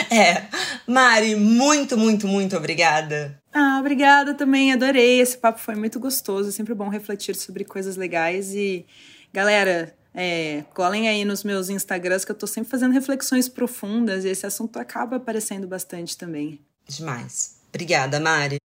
É. 0.10 0.44
Mari, 0.88 1.36
muito, 1.36 1.98
muito, 1.98 2.28
muito 2.28 2.56
obrigada 2.56 3.40
obrigada 3.80 4.34
também, 4.34 4.72
adorei. 4.74 5.20
Esse 5.20 5.38
papo 5.38 5.60
foi 5.60 5.76
muito 5.76 6.00
gostoso. 6.00 6.50
É 6.50 6.52
sempre 6.52 6.74
bom 6.74 6.90
refletir 6.90 7.36
sobre 7.36 7.64
coisas 7.64 7.96
legais. 7.96 8.54
E, 8.54 8.86
galera, 9.34 9.96
é, 10.14 10.64
colhem 10.74 11.08
aí 11.10 11.26
nos 11.26 11.44
meus 11.44 11.70
Instagrams 11.70 12.24
que 12.24 12.32
eu 12.32 12.36
tô 12.36 12.48
sempre 12.48 12.70
fazendo 12.70 12.94
reflexões 12.94 13.50
profundas 13.50 14.24
e 14.24 14.30
esse 14.30 14.46
assunto 14.46 14.78
acaba 14.80 15.18
aparecendo 15.18 15.68
bastante 15.68 16.18
também. 16.18 16.60
Demais. 16.88 17.58
Obrigada, 17.70 18.20
Mari. 18.20 18.58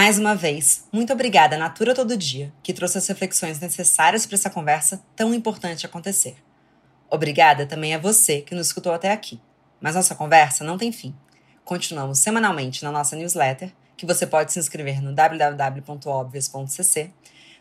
Mais 0.00 0.18
uma 0.18 0.34
vez, 0.34 0.88
muito 0.90 1.12
obrigada 1.12 1.58
Natura 1.58 1.94
Todo 1.94 2.16
Dia, 2.16 2.50
que 2.62 2.72
trouxe 2.72 2.96
as 2.96 3.06
reflexões 3.06 3.60
necessárias 3.60 4.24
para 4.24 4.34
essa 4.34 4.48
conversa 4.48 5.04
tão 5.14 5.34
importante 5.34 5.84
acontecer. 5.84 6.36
Obrigada 7.10 7.66
também 7.66 7.94
a 7.94 7.98
você 7.98 8.40
que 8.40 8.54
nos 8.54 8.68
escutou 8.68 8.94
até 8.94 9.12
aqui. 9.12 9.38
Mas 9.78 9.96
nossa 9.96 10.14
conversa 10.14 10.64
não 10.64 10.78
tem 10.78 10.90
fim. 10.90 11.14
Continuamos 11.66 12.18
semanalmente 12.18 12.82
na 12.82 12.90
nossa 12.90 13.14
newsletter, 13.14 13.74
que 13.94 14.06
você 14.06 14.26
pode 14.26 14.54
se 14.54 14.58
inscrever 14.58 15.02
no 15.02 15.14
www.obvious.cc, 15.14 17.10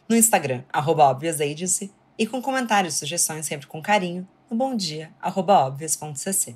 no 0.08 0.16
Instagram, 0.16 0.64
obviousagency, 0.74 1.92
e 2.18 2.26
com 2.26 2.42
comentários 2.42 2.96
e 2.96 3.00
sugestões 3.00 3.48
sempre 3.48 3.68
com 3.68 3.82
carinho 3.82 4.26
no 4.50 4.56
bomdia.obvious.cc. 4.56 6.56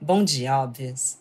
Bom 0.00 0.24
dia, 0.24 0.58
Obvious! 0.58 1.19